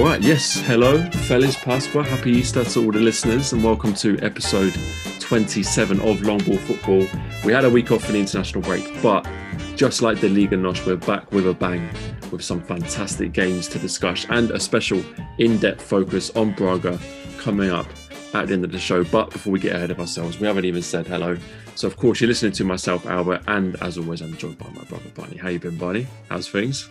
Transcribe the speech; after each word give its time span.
All 0.00 0.06
right, 0.06 0.22
yes. 0.22 0.58
Hello, 0.60 0.98
Feliz 1.10 1.56
Pascua. 1.56 2.02
Happy 2.02 2.30
Easter 2.30 2.64
to 2.64 2.84
all 2.86 2.90
the 2.90 2.98
listeners, 2.98 3.52
and 3.52 3.62
welcome 3.62 3.92
to 3.96 4.18
episode 4.20 4.74
27 5.18 6.00
of 6.00 6.22
Long 6.22 6.38
Ball 6.38 6.56
Football. 6.56 7.06
We 7.44 7.52
had 7.52 7.66
a 7.66 7.70
week 7.70 7.92
off 7.92 8.04
for 8.04 8.12
the 8.12 8.18
international 8.18 8.62
break, 8.62 9.02
but 9.02 9.28
just 9.76 10.00
like 10.00 10.18
the 10.18 10.30
Liga 10.30 10.56
NOS, 10.56 10.86
we're 10.86 10.96
back 10.96 11.30
with 11.32 11.46
a 11.46 11.52
bang 11.52 11.86
with 12.30 12.42
some 12.42 12.62
fantastic 12.62 13.32
games 13.32 13.68
to 13.68 13.78
discuss 13.78 14.24
and 14.30 14.50
a 14.52 14.58
special 14.58 15.04
in 15.36 15.58
depth 15.58 15.82
focus 15.82 16.30
on 16.30 16.52
Braga 16.52 16.98
coming 17.36 17.68
up 17.68 17.86
at 18.32 18.46
the 18.46 18.54
end 18.54 18.64
of 18.64 18.72
the 18.72 18.78
show. 18.78 19.04
But 19.04 19.28
before 19.28 19.52
we 19.52 19.60
get 19.60 19.76
ahead 19.76 19.90
of 19.90 20.00
ourselves, 20.00 20.40
we 20.40 20.46
haven't 20.46 20.64
even 20.64 20.80
said 20.80 21.06
hello. 21.08 21.36
So, 21.74 21.86
of 21.86 21.98
course, 21.98 22.22
you're 22.22 22.28
listening 22.28 22.52
to 22.52 22.64
myself, 22.64 23.04
Albert, 23.04 23.42
and 23.48 23.76
as 23.82 23.98
always, 23.98 24.22
I'm 24.22 24.34
joined 24.38 24.56
by 24.56 24.70
my 24.70 24.84
brother, 24.84 25.10
Barney. 25.14 25.36
How 25.36 25.50
you 25.50 25.58
been, 25.58 25.76
Barney? 25.76 26.06
How's 26.30 26.48
things? 26.48 26.88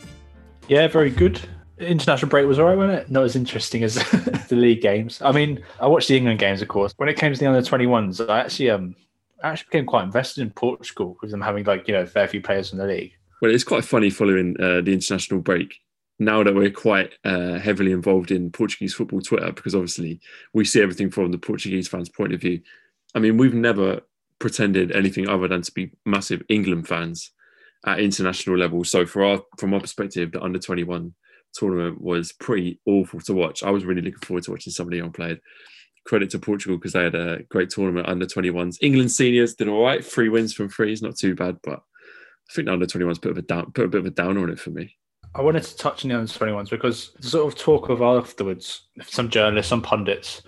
Yeah, 0.68 0.88
very 0.88 1.10
good. 1.10 1.42
International 1.80 2.30
break 2.30 2.46
was 2.46 2.60
all 2.60 2.66
right, 2.66 2.78
wasn't 2.78 3.00
it? 3.00 3.12
Not 3.12 3.24
as 3.24 3.36
interesting 3.36 3.84
as 3.84 3.96
the 4.50 4.56
league 4.56 4.82
games. 4.82 5.22
I 5.22 5.32
mean, 5.32 5.64
I 5.80 5.88
watched 5.88 6.08
the 6.10 6.18
England 6.18 6.40
games, 6.40 6.62
of 6.62 6.68
course. 6.68 6.94
When 6.98 7.10
it 7.10 7.18
came 7.18 7.34
to 7.34 7.40
the 7.40 7.48
under 7.48 7.62
21s, 7.62 8.30
I 8.30 8.40
actually 8.40 8.70
um 8.70 8.96
actually 9.44 9.68
became 9.72 9.86
quite 9.86 10.04
invested 10.04 10.42
in 10.42 10.50
Portugal 10.52 11.18
with 11.22 11.32
them 11.32 11.42
having 11.42 11.64
like 11.64 11.88
you 11.88 11.94
know 11.94 12.06
fair 12.06 12.28
few 12.28 12.42
players 12.42 12.72
in 12.72 12.80
the 12.80 12.86
league. 12.86 13.14
Well, 13.42 13.54
it's 13.54 13.64
quite 13.64 13.86
funny 13.86 14.10
following 14.10 14.56
uh, 14.60 14.82
the 14.82 14.94
international 14.94 15.40
break. 15.40 15.76
Now 16.22 16.44
that 16.44 16.54
we're 16.54 16.72
quite 16.72 17.14
uh, 17.24 17.60
heavily 17.60 17.94
involved 17.94 18.32
in 18.32 18.52
Portuguese 18.52 18.94
football 18.94 19.22
Twitter, 19.22 19.54
because 19.54 19.74
obviously 19.74 20.20
we 20.54 20.66
see 20.66 20.82
everything 20.82 21.10
from 21.10 21.32
the 21.32 21.38
Portuguese 21.38 21.88
fans' 21.88 22.10
point 22.10 22.34
of 22.34 22.42
view. 22.42 22.60
I 23.16 23.20
mean, 23.20 23.38
we've 23.38 23.54
never 23.54 24.02
pretended 24.40 24.92
anything 24.92 25.30
other 25.30 25.48
than 25.48 25.62
to 25.62 25.72
be 25.72 25.92
massive 26.06 26.44
England 26.50 26.90
fans 26.90 27.32
at 27.86 28.02
international 28.02 28.58
level. 28.58 28.84
So 28.84 29.06
for 29.06 29.24
our 29.24 29.42
from 29.58 29.74
our 29.74 29.80
perspective, 29.80 30.34
the 30.34 30.44
under 30.44 30.60
twenty 30.60 30.84
one 30.84 31.14
tournament 31.54 32.02
was 32.02 32.32
pretty 32.34 32.80
awful 32.86 33.20
to 33.22 33.34
watch. 33.34 33.64
I 33.64 33.72
was 33.72 33.86
really 33.86 34.02
looking 34.02 34.20
forward 34.20 34.44
to 34.44 34.52
watching 34.52 34.74
somebody 34.74 35.02
on 35.02 35.12
played. 35.12 35.40
Credit 36.06 36.30
to 36.32 36.40
Portugal 36.40 36.78
because 36.78 36.94
they 36.94 37.04
had 37.04 37.16
a 37.16 37.44
great 37.50 37.70
tournament 37.70 38.08
under 38.08 38.26
21s. 38.26 38.78
England 38.82 39.12
seniors 39.12 39.56
did 39.56 39.68
all 39.68 39.84
right. 39.84 40.04
Three 40.04 40.30
wins 40.30 40.54
from 40.54 40.70
three 40.70 40.92
is 40.92 41.02
not 41.02 41.18
too 41.18 41.36
bad, 41.36 41.58
but 41.64 41.80
I 41.80 42.54
think 42.54 42.66
the 42.66 42.74
under 42.74 42.86
21s 42.86 43.22
put 43.22 43.38
a 43.38 43.42
down, 43.42 43.72
put 43.74 43.86
a 43.86 43.90
bit 43.90 44.00
of 44.00 44.08
a 44.08 44.12
downer 44.12 44.42
on 44.42 44.50
it 44.50 44.60
for 44.60 44.72
me. 44.72 44.96
I 45.36 45.42
wanted 45.42 45.64
to 45.64 45.78
touch 45.78 46.04
on 46.04 46.10
the 46.10 46.18
under 46.18 46.32
21s 46.32 46.70
because 46.70 47.12
the 47.20 47.28
sort 47.28 47.54
of 47.54 47.60
talk 47.60 47.90
of 47.90 48.02
afterwards, 48.02 48.88
some 49.04 49.30
journalists, 49.30 49.70
some 49.70 49.82
pundits, 49.82 50.42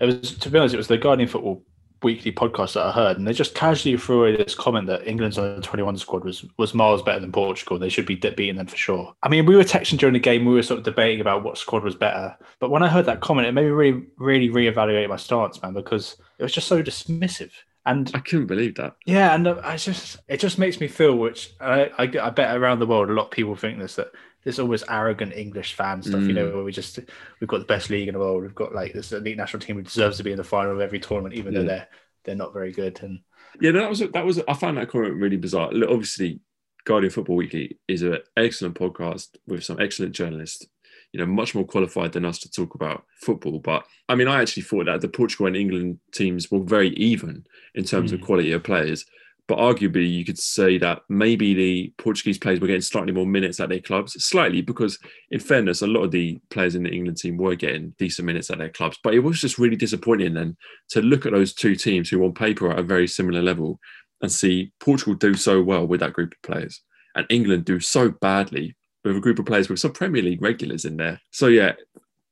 it 0.00 0.06
was 0.06 0.38
to 0.38 0.50
be 0.50 0.58
honest, 0.58 0.74
it 0.74 0.78
was 0.78 0.88
the 0.88 0.98
Guardian 0.98 1.28
Football 1.28 1.62
weekly 2.02 2.32
podcast 2.32 2.74
that 2.74 2.86
I 2.86 2.92
heard, 2.92 3.18
and 3.18 3.26
they 3.26 3.32
just 3.32 3.54
casually 3.54 3.96
threw 3.96 4.20
away 4.20 4.36
this 4.36 4.54
comment 4.54 4.86
that 4.88 5.06
England's 5.06 5.38
under 5.38 5.60
21 5.60 5.98
squad 5.98 6.24
was 6.24 6.44
was 6.58 6.74
miles 6.74 7.02
better 7.02 7.20
than 7.20 7.32
Portugal. 7.32 7.78
They 7.78 7.88
should 7.88 8.06
be 8.06 8.16
beating 8.16 8.56
them 8.56 8.66
for 8.66 8.76
sure. 8.76 9.14
I 9.22 9.28
mean, 9.28 9.46
we 9.46 9.56
were 9.56 9.64
texting 9.64 9.98
during 9.98 10.14
the 10.14 10.20
game, 10.20 10.44
we 10.44 10.54
were 10.54 10.62
sort 10.62 10.78
of 10.78 10.84
debating 10.84 11.20
about 11.20 11.42
what 11.42 11.58
squad 11.58 11.82
was 11.84 11.94
better. 11.94 12.36
But 12.58 12.70
when 12.70 12.82
I 12.82 12.88
heard 12.88 13.06
that 13.06 13.20
comment, 13.20 13.48
it 13.48 13.52
made 13.52 13.64
me 13.64 13.70
really, 13.70 14.04
really 14.16 14.48
reevaluate 14.48 15.08
my 15.08 15.16
stance, 15.16 15.60
man, 15.62 15.74
because 15.74 16.16
it 16.38 16.42
was 16.42 16.52
just 16.52 16.68
so 16.68 16.82
dismissive. 16.82 17.52
And 17.84 18.10
I 18.14 18.20
couldn't 18.20 18.46
believe 18.46 18.76
that. 18.76 18.94
Yeah, 19.06 19.34
and 19.34 19.48
I 19.48 19.76
just 19.76 20.18
it 20.28 20.38
just 20.38 20.58
makes 20.58 20.78
me 20.78 20.86
feel, 20.86 21.16
which 21.16 21.52
I, 21.60 21.90
I, 21.98 22.02
I 22.22 22.30
bet 22.30 22.56
around 22.56 22.78
the 22.78 22.86
world 22.86 23.10
a 23.10 23.12
lot 23.12 23.24
of 23.24 23.30
people 23.32 23.56
think 23.56 23.78
this 23.78 23.96
that 23.96 24.12
this 24.44 24.58
almost 24.58 24.84
arrogant 24.88 25.32
English 25.34 25.74
fan 25.74 26.02
stuff, 26.02 26.20
mm. 26.20 26.28
you 26.28 26.32
know, 26.32 26.48
mm. 26.48 26.54
where 26.54 26.64
we 26.64 26.72
just 26.72 26.98
we've 27.40 27.48
got 27.48 27.58
the 27.58 27.64
best 27.64 27.90
league 27.90 28.08
in 28.08 28.14
the 28.14 28.20
world, 28.20 28.42
we've 28.42 28.54
got 28.54 28.74
like 28.74 28.92
this 28.92 29.12
elite 29.12 29.36
national 29.36 29.60
team 29.60 29.76
who 29.76 29.82
deserves 29.82 30.16
to 30.16 30.24
be 30.24 30.32
in 30.32 30.36
the 30.36 30.44
final 30.44 30.72
of 30.72 30.80
every 30.80 30.98
tournament, 30.98 31.34
even 31.34 31.52
yeah. 31.52 31.60
though 31.60 31.66
they're 31.66 31.88
they're 32.24 32.34
not 32.34 32.52
very 32.52 32.72
good. 32.72 33.00
And 33.02 33.20
yeah, 33.60 33.72
that 33.72 33.88
was 33.88 34.00
that 34.00 34.24
was 34.24 34.40
I 34.48 34.54
found 34.54 34.78
that 34.78 34.88
comment 34.88 35.14
really 35.14 35.36
bizarre. 35.36 35.70
Obviously, 35.88 36.40
Guardian 36.84 37.12
Football 37.12 37.36
Weekly 37.36 37.78
is 37.88 38.02
an 38.02 38.18
excellent 38.36 38.78
podcast 38.78 39.28
with 39.46 39.64
some 39.64 39.80
excellent 39.80 40.14
journalists. 40.14 40.66
You 41.12 41.20
know, 41.20 41.26
much 41.26 41.54
more 41.54 41.66
qualified 41.66 42.12
than 42.12 42.24
us 42.24 42.38
to 42.38 42.50
talk 42.50 42.74
about 42.74 43.04
football. 43.20 43.58
But 43.58 43.84
I 44.08 44.14
mean, 44.14 44.28
I 44.28 44.40
actually 44.40 44.62
thought 44.62 44.86
that 44.86 45.02
the 45.02 45.08
Portugal 45.08 45.46
and 45.46 45.56
England 45.56 45.98
teams 46.12 46.50
were 46.50 46.60
very 46.60 46.90
even 46.90 47.44
in 47.74 47.84
terms 47.84 48.12
mm. 48.12 48.14
of 48.14 48.22
quality 48.22 48.52
of 48.52 48.62
players. 48.62 49.04
But 49.48 49.58
arguably, 49.58 50.10
you 50.10 50.24
could 50.24 50.38
say 50.38 50.78
that 50.78 51.02
maybe 51.08 51.52
the 51.52 51.92
Portuguese 51.98 52.38
players 52.38 52.60
were 52.60 52.68
getting 52.68 52.80
slightly 52.80 53.12
more 53.12 53.26
minutes 53.26 53.58
at 53.60 53.68
their 53.68 53.80
clubs, 53.80 54.12
slightly 54.24 54.62
because, 54.62 54.98
in 55.30 55.40
fairness, 55.40 55.82
a 55.82 55.86
lot 55.86 56.04
of 56.04 56.10
the 56.12 56.38
players 56.50 56.74
in 56.74 56.84
the 56.84 56.90
England 56.90 57.18
team 57.18 57.36
were 57.36 57.56
getting 57.56 57.94
decent 57.98 58.26
minutes 58.26 58.50
at 58.50 58.58
their 58.58 58.70
clubs. 58.70 58.98
But 59.02 59.14
it 59.14 59.18
was 59.18 59.40
just 59.40 59.58
really 59.58 59.76
disappointing 59.76 60.34
then 60.34 60.56
to 60.90 61.02
look 61.02 61.26
at 61.26 61.32
those 61.32 61.54
two 61.54 61.74
teams 61.74 62.08
who, 62.08 62.24
on 62.24 62.34
paper, 62.34 62.68
are 62.68 62.74
at 62.74 62.78
a 62.78 62.84
very 62.84 63.08
similar 63.08 63.42
level 63.42 63.80
and 64.22 64.30
see 64.30 64.72
Portugal 64.78 65.14
do 65.14 65.34
so 65.34 65.60
well 65.60 65.86
with 65.86 66.00
that 66.00 66.12
group 66.12 66.32
of 66.32 66.42
players 66.42 66.80
and 67.14 67.26
England 67.28 67.64
do 67.64 67.80
so 67.80 68.10
badly 68.10 68.76
with 69.04 69.16
a 69.16 69.20
group 69.20 69.38
of 69.38 69.46
players 69.46 69.68
with 69.68 69.80
some 69.80 69.92
Premier 69.92 70.22
League 70.22 70.42
regulars 70.42 70.84
in 70.84 70.96
there. 70.96 71.20
So, 71.32 71.48
yeah, 71.48 71.72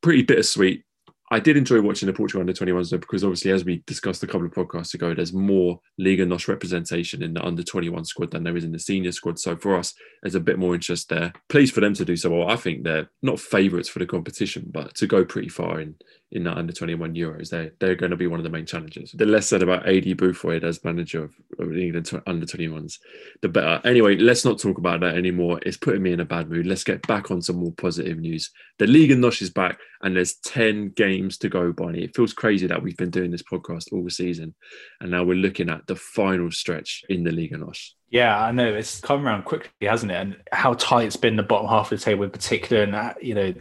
pretty 0.03 0.23
bittersweet 0.23 0.85
I 1.33 1.39
did 1.39 1.57
enjoy 1.57 1.81
watching 1.81 2.09
the 2.09 2.13
Portugal 2.13 2.41
under 2.41 2.53
21s 2.53 2.91
though, 2.91 2.99
because 2.99 3.23
obviously, 3.23 3.53
as 3.53 3.65
we 3.65 3.83
discussed 3.87 4.23
a 4.23 4.27
couple 4.27 4.47
of 4.47 4.53
podcasts 4.53 4.95
ago, 4.95 5.15
there's 5.15 5.33
more 5.33 5.81
Liga 5.97 6.27
NOS 6.27 6.49
representation 6.49 7.23
in 7.23 7.35
the 7.35 7.45
under 7.45 7.63
21 7.63 8.05
squad 8.05 8.33
than 8.33 8.43
there 8.43 8.57
is 8.57 8.65
in 8.65 8.73
the 8.73 8.79
senior 8.79 9.13
squad. 9.13 9.39
So 9.39 9.57
for 9.57 9.77
us, 9.77 9.95
there's 10.23 10.35
a 10.35 10.41
bit 10.41 10.59
more 10.59 10.75
interest 10.75 11.09
there. 11.09 11.33
Pleased 11.49 11.73
for 11.73 11.81
them 11.81 11.95
to 11.95 12.05
do 12.05 12.17
so 12.17 12.31
well. 12.31 12.49
I 12.49 12.57
think 12.57 12.83
they're 12.83 13.09
not 13.23 13.39
favourites 13.39 13.89
for 13.89 14.01
the 14.01 14.07
competition, 14.07 14.71
but 14.73 14.95
to 14.97 15.07
go 15.07 15.25
pretty 15.25 15.49
far 15.49 15.81
in 15.81 15.95
in 16.33 16.45
that 16.45 16.57
under 16.57 16.73
21 16.73 17.15
Euros, 17.15 17.51
they're, 17.51 17.73
they're 17.81 17.97
going 17.97 18.11
to 18.11 18.17
be 18.17 18.29
one 18.29 18.39
of 18.39 18.45
the 18.45 18.51
main 18.51 18.67
challenges. 18.67 19.13
The 19.13 19.27
less 19.27 19.49
said 19.49 19.63
about 19.63 19.85
Aidy 19.85 20.15
Boothroyd 20.15 20.63
as 20.63 20.85
manager 20.85 21.25
of, 21.25 21.35
of 21.59 21.77
England 21.77 22.11
under 22.27 22.47
21s, 22.47 22.99
the 23.43 23.49
better. 23.49 23.81
Anyway, 23.85 24.17
let's 24.17 24.45
not 24.45 24.61
talk 24.61 24.79
about 24.79 25.01
that 25.01 25.17
anymore. 25.17 25.59
It's 25.67 25.77
putting 25.77 26.03
me 26.03 26.13
in 26.13 26.21
a 26.21 26.25
bad 26.25 26.49
mood. 26.49 26.67
Let's 26.67 26.85
get 26.85 27.07
back 27.07 27.33
on 27.33 27.43
some 27.43 27.57
more 27.57 27.73
positive 27.73 28.19
news. 28.19 28.51
The 28.79 28.87
Liga 28.87 29.17
NOS 29.17 29.43
is 29.43 29.51
back 29.51 29.79
and 30.03 30.17
there's 30.17 30.37
10 30.37 30.91
games 30.91 31.39
to 31.39 31.49
go, 31.49 31.73
Barney. 31.73 32.03
It 32.03 32.17
feels 32.17 32.33
crazy 32.33 32.67
that 32.67 32.83
we've 32.83 32.97
been 32.97 33.11
doing 33.11 33.31
this 33.31 33.43
podcast 33.43 33.93
all 33.93 34.09
season 34.11 34.55
and 35.01 35.11
now 35.11 35.25
we're 35.25 35.35
looking 35.35 35.69
at 35.69 35.87
the 35.87 35.97
final 35.97 36.51
stretch 36.51 37.05
in 37.09 37.25
the 37.25 37.33
Liga 37.33 37.59
NOS. 37.59 37.95
Yeah, 38.11 38.43
I 38.43 38.51
know 38.51 38.75
it's 38.75 39.01
come 39.01 39.27
around 39.27 39.45
quickly, 39.45 39.71
hasn't 39.83 40.11
it? 40.11 40.17
And 40.17 40.37
how 40.53 40.75
tight 40.75 41.07
it's 41.07 41.17
been 41.17 41.37
the 41.37 41.43
bottom 41.45 41.69
half 41.69 41.93
of 41.93 41.99
the 41.99 42.05
table 42.05 42.25
in 42.25 42.31
particular, 42.31 42.83
and 42.83 43.15
you 43.23 43.35
know 43.35 43.55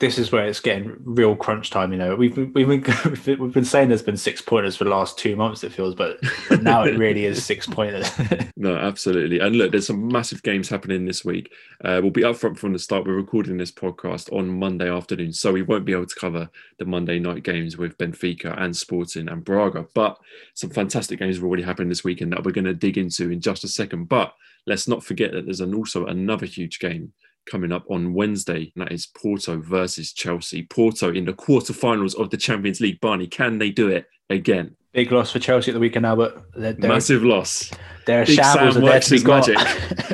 this 0.00 0.18
is 0.18 0.32
where 0.32 0.46
it's 0.46 0.60
getting 0.60 0.96
real 1.04 1.36
crunch 1.36 1.70
time. 1.70 1.92
You 1.92 1.98
know, 1.98 2.16
we've 2.16 2.36
we've 2.36 2.66
been 2.66 2.84
we've 3.38 3.52
been 3.52 3.64
saying 3.64 3.88
there's 3.88 4.02
been 4.02 4.16
six 4.16 4.42
pointers 4.42 4.76
for 4.76 4.84
the 4.84 4.90
last 4.90 5.16
two 5.18 5.36
months. 5.36 5.62
It 5.62 5.72
feels, 5.72 5.94
but, 5.94 6.18
but 6.48 6.62
now 6.62 6.82
it 6.82 6.98
really 6.98 7.26
is 7.26 7.44
six 7.44 7.66
pointers. 7.68 8.10
no, 8.56 8.76
absolutely. 8.76 9.38
And 9.38 9.56
look, 9.56 9.70
there's 9.70 9.86
some 9.86 10.08
massive 10.08 10.42
games 10.42 10.68
happening 10.68 11.04
this 11.04 11.24
week. 11.24 11.52
Uh, 11.84 12.00
we'll 12.02 12.10
be 12.10 12.22
upfront 12.22 12.58
from 12.58 12.72
the 12.72 12.78
start. 12.78 13.06
We're 13.06 13.14
recording 13.14 13.56
this 13.56 13.70
podcast 13.70 14.32
on 14.32 14.48
Monday 14.48 14.90
afternoon, 14.90 15.32
so 15.32 15.52
we 15.52 15.62
won't 15.62 15.84
be 15.84 15.92
able 15.92 16.06
to 16.06 16.20
cover 16.20 16.50
the 16.78 16.84
Monday 16.84 17.20
night 17.20 17.44
games 17.44 17.76
with 17.76 17.96
Benfica 17.96 18.60
and 18.60 18.76
Sporting 18.76 19.28
and 19.28 19.44
Braga. 19.44 19.86
But 19.94 20.18
some 20.54 20.70
fantastic 20.70 21.20
games 21.20 21.36
have 21.36 21.44
already 21.44 21.62
happened 21.62 21.90
this 21.90 22.04
weekend 22.04 22.32
that 22.32 22.44
we're 22.44 22.52
going 22.52 22.64
to 22.64 22.74
dig 22.74 22.98
into 22.98 23.30
in 23.30 23.40
just 23.40 23.62
a 23.62 23.68
second. 23.68 24.08
But 24.08 24.34
let's 24.66 24.88
not 24.88 25.04
forget 25.04 25.30
that 25.32 25.44
there's 25.44 25.60
an 25.60 25.74
also 25.74 26.06
another 26.06 26.46
huge 26.46 26.80
game 26.80 27.12
coming 27.46 27.72
up 27.72 27.84
on 27.90 28.14
Wednesday. 28.14 28.72
And 28.74 28.84
that 28.84 28.92
is 28.92 29.06
Porto 29.06 29.58
versus 29.60 30.12
Chelsea. 30.12 30.64
Porto 30.64 31.12
in 31.12 31.24
the 31.24 31.32
quarterfinals 31.32 32.18
of 32.18 32.30
the 32.30 32.36
Champions 32.36 32.80
League. 32.80 33.00
Barney, 33.00 33.26
can 33.26 33.58
they 33.58 33.70
do 33.70 33.88
it 33.88 34.06
again? 34.30 34.76
Big 34.92 35.10
loss 35.10 35.32
for 35.32 35.40
Chelsea 35.40 35.72
at 35.72 35.74
the 35.74 35.80
weekend 35.80 36.04
now, 36.04 36.14
but 36.14 36.44
they're, 36.54 36.72
they're, 36.72 36.88
massive 36.88 37.24
loss. 37.24 37.72
There 38.06 38.22
are 38.22 38.26
shambles 38.26 39.10
be 39.10 39.22
got. 39.22 39.48
Magic. 39.48 39.58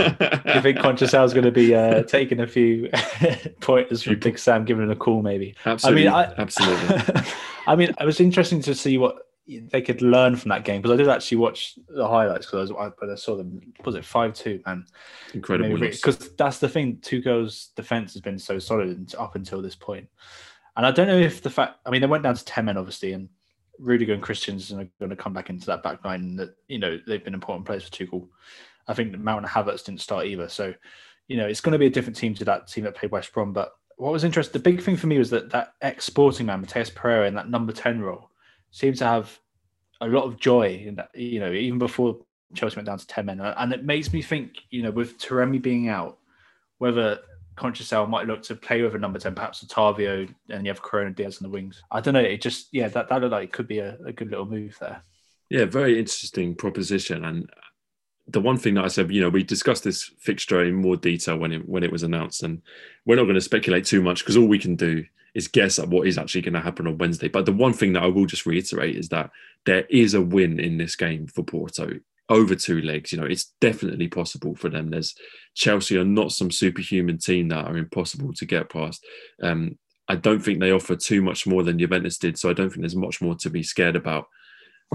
you 0.54 0.62
think 0.62 0.78
Conceição's 0.78 1.34
going 1.34 1.44
to 1.44 1.50
be 1.52 1.74
uh, 1.74 2.02
taking 2.04 2.40
a 2.40 2.46
few 2.46 2.88
pointers 3.60 4.02
from 4.02 4.18
Big 4.18 4.38
Sam, 4.38 4.64
giving 4.64 4.84
him 4.84 4.90
a 4.90 4.96
call, 4.96 5.20
maybe? 5.20 5.54
Absolutely. 5.66 6.08
I 6.08 6.26
mean, 6.26 6.30
I, 6.30 6.40
absolutely. 6.40 7.22
I 7.66 7.76
mean, 7.76 7.90
it 8.00 8.04
was 8.04 8.18
interesting 8.18 8.62
to 8.62 8.74
see 8.74 8.96
what 8.96 9.29
they 9.58 9.82
could 9.82 10.02
learn 10.02 10.36
from 10.36 10.50
that 10.50 10.64
game 10.64 10.80
because 10.80 10.94
I 10.94 10.96
did 10.96 11.08
actually 11.08 11.38
watch 11.38 11.78
the 11.88 12.06
highlights 12.06 12.46
because 12.46 12.70
I, 12.70 12.74
I, 12.74 13.12
I, 13.12 13.14
saw 13.16 13.36
them. 13.36 13.60
Was 13.84 13.96
it 13.96 14.04
five 14.04 14.34
two? 14.34 14.60
Man, 14.66 14.86
incredible 15.34 15.78
because 15.78 16.30
that's 16.36 16.58
the 16.58 16.68
thing. 16.68 16.98
Tuchel's 16.98 17.70
defense 17.74 18.12
has 18.12 18.22
been 18.22 18.38
so 18.38 18.58
solid 18.58 19.12
up 19.16 19.34
until 19.34 19.60
this 19.60 19.74
point, 19.74 20.08
and 20.76 20.86
I 20.86 20.90
don't 20.90 21.08
know 21.08 21.18
if 21.18 21.42
the 21.42 21.50
fact. 21.50 21.78
I 21.84 21.90
mean, 21.90 22.00
they 22.00 22.06
went 22.06 22.22
down 22.22 22.34
to 22.34 22.44
ten 22.44 22.66
men 22.66 22.76
obviously, 22.76 23.12
and 23.12 23.28
Rudiger 23.78 24.14
and 24.14 24.22
Christensen 24.22 24.80
are 24.80 24.88
going 24.98 25.10
to 25.10 25.16
come 25.16 25.32
back 25.32 25.50
into 25.50 25.66
that 25.66 25.82
back 25.82 26.04
line. 26.04 26.36
That 26.36 26.54
you 26.68 26.78
know 26.78 26.98
they've 27.06 27.24
been 27.24 27.34
important 27.34 27.66
players 27.66 27.84
for 27.84 27.90
Tuchel. 27.90 28.28
I 28.86 28.94
think 28.94 29.16
Mount 29.18 29.44
and 29.44 29.48
Havertz 29.48 29.84
didn't 29.84 30.00
start 30.00 30.26
either, 30.26 30.48
so 30.48 30.74
you 31.28 31.36
know 31.36 31.46
it's 31.46 31.60
going 31.60 31.72
to 31.72 31.78
be 31.78 31.86
a 31.86 31.90
different 31.90 32.16
team 32.16 32.34
to 32.34 32.44
that 32.44 32.68
team 32.68 32.84
that 32.84 32.96
played 32.96 33.12
West 33.12 33.32
Brom. 33.32 33.52
But 33.52 33.72
what 33.96 34.12
was 34.12 34.24
interesting, 34.24 34.52
the 34.52 34.70
big 34.70 34.80
thing 34.80 34.96
for 34.96 35.06
me 35.08 35.18
was 35.18 35.30
that 35.30 35.50
that 35.50 35.74
ex 35.82 36.04
Sporting 36.04 36.46
man, 36.46 36.64
Matheus 36.64 36.94
Pereira, 36.94 37.26
in 37.26 37.34
that 37.34 37.50
number 37.50 37.72
ten 37.72 38.00
role 38.00 38.29
seemed 38.70 38.96
to 38.96 39.04
have 39.04 39.38
a 40.00 40.06
lot 40.06 40.24
of 40.24 40.38
joy 40.38 40.82
in 40.86 40.96
that, 40.96 41.10
you 41.14 41.40
know, 41.40 41.52
even 41.52 41.78
before 41.78 42.18
Chelsea 42.54 42.76
went 42.76 42.86
down 42.86 42.98
to 42.98 43.06
10 43.06 43.26
men. 43.26 43.40
And 43.40 43.72
it 43.72 43.84
makes 43.84 44.12
me 44.12 44.22
think, 44.22 44.52
you 44.70 44.82
know, 44.82 44.90
with 44.90 45.18
Taremi 45.18 45.60
being 45.60 45.88
out, 45.88 46.18
whether 46.78 47.20
Conceição 47.56 48.08
might 48.08 48.26
look 48.26 48.42
to 48.44 48.54
play 48.54 48.82
with 48.82 48.94
a 48.94 48.98
number 48.98 49.18
10, 49.18 49.34
perhaps 49.34 49.64
Otavio, 49.64 50.32
and 50.48 50.64
you 50.64 50.70
have 50.70 50.82
Corona 50.82 51.10
Diaz 51.10 51.38
on 51.38 51.42
the 51.42 51.52
wings. 51.52 51.82
I 51.90 52.00
don't 52.00 52.14
know. 52.14 52.20
It 52.20 52.40
just, 52.40 52.68
yeah, 52.72 52.88
that, 52.88 53.08
that 53.08 53.20
looked 53.20 53.32
like 53.32 53.44
it 53.44 53.52
could 53.52 53.68
be 53.68 53.78
a, 53.78 53.98
a 54.06 54.12
good 54.12 54.30
little 54.30 54.46
move 54.46 54.76
there. 54.80 55.02
Yeah, 55.50 55.66
very 55.66 55.98
interesting 55.98 56.54
proposition. 56.54 57.24
And 57.24 57.50
the 58.28 58.40
one 58.40 58.56
thing 58.56 58.74
that 58.74 58.84
I 58.84 58.88
said, 58.88 59.10
you 59.10 59.20
know, 59.20 59.28
we 59.28 59.42
discussed 59.42 59.84
this 59.84 60.10
fixture 60.20 60.64
in 60.64 60.74
more 60.74 60.96
detail 60.96 61.36
when 61.36 61.52
it 61.52 61.68
when 61.68 61.82
it 61.82 61.90
was 61.90 62.04
announced, 62.04 62.44
and 62.44 62.62
we're 63.04 63.16
not 63.16 63.24
going 63.24 63.34
to 63.34 63.40
speculate 63.40 63.84
too 63.84 64.00
much 64.00 64.20
because 64.20 64.36
all 64.36 64.46
we 64.46 64.58
can 64.58 64.76
do 64.76 65.04
is 65.34 65.48
guess 65.48 65.78
at 65.78 65.88
what 65.88 66.06
is 66.06 66.18
actually 66.18 66.42
going 66.42 66.54
to 66.54 66.60
happen 66.60 66.86
on 66.86 66.98
Wednesday. 66.98 67.28
But 67.28 67.46
the 67.46 67.52
one 67.52 67.72
thing 67.72 67.92
that 67.94 68.02
I 68.02 68.08
will 68.08 68.26
just 68.26 68.46
reiterate 68.46 68.96
is 68.96 69.08
that 69.10 69.30
there 69.66 69.84
is 69.90 70.14
a 70.14 70.20
win 70.20 70.58
in 70.58 70.78
this 70.78 70.96
game 70.96 71.26
for 71.26 71.42
Porto 71.42 72.00
over 72.28 72.54
two 72.54 72.80
legs. 72.80 73.12
You 73.12 73.20
know, 73.20 73.26
it's 73.26 73.52
definitely 73.60 74.08
possible 74.08 74.54
for 74.54 74.70
them. 74.70 74.90
There's 74.90 75.14
Chelsea 75.54 75.98
are 75.98 76.04
not 76.04 76.32
some 76.32 76.50
superhuman 76.50 77.18
team 77.18 77.48
that 77.48 77.66
are 77.66 77.76
impossible 77.76 78.32
to 78.34 78.46
get 78.46 78.70
past. 78.70 79.04
Um, 79.42 79.78
I 80.08 80.16
don't 80.16 80.40
think 80.40 80.60
they 80.60 80.72
offer 80.72 80.96
too 80.96 81.22
much 81.22 81.46
more 81.46 81.62
than 81.62 81.78
Juventus 81.78 82.18
did, 82.18 82.38
so 82.38 82.50
I 82.50 82.52
don't 82.52 82.70
think 82.70 82.80
there's 82.80 82.96
much 82.96 83.20
more 83.20 83.34
to 83.36 83.50
be 83.50 83.62
scared 83.62 83.96
about. 83.96 84.26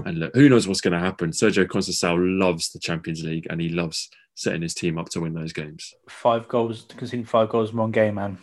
And 0.04 0.18
look, 0.18 0.34
who 0.34 0.48
knows 0.48 0.68
what's 0.68 0.82
going 0.82 0.92
to 0.92 0.98
happen? 0.98 1.30
Sergio 1.30 1.64
Conceição 1.66 2.38
loves 2.38 2.70
the 2.70 2.78
Champions 2.78 3.24
League 3.24 3.46
and 3.48 3.60
he 3.60 3.70
loves 3.70 4.10
setting 4.34 4.60
his 4.60 4.74
team 4.74 4.98
up 4.98 5.08
to 5.10 5.20
win 5.20 5.32
those 5.32 5.54
games. 5.54 5.94
Five 6.08 6.48
goals, 6.48 6.84
conceding 6.96 7.24
five 7.24 7.48
goals 7.48 7.70
in 7.70 7.78
one 7.78 7.92
game, 7.92 8.16
man. 8.16 8.36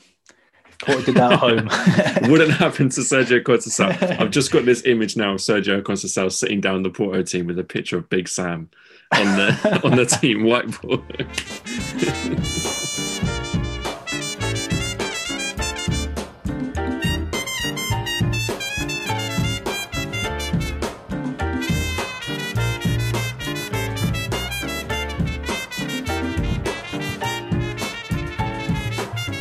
That 0.85 1.39
home. 2.23 2.29
Wouldn't 2.29 2.51
happen 2.51 2.89
to 2.89 3.01
Sergio 3.01 3.41
Conceição. 3.41 4.19
I've 4.19 4.31
just 4.31 4.51
got 4.51 4.65
this 4.65 4.85
image 4.85 5.15
now 5.17 5.33
of 5.33 5.39
Sergio 5.39 5.81
Conceição 5.81 6.31
sitting 6.31 6.61
down 6.61 6.83
the 6.83 6.89
Porto 6.89 7.23
team 7.23 7.47
with 7.47 7.59
a 7.59 7.63
picture 7.63 7.97
of 7.97 8.09
Big 8.09 8.27
Sam 8.27 8.69
on 9.13 9.25
the 9.37 9.81
on 9.83 9.95
the 9.95 10.05
team 10.21 10.39
whiteboard. 10.43 11.03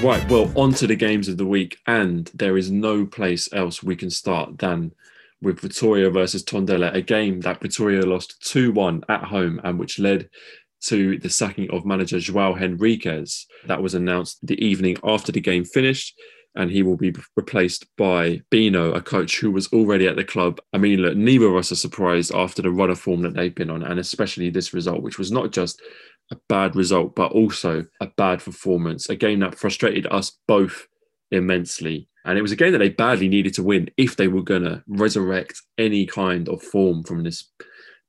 Right, 0.03 0.29
well, 0.29 0.51
on 0.57 0.75
to 0.75 0.89
the 0.89 0.97
games 0.97 1.29
of 1.29 1.37
the 1.37 1.47
week, 1.47 1.79
and 1.87 2.29
there 2.35 2.59
is 2.59 2.73
no 2.73 3.07
place 3.07 3.49
else 3.53 3.85
we 3.85 3.95
can 3.95 4.11
start 4.11 4.59
than 4.59 4.91
with 5.41 5.61
Vitoria 5.61 6.11
versus 6.11 6.43
Tondela, 6.43 6.93
a 6.93 7.01
game 7.01 7.41
that 7.43 7.61
Vitoria 7.61 8.05
lost 8.05 8.45
2 8.51 8.73
1 8.73 9.05
at 9.09 9.23
home 9.23 9.61
and 9.63 9.79
which 9.79 10.01
led 10.01 10.29
to 10.87 11.21
the 11.21 11.31
sacking 11.31 11.71
of 11.71 11.87
manager 11.87 12.19
Joao 12.19 12.57
Henriques. 12.57 13.45
That 13.69 13.81
was 13.81 13.95
announced 13.95 14.45
the 14.45 14.61
evening 14.61 14.97
after 15.05 15.31
the 15.31 15.41
game 15.41 15.65
finished, 15.65 16.19
and 16.57 16.69
he 16.69 16.83
will 16.83 16.97
be 16.97 17.15
replaced 17.37 17.87
by 17.97 18.43
Bino, 18.51 18.93
a 18.95 19.01
coach 19.01 19.39
who 19.39 19.53
was 19.53 19.69
already 19.69 20.09
at 20.09 20.17
the 20.17 20.25
club. 20.25 20.61
I 20.73 20.79
mean, 20.79 20.99
look, 20.99 21.17
neither 21.17 21.47
of 21.47 21.55
us 21.55 21.71
are 21.71 21.77
surprised 21.77 22.35
after 22.35 22.61
the 22.61 22.73
run 22.73 22.91
of 22.91 22.99
form 22.99 23.23
that 23.23 23.35
they've 23.35 23.55
been 23.55 23.71
on, 23.71 23.85
and 23.85 24.01
especially 24.01 24.51
this 24.51 24.75
result, 24.75 25.01
which 25.01 25.19
was 25.19 25.31
not 25.31 25.53
just 25.53 25.81
a 26.31 26.37
bad 26.49 26.77
result, 26.77 27.15
but 27.15 27.33
also 27.33 27.85
a 28.01 28.07
bad 28.17 28.41
performance. 28.41 29.09
A 29.09 29.17
game 29.17 29.41
that 29.41 29.55
frustrated 29.55 30.07
us 30.11 30.39
both 30.47 30.87
immensely. 31.31 32.09
And 32.25 32.39
it 32.39 32.43
was 32.43 32.53
a 32.53 32.57
game 32.57 32.73
that 32.73 32.79
they 32.79 32.89
badly 32.89 33.29
needed 33.29 33.55
to 33.55 33.63
win 33.63 33.91
if 33.97 34.17
they 34.17 34.29
were 34.29 34.43
going 34.43 34.63
to 34.63 34.83
resurrect 34.87 35.61
any 35.77 36.07
kind 36.07 36.49
of 36.49 36.63
form 36.63 37.03
from 37.03 37.25
this 37.25 37.51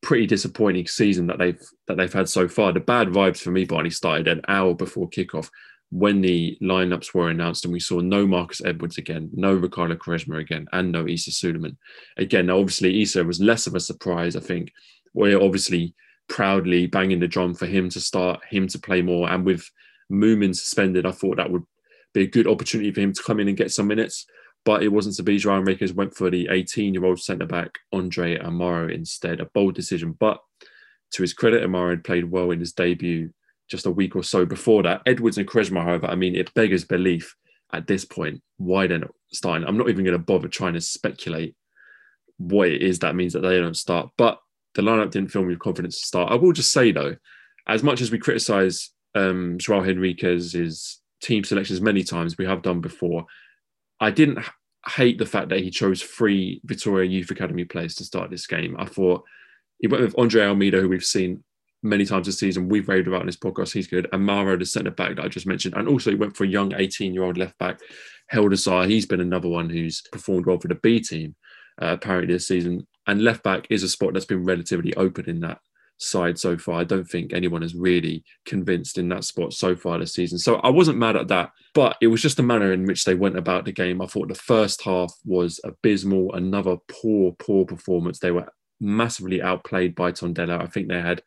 pretty 0.01 0.27
disappointing 0.27 0.85
season 0.85 1.27
that 1.27 1.39
they've 1.39 1.61
that 1.87 1.97
they've 1.97 2.13
had 2.13 2.29
so 2.29 2.47
far. 2.47 2.71
The 2.71 2.79
bad 2.79 3.07
vibes 3.07 3.41
for 3.41 3.51
me, 3.51 3.65
Barney, 3.65 3.89
started 3.89 4.27
an 4.27 4.41
hour 4.47 4.75
before 4.75 5.09
kickoff 5.09 5.49
when 5.89 6.21
the 6.21 6.57
lineups 6.61 7.13
were 7.13 7.29
announced 7.29 7.65
and 7.65 7.73
we 7.73 7.79
saw 7.79 7.99
no 7.99 8.25
Marcus 8.25 8.63
Edwards 8.65 8.97
again, 8.97 9.29
no 9.31 9.53
Ricardo 9.53 9.95
Quaresma 9.95 10.39
again, 10.39 10.65
and 10.73 10.91
no 10.91 11.07
Issa 11.07 11.31
Suleiman. 11.31 11.77
Again, 12.17 12.47
Now, 12.47 12.57
obviously 12.57 13.01
Issa 13.03 13.23
was 13.23 13.39
less 13.39 13.67
of 13.67 13.75
a 13.75 13.79
surprise, 13.79 14.35
I 14.35 14.39
think. 14.39 14.71
We're 15.13 15.39
obviously 15.39 15.93
proudly 16.29 16.87
banging 16.87 17.19
the 17.19 17.27
drum 17.27 17.53
for 17.53 17.65
him 17.65 17.89
to 17.89 17.99
start, 17.99 18.41
him 18.49 18.67
to 18.67 18.79
play 18.79 19.01
more. 19.01 19.29
And 19.29 19.45
with 19.45 19.69
Mumin 20.11 20.55
suspended, 20.55 21.05
I 21.05 21.11
thought 21.11 21.37
that 21.37 21.51
would 21.51 21.63
be 22.13 22.23
a 22.23 22.27
good 22.27 22.47
opportunity 22.47 22.91
for 22.91 23.01
him 23.01 23.13
to 23.13 23.23
come 23.23 23.39
in 23.39 23.47
and 23.47 23.57
get 23.57 23.71
some 23.71 23.87
minutes. 23.87 24.25
But 24.65 24.81
it 24.83 24.87
wasn't 24.87 25.15
to 25.17 25.23
be. 25.23 25.37
Joao 25.37 25.61
Henriques 25.61 25.93
went 25.93 26.15
for 26.15 26.29
the 26.29 26.47
18 26.49 26.93
year 26.93 27.05
old 27.05 27.19
centre 27.19 27.45
back, 27.45 27.79
Andre 27.91 28.37
Amaro, 28.37 28.93
instead. 28.93 29.41
A 29.41 29.45
bold 29.45 29.75
decision. 29.75 30.15
But 30.17 30.39
to 31.11 31.21
his 31.21 31.33
credit, 31.33 31.63
Amaro 31.63 31.89
had 31.91 32.03
played 32.03 32.31
well 32.31 32.51
in 32.51 32.59
his 32.59 32.71
debut 32.71 33.31
just 33.69 33.85
a 33.85 33.91
week 33.91 34.15
or 34.15 34.23
so 34.23 34.45
before 34.45 34.83
that. 34.83 35.01
Edwards 35.05 35.37
and 35.37 35.47
Quaresma, 35.47 35.83
however, 35.83 36.07
I 36.07 36.15
mean, 36.15 36.35
it 36.35 36.53
beggars 36.53 36.85
belief 36.85 37.35
at 37.73 37.87
this 37.87 38.05
point 38.05 38.41
why 38.57 38.87
they're 38.87 38.99
not 38.99 39.11
starting. 39.31 39.67
I'm 39.67 39.77
not 39.77 39.89
even 39.89 40.05
going 40.05 40.17
to 40.17 40.23
bother 40.23 40.47
trying 40.47 40.73
to 40.73 40.81
speculate 40.81 41.55
what 42.37 42.69
it 42.69 42.81
is 42.81 42.99
that 42.99 43.15
means 43.15 43.33
that 43.33 43.41
they 43.41 43.59
don't 43.59 43.77
start. 43.77 44.09
But 44.17 44.39
the 44.75 44.81
lineup 44.81 45.11
didn't 45.11 45.31
fill 45.31 45.43
me 45.43 45.49
with 45.49 45.59
confidence 45.59 45.99
to 45.99 46.07
start. 46.07 46.31
I 46.31 46.35
will 46.35 46.53
just 46.53 46.71
say 46.71 46.91
though, 46.91 47.15
as 47.67 47.83
much 47.83 48.01
as 48.01 48.11
we 48.11 48.17
criticise 48.17 48.91
um, 49.15 49.57
Joao 49.57 49.83
Henriques's 49.83 50.99
team 51.21 51.43
selections 51.43 51.81
many 51.81 52.03
times, 52.03 52.37
we 52.37 52.45
have 52.45 52.61
done 52.61 52.81
before. 52.81 53.25
I 53.99 54.11
didn't 54.11 54.39
hate 54.87 55.17
the 55.17 55.25
fact 55.25 55.49
that 55.49 55.59
he 55.59 55.69
chose 55.69 56.01
three 56.01 56.59
Vitoria 56.65 57.09
Youth 57.09 57.31
Academy 57.31 57.63
players 57.63 57.95
to 57.95 58.03
start 58.03 58.29
this 58.29 58.47
game. 58.47 58.75
I 58.77 58.85
thought 58.85 59.23
he 59.79 59.87
went 59.87 60.03
with 60.03 60.17
Andre 60.17 60.45
Almeida, 60.45 60.81
who 60.81 60.89
we've 60.89 61.03
seen 61.03 61.43
many 61.83 62.05
times 62.05 62.25
this 62.25 62.39
season. 62.39 62.69
We've 62.69 62.87
raved 62.87 63.07
about 63.07 63.21
in 63.21 63.27
this 63.27 63.37
podcast. 63.37 63.73
He's 63.73 63.87
good. 63.87 64.07
And 64.11 64.25
Maro, 64.25 64.57
the 64.57 64.65
centre 64.65 64.91
back 64.91 65.15
that 65.15 65.25
I 65.25 65.27
just 65.27 65.47
mentioned. 65.47 65.75
And 65.75 65.87
also 65.87 66.09
he 66.09 66.15
went 66.15 66.35
for 66.35 66.45
a 66.45 66.47
young 66.47 66.73
18 66.73 67.13
year 67.13 67.23
old 67.23 67.37
left 67.37 67.57
back, 67.57 67.79
Hélder 68.33 68.57
Sá. 68.57 68.83
He's 68.83 69.05
been 69.05 69.21
another 69.21 69.49
one 69.49 69.69
who's 69.69 70.01
performed 70.11 70.45
well 70.45 70.59
for 70.59 70.69
the 70.69 70.75
B 70.75 70.99
team 70.99 71.35
uh, 71.81 71.87
apparently 71.87 72.33
this 72.33 72.47
season. 72.47 72.87
And 73.07 73.23
left 73.23 73.43
back 73.43 73.67
is 73.69 73.83
a 73.83 73.89
spot 73.89 74.13
that's 74.13 74.25
been 74.25 74.43
relatively 74.43 74.93
open 74.95 75.29
in 75.29 75.41
that 75.41 75.59
side 75.97 76.37
so 76.37 76.57
far. 76.57 76.79
I 76.79 76.83
don't 76.83 77.07
think 77.07 77.33
anyone 77.33 77.61
has 77.61 77.75
really 77.75 78.23
convinced 78.45 78.97
in 78.97 79.09
that 79.09 79.23
spot 79.23 79.53
so 79.53 79.75
far 79.75 79.99
this 79.99 80.13
season. 80.13 80.37
So 80.37 80.55
I 80.55 80.69
wasn't 80.69 80.97
mad 80.97 81.15
at 81.15 81.27
that, 81.29 81.51
but 81.73 81.97
it 82.01 82.07
was 82.07 82.21
just 82.21 82.37
the 82.37 82.43
manner 82.43 82.73
in 82.73 82.85
which 82.85 83.03
they 83.03 83.15
went 83.15 83.37
about 83.37 83.65
the 83.65 83.71
game. 83.71 84.01
I 84.01 84.07
thought 84.07 84.27
the 84.27 84.35
first 84.35 84.81
half 84.83 85.13
was 85.25 85.59
abysmal, 85.63 86.33
another 86.33 86.77
poor, 86.87 87.33
poor 87.33 87.65
performance. 87.65 88.19
They 88.19 88.31
were 88.31 88.51
massively 88.79 89.41
outplayed 89.41 89.95
by 89.95 90.11
Tondela. 90.11 90.61
I 90.61 90.67
think 90.67 90.87
they 90.87 91.01
had 91.01 91.21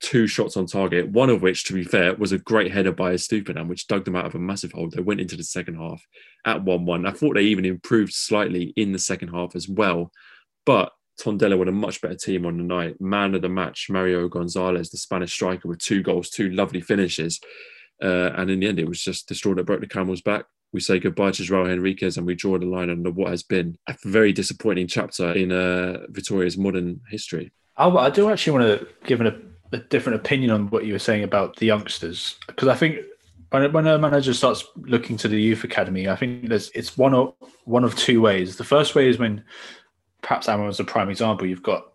two 0.00 0.26
shots 0.26 0.56
on 0.56 0.66
target, 0.66 1.08
one 1.08 1.30
of 1.30 1.42
which, 1.42 1.64
to 1.64 1.72
be 1.72 1.84
fair, 1.84 2.14
was 2.14 2.32
a 2.32 2.38
great 2.38 2.72
header 2.72 2.92
by 2.92 3.14
Estupiñán, 3.14 3.68
which 3.68 3.86
dug 3.86 4.04
them 4.04 4.16
out 4.16 4.26
of 4.26 4.34
a 4.34 4.38
massive 4.38 4.72
hole. 4.72 4.88
They 4.88 5.00
went 5.00 5.20
into 5.20 5.36
the 5.36 5.44
second 5.44 5.76
half 5.76 6.02
at 6.44 6.62
1 6.62 6.84
1. 6.84 7.06
I 7.06 7.10
thought 7.10 7.34
they 7.34 7.42
even 7.42 7.64
improved 7.64 8.12
slightly 8.12 8.72
in 8.76 8.92
the 8.92 8.98
second 8.98 9.28
half 9.28 9.56
as 9.56 9.68
well. 9.68 10.12
But 10.66 10.92
Tondela 11.20 11.58
were 11.58 11.68
a 11.68 11.72
much 11.72 12.00
better 12.00 12.14
team 12.14 12.46
on 12.46 12.56
the 12.56 12.64
night. 12.64 13.00
Man 13.00 13.34
of 13.34 13.42
the 13.42 13.48
match, 13.48 13.88
Mario 13.90 14.28
Gonzalez, 14.28 14.90
the 14.90 14.98
Spanish 14.98 15.32
striker, 15.32 15.68
with 15.68 15.78
two 15.78 16.02
goals, 16.02 16.30
two 16.30 16.50
lovely 16.50 16.80
finishes. 16.80 17.40
Uh, 18.02 18.30
and 18.36 18.50
in 18.50 18.60
the 18.60 18.66
end, 18.66 18.78
it 18.78 18.88
was 18.88 19.00
just 19.00 19.28
the 19.28 19.34
straw 19.34 19.54
that 19.54 19.64
broke 19.64 19.80
the 19.80 19.86
camel's 19.86 20.22
back. 20.22 20.44
We 20.72 20.80
say 20.80 20.98
goodbye 20.98 21.30
to 21.32 21.42
Joao 21.44 21.66
Henriques 21.66 22.16
and 22.16 22.26
we 22.26 22.34
draw 22.34 22.58
the 22.58 22.66
line 22.66 22.90
under 22.90 23.10
what 23.10 23.30
has 23.30 23.44
been 23.44 23.78
a 23.86 23.94
very 24.04 24.32
disappointing 24.32 24.88
chapter 24.88 25.30
in 25.32 25.52
uh, 25.52 25.98
Vitoria's 26.08 26.58
modern 26.58 27.00
history. 27.10 27.52
I, 27.76 27.88
I 27.88 28.10
do 28.10 28.28
actually 28.30 28.58
want 28.58 28.80
to 28.80 28.88
give 29.06 29.20
an, 29.20 29.28
a, 29.28 29.76
a 29.76 29.78
different 29.78 30.16
opinion 30.16 30.50
on 30.50 30.70
what 30.70 30.84
you 30.84 30.92
were 30.92 30.98
saying 30.98 31.22
about 31.22 31.56
the 31.56 31.66
youngsters 31.66 32.36
because 32.48 32.66
I 32.66 32.74
think 32.74 32.98
when, 33.54 33.72
when 33.72 33.86
a 33.86 33.98
manager 33.98 34.34
starts 34.34 34.64
looking 34.76 35.16
to 35.18 35.28
the 35.28 35.40
youth 35.40 35.62
academy, 35.62 36.08
I 36.08 36.16
think 36.16 36.48
there's 36.48 36.70
it's 36.70 36.98
one 36.98 37.14
of 37.14 37.34
one 37.64 37.84
of 37.84 37.94
two 37.94 38.20
ways. 38.20 38.56
The 38.56 38.64
first 38.64 38.96
way 38.96 39.08
is 39.08 39.18
when 39.18 39.44
perhaps 40.24 40.48
Amaro 40.48 40.68
is 40.68 40.80
a 40.80 40.84
prime 40.84 41.10
example. 41.10 41.46
You've 41.46 41.62
got 41.62 41.92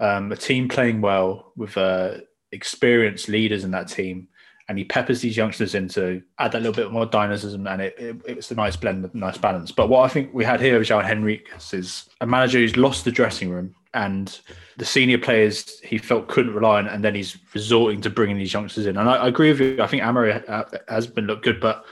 um, 0.00 0.30
a 0.30 0.36
team 0.36 0.68
playing 0.68 1.00
well 1.00 1.52
with 1.56 1.78
uh, 1.78 2.18
experienced 2.52 3.28
leaders 3.28 3.64
in 3.64 3.70
that 3.70 3.88
team, 3.88 4.28
and 4.68 4.76
he 4.76 4.84
peppers 4.84 5.22
these 5.22 5.36
youngsters 5.36 5.74
in 5.74 5.88
to 5.88 6.20
add 6.38 6.52
that 6.52 6.58
little 6.58 6.74
bit 6.74 6.92
more 6.92 7.06
dynamism, 7.06 7.66
and 7.66 7.80
it, 7.80 7.94
it, 7.96 8.16
it's 8.26 8.50
a 8.50 8.54
nice 8.54 8.76
blend, 8.76 9.04
a 9.04 9.16
nice 9.16 9.38
balance. 9.38 9.72
But 9.72 9.88
what 9.88 10.04
I 10.04 10.08
think 10.08 10.34
we 10.34 10.44
had 10.44 10.60
here 10.60 10.78
with 10.78 10.88
Joao 10.88 11.02
Henriques 11.02 11.72
is 11.72 12.08
a 12.20 12.26
manager 12.26 12.58
who's 12.58 12.76
lost 12.76 13.04
the 13.04 13.12
dressing 13.12 13.48
room 13.48 13.74
and 13.94 14.40
the 14.76 14.84
senior 14.84 15.16
players 15.16 15.80
he 15.80 15.96
felt 15.96 16.28
couldn't 16.28 16.54
rely 16.54 16.78
on, 16.78 16.88
and 16.88 17.02
then 17.02 17.14
he's 17.14 17.38
resorting 17.54 18.00
to 18.02 18.10
bringing 18.10 18.36
these 18.36 18.52
youngsters 18.52 18.86
in. 18.86 18.98
And 18.98 19.08
I, 19.08 19.14
I 19.16 19.28
agree 19.28 19.50
with 19.50 19.60
you. 19.60 19.82
I 19.82 19.86
think 19.86 20.02
Amaro 20.02 20.46
uh, 20.48 20.64
has 20.88 21.06
been 21.06 21.26
looked 21.26 21.44
good, 21.44 21.60
but 21.60 21.84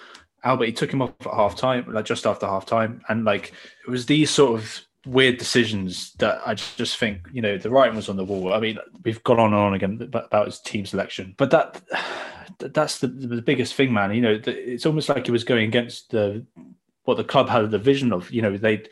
Albert 0.44 0.66
he 0.66 0.72
took 0.72 0.92
him 0.92 1.00
off 1.00 1.14
at 1.20 1.32
half 1.32 1.56
time, 1.56 1.90
like 1.92 2.04
just 2.04 2.26
after 2.26 2.46
half 2.46 2.66
time, 2.66 3.02
and 3.08 3.24
like 3.24 3.52
it 3.86 3.90
was 3.90 4.04
these 4.04 4.30
sort 4.30 4.60
of 4.60 4.85
weird 5.06 5.38
decisions 5.38 6.12
that 6.14 6.40
I 6.46 6.54
just 6.54 6.98
think, 6.98 7.28
you 7.32 7.40
know, 7.40 7.56
the 7.56 7.70
writing 7.70 7.96
was 7.96 8.08
on 8.08 8.16
the 8.16 8.24
wall. 8.24 8.52
I 8.52 8.60
mean, 8.60 8.78
we've 9.04 9.22
gone 9.24 9.38
on 9.38 9.52
and 9.52 9.62
on 9.62 9.74
again 9.74 10.00
about 10.02 10.46
his 10.46 10.60
team 10.60 10.84
selection, 10.84 11.34
but 11.36 11.50
that 11.50 11.82
that's 12.58 12.98
the, 12.98 13.06
the 13.08 13.42
biggest 13.42 13.74
thing, 13.74 13.92
man. 13.92 14.14
You 14.14 14.20
know, 14.20 14.40
it's 14.44 14.86
almost 14.86 15.08
like 15.08 15.26
he 15.26 15.32
was 15.32 15.44
going 15.44 15.68
against 15.68 16.10
the 16.10 16.44
what 17.04 17.16
the 17.16 17.24
club 17.24 17.48
had 17.48 17.70
the 17.70 17.78
vision 17.78 18.12
of. 18.12 18.30
You 18.30 18.42
know, 18.42 18.56
they 18.56 18.84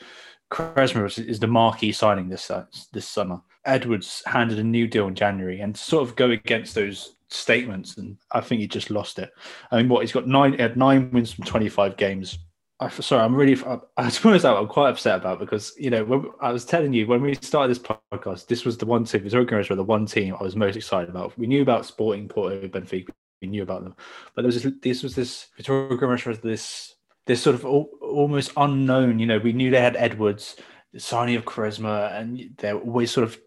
Quaresma 0.50 1.26
is 1.26 1.40
the 1.40 1.46
marquee 1.46 1.92
signing 1.92 2.28
this 2.28 2.50
uh, 2.50 2.66
this 2.92 3.08
summer. 3.08 3.40
Edwards 3.64 4.22
handed 4.26 4.58
a 4.58 4.64
new 4.64 4.86
deal 4.86 5.08
in 5.08 5.14
January, 5.14 5.60
and 5.60 5.76
sort 5.76 6.08
of 6.08 6.16
go 6.16 6.30
against 6.30 6.74
those 6.74 7.16
statements, 7.28 7.96
and 7.96 8.16
I 8.30 8.40
think 8.40 8.60
he 8.60 8.68
just 8.68 8.90
lost 8.90 9.18
it. 9.18 9.30
I 9.70 9.78
mean, 9.78 9.88
what 9.88 10.02
he's 10.02 10.12
got 10.12 10.28
nine, 10.28 10.52
he 10.52 10.62
had 10.62 10.76
nine 10.76 11.10
wins 11.10 11.32
from 11.32 11.44
twenty 11.44 11.68
five 11.68 11.96
games. 11.96 12.38
I, 12.84 12.88
sorry, 12.90 13.22
I'm 13.22 13.34
really. 13.34 13.62
I, 13.64 13.78
I 13.96 14.08
suppose 14.08 14.42
that 14.42 14.56
I'm 14.56 14.66
quite 14.66 14.90
upset 14.90 15.18
about 15.18 15.38
because 15.38 15.72
you 15.78 15.90
know 15.90 16.04
when 16.04 16.26
I 16.40 16.52
was 16.52 16.64
telling 16.64 16.92
you 16.92 17.06
when 17.06 17.22
we 17.22 17.34
started 17.34 17.70
this 17.74 17.82
podcast, 18.12 18.46
this 18.46 18.64
was 18.64 18.76
the 18.76 18.86
one 18.86 19.04
team. 19.04 19.22
Vitoria 19.22 19.46
Guimaraes 19.46 19.70
were 19.70 19.76
the 19.76 19.84
one 19.84 20.06
team 20.06 20.36
I 20.38 20.42
was 20.42 20.56
most 20.56 20.76
excited 20.76 21.08
about. 21.08 21.36
We 21.38 21.46
knew 21.46 21.62
about 21.62 21.86
Sporting, 21.86 22.28
Porto, 22.28 22.66
Benfica. 22.68 23.08
We 23.40 23.48
knew 23.48 23.62
about 23.62 23.84
them, 23.84 23.94
but 24.34 24.42
there 24.42 24.46
was 24.46 24.62
this. 24.62 24.72
This 24.82 25.02
was 25.02 25.14
this 25.14 25.48
Guimaraes 25.60 26.26
was 26.26 26.40
this 26.40 26.94
this 27.26 27.42
sort 27.42 27.54
of 27.54 27.64
al- 27.64 27.90
almost 28.00 28.52
unknown. 28.56 29.18
You 29.18 29.26
know, 29.26 29.38
we 29.38 29.52
knew 29.52 29.70
they 29.70 29.80
had 29.80 29.96
Edwards, 29.96 30.56
the 30.92 31.00
signing 31.00 31.36
of 31.36 31.44
Quaresma, 31.44 32.12
and 32.18 32.54
they're 32.58 32.78
always 32.78 33.10
sort 33.10 33.24
of 33.24 33.38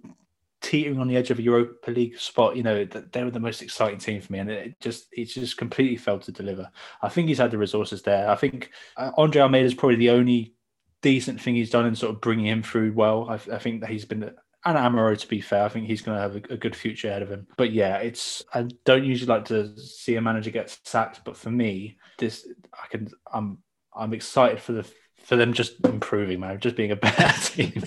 teetering 0.62 1.00
on 1.00 1.08
the 1.08 1.18
edge 1.18 1.32
of 1.32 1.40
a 1.40 1.42
Europa 1.42 1.92
League 1.92 2.20
spot, 2.20 2.56
you 2.56 2.64
know, 2.64 2.86
they 2.86 3.24
were 3.24 3.32
the 3.32 3.40
most 3.40 3.62
exciting 3.62 4.00
team 4.00 4.22
for 4.22 4.32
me, 4.32 4.40
and 4.40 4.50
it 4.50 4.80
just 4.80 5.08
it 5.12 5.26
just 5.26 5.58
completely 5.58 5.98
failed 5.98 6.24
to 6.24 6.32
deliver. 6.32 6.70
I 7.02 7.10
think 7.10 7.28
he's 7.28 7.38
had 7.38 7.52
the 7.52 7.58
resources 7.58 8.02
there. 8.02 8.30
I 8.30 8.36
think 8.36 8.72
uh, 8.96 9.12
Andre 9.18 9.42
Almeida 9.42 9.66
is 9.66 9.74
probably 9.74 9.98
the 9.98 10.12
only 10.12 10.56
decent 11.02 11.40
thing 11.40 11.56
he's 11.56 11.70
done 11.70 11.86
in 11.86 11.96
sort 11.96 12.16
of 12.16 12.22
bringing 12.22 12.48
him 12.48 12.64
through 12.64 12.94
well. 12.94 13.30
I, 13.30 13.36
I 13.54 13.60
think 13.60 13.82
that 13.82 13.90
he's 13.90 14.06
been 14.06 14.32
and 14.66 14.78
Amaro, 14.78 15.18
to 15.18 15.28
be 15.28 15.40
fair, 15.40 15.64
I 15.64 15.70
think 15.70 15.88
he's 15.88 16.02
going 16.02 16.18
to 16.18 16.22
have 16.22 16.36
a, 16.36 16.54
a, 16.54 16.58
good 16.58 16.76
future 16.76 17.08
ahead 17.08 17.22
of 17.22 17.30
him. 17.30 17.48
But 17.56 17.72
yeah, 17.72 17.98
it's 17.98 18.44
I 18.54 18.68
don't 18.84 19.06
usually 19.06 19.30
like 19.30 19.46
to 19.46 19.78
see 19.80 20.16
a 20.16 20.22
manager 20.22 20.50
get 20.50 20.78
sacked, 20.84 21.22
but 21.24 21.38
for 21.38 21.50
me, 21.50 21.98
this 22.18 22.46
I 22.74 22.88
can 22.88 23.08
I'm 23.32 23.60
I'm 23.96 24.14
excited 24.14 24.60
for 24.60 24.74
the 24.74 24.86
for 25.28 25.36
them 25.36 25.52
just 25.52 25.74
improving, 25.84 26.40
man, 26.40 26.58
just 26.58 26.78
being 26.78 26.92
a 26.92 26.96
better 26.96 27.52
team. 27.52 27.84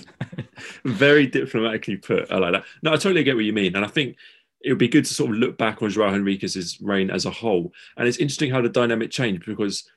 Very 0.85 1.25
diplomatically 1.25 1.97
put. 1.97 2.31
I 2.31 2.37
like 2.37 2.53
that. 2.53 2.65
No, 2.83 2.91
I 2.91 2.97
totally 2.97 3.23
get 3.23 3.35
what 3.35 3.45
you 3.45 3.51
mean. 3.51 3.75
And 3.75 3.83
I 3.83 3.87
think 3.87 4.15
it 4.63 4.69
would 4.69 4.77
be 4.77 4.87
good 4.87 5.05
to 5.05 5.13
sort 5.13 5.31
of 5.31 5.37
look 5.37 5.57
back 5.57 5.81
on 5.81 5.89
Joao 5.89 6.11
Henriques's 6.11 6.79
reign 6.81 7.09
as 7.09 7.25
a 7.25 7.31
whole. 7.31 7.73
And 7.97 8.07
it's 8.07 8.19
interesting 8.19 8.51
how 8.51 8.61
the 8.61 8.69
dynamic 8.69 9.09
changed 9.09 9.43
because 9.43 9.89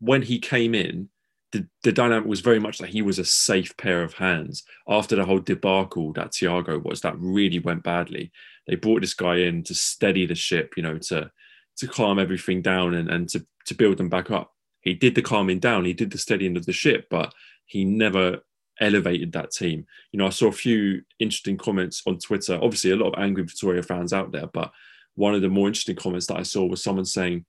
when 0.00 0.22
he 0.22 0.40
came 0.40 0.74
in, 0.74 1.08
the, 1.52 1.68
the 1.84 1.92
dynamic 1.92 2.28
was 2.28 2.40
very 2.40 2.58
much 2.58 2.78
that 2.78 2.88
he 2.88 3.00
was 3.00 3.20
a 3.20 3.24
safe 3.24 3.76
pair 3.76 4.02
of 4.02 4.14
hands. 4.14 4.64
After 4.88 5.14
the 5.14 5.24
whole 5.24 5.38
debacle 5.38 6.12
that 6.14 6.32
Thiago 6.32 6.82
was, 6.82 7.02
that 7.02 7.16
really 7.16 7.60
went 7.60 7.84
badly. 7.84 8.32
They 8.66 8.74
brought 8.74 9.02
this 9.02 9.14
guy 9.14 9.36
in 9.36 9.62
to 9.64 9.74
steady 9.74 10.26
the 10.26 10.34
ship, 10.34 10.74
you 10.76 10.82
know, 10.82 10.98
to 10.98 11.30
to 11.76 11.86
calm 11.86 12.18
everything 12.18 12.60
down 12.60 12.94
and, 12.94 13.08
and 13.08 13.28
to, 13.28 13.46
to 13.66 13.74
build 13.76 13.98
them 13.98 14.08
back 14.08 14.32
up 14.32 14.52
he 14.80 14.94
did 14.94 15.14
the 15.14 15.22
calming 15.22 15.58
down, 15.58 15.84
he 15.84 15.92
did 15.92 16.10
the 16.10 16.18
steadying 16.18 16.56
of 16.56 16.66
the 16.66 16.72
ship, 16.72 17.06
but 17.10 17.32
he 17.66 17.84
never 17.84 18.40
elevated 18.80 19.32
that 19.32 19.50
team. 19.50 19.86
You 20.12 20.18
know, 20.18 20.26
I 20.26 20.30
saw 20.30 20.48
a 20.48 20.52
few 20.52 21.02
interesting 21.18 21.56
comments 21.56 22.02
on 22.06 22.18
Twitter. 22.18 22.58
Obviously, 22.62 22.92
a 22.92 22.96
lot 22.96 23.14
of 23.14 23.22
angry 23.22 23.44
Victoria 23.44 23.82
fans 23.82 24.12
out 24.12 24.32
there, 24.32 24.46
but 24.46 24.72
one 25.14 25.34
of 25.34 25.42
the 25.42 25.48
more 25.48 25.66
interesting 25.66 25.96
comments 25.96 26.26
that 26.26 26.38
I 26.38 26.42
saw 26.42 26.64
was 26.64 26.82
someone 26.82 27.04
saying, 27.04 27.44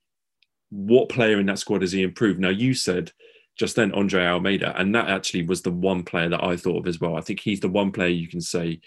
What 0.69 1.09
player 1.09 1.39
in 1.39 1.45
that 1.47 1.59
squad 1.59 1.81
has 1.81 1.91
he 1.91 2.01
improved? 2.01 2.39
Now, 2.39 2.49
you 2.49 2.73
said 2.73 3.11
just 3.59 3.75
then 3.75 3.91
Andre 3.91 4.25
Almeida, 4.25 4.73
and 4.79 4.95
that 4.95 5.09
actually 5.09 5.43
was 5.43 5.61
the 5.61 5.71
one 5.71 6.03
player 6.03 6.29
that 6.29 6.43
I 6.43 6.55
thought 6.55 6.79
of 6.79 6.87
as 6.87 7.01
well. 7.01 7.17
I 7.17 7.21
think 7.21 7.41
he's 7.41 7.59
the 7.59 7.67
one 7.67 7.91
player 7.91 8.07
you 8.07 8.29
can 8.29 8.39
say 8.39 8.79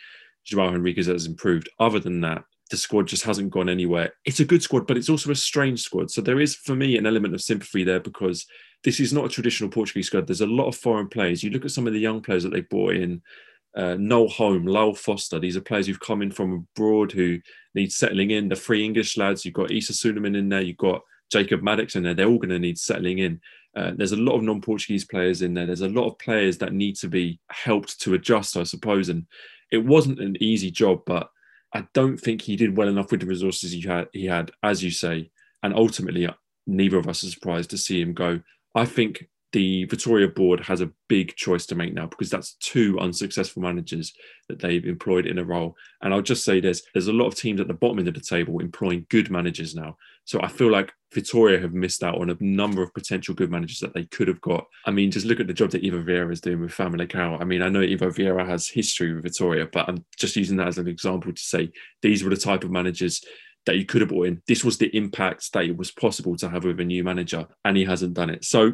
Joao 0.45 0.71
Henriques 0.71 1.07
has 1.07 1.27
improved. 1.27 1.69
Other 1.79 2.01
than 2.01 2.23
that, 2.23 2.45
the 2.73 2.79
squad 2.79 3.07
just 3.07 3.23
hasn't 3.23 3.51
gone 3.51 3.69
anywhere. 3.69 4.15
It's 4.25 4.41
a 4.41 4.47
good 4.47 4.63
squad, 4.63 4.87
but 4.87 4.97
it's 4.97 5.11
also 5.11 5.31
a 5.31 5.37
strange 5.37 5.83
squad. 5.83 6.11
So 6.11 6.23
there 6.23 6.41
is, 6.41 6.57
for 6.57 6.75
me, 6.75 6.97
an 6.97 7.05
element 7.07 7.35
of 7.35 7.43
sympathy 7.43 7.85
there 7.85 8.01
because 8.01 8.47
this 8.83 8.99
is 8.99 9.13
not 9.13 9.27
a 9.27 9.29
traditional 9.29 9.69
Portuguese 9.69 10.07
squad. 10.07 10.27
There's 10.27 10.41
a 10.41 10.47
lot 10.47 10.69
of 10.69 10.75
foreign 10.75 11.09
players. 11.09 11.43
You 11.43 11.51
look 11.51 11.67
at 11.67 11.71
some 11.71 11.87
of 11.87 11.93
the 11.93 12.01
young 12.01 12.23
players 12.23 12.45
that 12.45 12.53
they 12.53 12.63
brought 12.63 12.97
in. 12.97 13.21
Uh, 13.77 13.97
Noah 13.99 14.29
Holm, 14.29 14.67
Lyle 14.67 14.95
Foster. 14.95 15.39
These 15.39 15.55
are 15.55 15.61
players 15.61 15.87
who've 15.87 16.01
come 16.01 16.23
in 16.23 16.31
from 16.31 16.67
abroad 16.75 17.13
who 17.13 17.39
need 17.75 17.93
settling 17.93 18.31
in. 18.31 18.49
The 18.49 18.57
three 18.57 18.83
English 18.83 19.19
lads. 19.19 19.45
You've 19.45 19.53
got 19.53 19.71
Issa 19.71 19.93
Suleiman 19.93 20.35
in 20.35 20.49
there. 20.49 20.63
You've 20.63 20.79
got 20.79 21.03
Jacob 21.31 21.63
Maddox 21.63 21.95
in 21.95 22.03
there. 22.03 22.15
They're 22.15 22.29
all 22.29 22.39
going 22.39 22.49
to 22.49 22.59
need 22.59 22.79
settling 22.79 23.19
in. 23.19 23.39
Uh, 23.77 23.93
there's 23.95 24.13
a 24.13 24.17
lot 24.17 24.37
of 24.37 24.43
non-Portuguese 24.43 25.05
players 25.05 25.43
in 25.43 25.53
there. 25.53 25.67
There's 25.67 25.83
a 25.83 25.89
lot 25.89 26.09
of 26.09 26.19
players 26.19 26.57
that 26.59 26.73
need 26.73 26.97
to 26.97 27.09
be 27.09 27.39
helped 27.51 28.01
to 28.01 28.15
adjust, 28.15 28.57
I 28.57 28.63
suppose. 28.63 29.11
And 29.11 29.27
it 29.71 29.85
wasn't 29.85 30.21
an 30.21 30.37
easy 30.41 30.71
job, 30.71 31.03
but 31.05 31.29
I 31.75 31.87
don't 31.95 32.19
think 32.19 32.43
he 32.43 32.57
did 32.57 32.77
well 32.77 32.89
enough 32.89 33.11
with 33.11 33.21
the 33.21 33.27
resources 33.27 33.73
he 33.73 33.81
had. 33.83 34.09
He 34.13 34.27
had, 34.27 34.51
as 34.63 34.83
you 34.83 34.91
say, 34.91 35.31
and 35.63 35.75
ultimately, 35.75 36.27
uh, 36.27 36.35
neither 36.67 36.99
of 36.99 37.09
us 37.09 37.25
are 37.25 37.29
surprised 37.29 37.71
to 37.71 37.79
see 37.79 38.01
him 38.01 38.13
go. 38.13 38.41
I 38.75 38.85
think 38.85 39.29
the 39.53 39.85
Victoria 39.85 40.29
board 40.29 40.61
has 40.61 40.81
a 40.81 40.91
big 41.09 41.37
choice 41.37 41.67
to 41.67 41.75
make 41.75 41.93
now 41.93 42.07
because 42.07 42.31
that's 42.31 42.55
two 42.55 42.99
unsuccessful 42.99 43.63
managers 43.63 44.13
that 44.49 44.59
they've 44.59 44.85
employed 44.85 45.27
in 45.27 45.39
a 45.39 45.45
role. 45.45 45.77
And 46.01 46.13
I'll 46.13 46.23
just 46.23 46.45
say 46.45 46.61
there's 46.61 46.83
there's 46.95 47.09
a 47.09 47.13
lot 47.13 47.27
of 47.27 47.35
teams 47.35 47.61
at 47.61 47.69
the 47.69 47.75
bottom 47.75 47.99
end 47.99 48.09
of 48.09 48.15
the 48.15 48.21
table 48.21 48.61
employing 48.61 49.07
good 49.11 49.31
managers 49.31 49.75
now. 49.75 49.97
So 50.25 50.41
I 50.43 50.49
feel 50.49 50.71
like 50.71 50.93
Vitoria 51.15 51.61
have 51.61 51.75
missed 51.75 52.03
out 52.03 52.19
on 52.21 52.31
a 52.31 52.37
number 52.41 52.83
of 52.83 52.95
potential 52.95 53.35
good 53.35 53.51
managers 53.51 53.81
that 53.81 53.93
they 53.95 54.05
could 54.05 54.29
have 54.29 54.41
got. 54.41 54.67
I 54.87 54.91
mean, 54.91 55.11
just 55.11 55.27
look 55.27 55.41
at 55.41 55.47
the 55.47 55.53
job 55.53 55.71
that 55.71 55.85
Ivo 55.85 56.03
Vieira 56.03 56.33
is 56.33 56.41
doing 56.41 56.61
with 56.61 56.73
Family 56.73 57.07
Famalicão. 57.07 57.41
I 57.41 57.45
mean, 57.45 57.63
I 57.63 57.69
know 57.69 57.83
Ivo 57.83 58.11
Vieira 58.11 58.47
has 58.47 58.69
history 58.69 59.13
with 59.13 59.25
Vitoria, 59.25 59.69
but 59.71 59.89
I'm 59.89 60.05
just 60.17 60.37
using 60.37 60.57
that 60.57 60.69
as 60.69 60.79
an 60.79 60.89
example 60.89 61.33
to 61.33 61.43
say 61.43 61.71
these 62.01 62.25
were 62.25 62.31
the 62.31 62.37
type 62.37 62.65
of 62.65 62.71
managers 62.71 63.23
that 63.67 63.77
you 63.77 63.85
could 63.85 64.01
have 64.01 64.11
brought 64.11 64.27
in. 64.27 64.43
This 64.49 64.65
was 64.65 64.79
the 64.79 64.95
impact 64.97 65.53
that 65.53 65.65
it 65.65 65.77
was 65.77 65.91
possible 65.91 66.37
to 66.37 66.49
have 66.49 66.65
with 66.65 66.81
a 66.81 66.85
new 66.85 67.05
manager, 67.05 67.47
and 67.65 67.77
he 67.77 67.85
hasn't 67.85 68.15
done 68.15 68.31
it. 68.31 68.45
So 68.45 68.73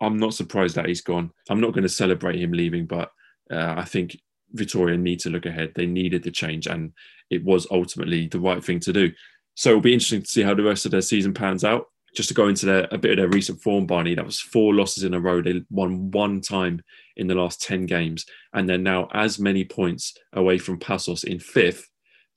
I'm 0.00 0.16
not 0.16 0.34
surprised 0.34 0.76
that 0.76 0.86
he's 0.86 1.02
gone. 1.02 1.30
I'm 1.48 1.60
not 1.60 1.72
going 1.72 1.82
to 1.82 1.88
celebrate 1.88 2.40
him 2.40 2.52
leaving, 2.52 2.86
but 2.86 3.10
uh, 3.50 3.74
I 3.76 3.84
think 3.84 4.16
Vitoria 4.52 4.96
need 4.96 5.20
to 5.20 5.30
look 5.30 5.46
ahead. 5.46 5.72
They 5.74 5.86
needed 5.86 6.22
the 6.22 6.30
change, 6.30 6.66
and 6.66 6.92
it 7.30 7.44
was 7.44 7.66
ultimately 7.70 8.28
the 8.28 8.40
right 8.40 8.62
thing 8.62 8.80
to 8.80 8.92
do. 8.92 9.12
So 9.54 9.70
it'll 9.70 9.82
be 9.82 9.92
interesting 9.92 10.22
to 10.22 10.28
see 10.28 10.42
how 10.42 10.54
the 10.54 10.62
rest 10.62 10.86
of 10.86 10.92
their 10.92 11.02
season 11.02 11.34
pans 11.34 11.64
out. 11.64 11.86
Just 12.16 12.28
to 12.28 12.34
go 12.34 12.48
into 12.48 12.66
their, 12.66 12.88
a 12.90 12.98
bit 12.98 13.12
of 13.12 13.16
their 13.18 13.28
recent 13.28 13.62
form, 13.62 13.86
Barney, 13.86 14.16
that 14.16 14.26
was 14.26 14.40
four 14.40 14.74
losses 14.74 15.04
in 15.04 15.14
a 15.14 15.20
row. 15.20 15.40
They 15.40 15.62
won 15.70 16.10
one 16.10 16.40
time 16.40 16.82
in 17.16 17.28
the 17.28 17.36
last 17.36 17.62
10 17.62 17.86
games, 17.86 18.24
and 18.52 18.68
they're 18.68 18.78
now 18.78 19.06
as 19.12 19.38
many 19.38 19.64
points 19.64 20.14
away 20.32 20.58
from 20.58 20.80
Paços 20.80 21.22
in 21.22 21.38
fifth 21.38 21.88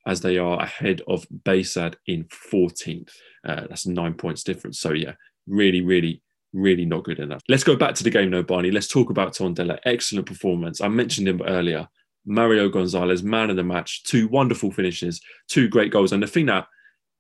as 0.05 0.21
they 0.21 0.37
are 0.37 0.61
ahead 0.61 1.01
of 1.07 1.25
Baysad 1.43 1.95
in 2.05 2.25
14th. 2.25 3.09
Uh, 3.47 3.61
that's 3.67 3.87
nine 3.87 4.13
points 4.13 4.43
difference. 4.43 4.79
So, 4.79 4.91
yeah, 4.93 5.13
really, 5.47 5.81
really 5.81 6.21
really 6.53 6.85
not 6.85 7.03
good 7.03 7.19
enough. 7.19 7.41
Let's 7.49 7.63
go 7.63 7.75
back 7.75 7.95
to 7.95 8.03
the 8.03 8.09
game 8.09 8.31
though, 8.31 8.43
Barney. 8.43 8.71
Let's 8.71 8.87
talk 8.87 9.09
about 9.09 9.33
Tondela. 9.33 9.79
Excellent 9.85 10.27
performance. 10.27 10.81
I 10.81 10.87
mentioned 10.87 11.27
him 11.27 11.41
earlier. 11.45 11.87
Mario 12.25 12.69
Gonzalez, 12.69 13.21
man 13.21 13.49
of 13.49 13.57
the 13.57 13.63
match, 13.63 14.03
two 14.03 14.29
wonderful 14.29 14.71
finishes, 14.71 15.19
two 15.49 15.67
great 15.67 15.91
goals. 15.91 16.13
And 16.13 16.23
the 16.23 16.27
thing 16.27 16.45
that 16.45 16.67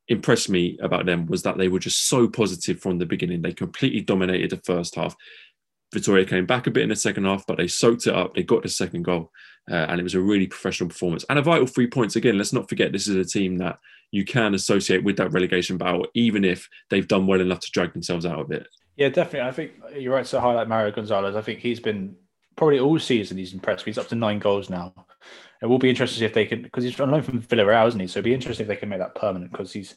impressed 0.07 0.49
me 0.49 0.77
about 0.81 1.05
them 1.05 1.25
was 1.27 1.43
that 1.43 1.57
they 1.57 1.67
were 1.67 1.79
just 1.79 2.07
so 2.07 2.27
positive 2.27 2.79
from 2.79 2.97
the 2.97 3.05
beginning. 3.05 3.41
They 3.41 3.53
completely 3.53 4.01
dominated 4.01 4.49
the 4.49 4.57
first 4.57 4.95
half. 4.95 5.15
Vitoria 5.93 6.25
came 6.25 6.45
back 6.45 6.67
a 6.67 6.71
bit 6.71 6.83
in 6.83 6.89
the 6.89 6.95
second 6.95 7.25
half, 7.25 7.45
but 7.47 7.57
they 7.57 7.67
soaked 7.67 8.07
it 8.07 8.15
up. 8.15 8.33
They 8.33 8.43
got 8.43 8.63
the 8.63 8.69
second 8.69 9.03
goal, 9.03 9.31
uh, 9.69 9.75
and 9.75 9.99
it 9.99 10.03
was 10.03 10.15
a 10.15 10.21
really 10.21 10.47
professional 10.47 10.89
performance 10.89 11.23
and 11.29 11.37
a 11.37 11.41
vital 11.43 11.67
three 11.67 11.87
points. 11.87 12.15
Again, 12.15 12.37
let's 12.37 12.53
not 12.53 12.67
forget 12.67 12.91
this 12.91 13.07
is 13.07 13.15
a 13.15 13.29
team 13.29 13.57
that 13.59 13.77
you 14.11 14.25
can 14.25 14.55
associate 14.55 15.03
with 15.03 15.17
that 15.17 15.31
relegation 15.31 15.77
battle, 15.77 16.07
even 16.13 16.43
if 16.43 16.67
they've 16.89 17.07
done 17.07 17.27
well 17.27 17.41
enough 17.41 17.59
to 17.61 17.71
drag 17.71 17.93
themselves 17.93 18.25
out 18.25 18.39
of 18.39 18.51
it. 18.51 18.67
Yeah, 18.95 19.09
definitely. 19.09 19.47
I 19.47 19.51
think 19.51 19.71
you're 19.97 20.13
right 20.13 20.25
to 20.25 20.41
highlight 20.41 20.67
Mario 20.67 20.91
Gonzalez. 20.91 21.35
I 21.35 21.41
think 21.41 21.59
he's 21.59 21.79
been 21.79 22.15
probably 22.55 22.79
all 22.79 22.99
season 22.99 23.37
he's 23.37 23.53
impressed. 23.53 23.85
He's 23.85 23.97
up 23.97 24.07
to 24.09 24.15
nine 24.15 24.39
goals 24.39 24.69
now. 24.69 24.93
It 25.61 25.67
will 25.67 25.79
be 25.79 25.89
interesting 25.89 26.15
to 26.15 26.19
see 26.19 26.25
if 26.25 26.33
they 26.33 26.45
can 26.45 26.61
because 26.61 26.83
he's 26.83 26.99
on 26.99 27.11
loan 27.11 27.21
from 27.21 27.41
Villarreal, 27.41 27.87
isn't 27.87 27.99
he? 27.99 28.07
So 28.07 28.19
it'd 28.19 28.25
be 28.25 28.33
interesting 28.33 28.65
if 28.65 28.67
they 28.67 28.75
can 28.75 28.89
make 28.89 28.99
that 28.99 29.15
permanent 29.15 29.51
because 29.51 29.71
he's 29.71 29.95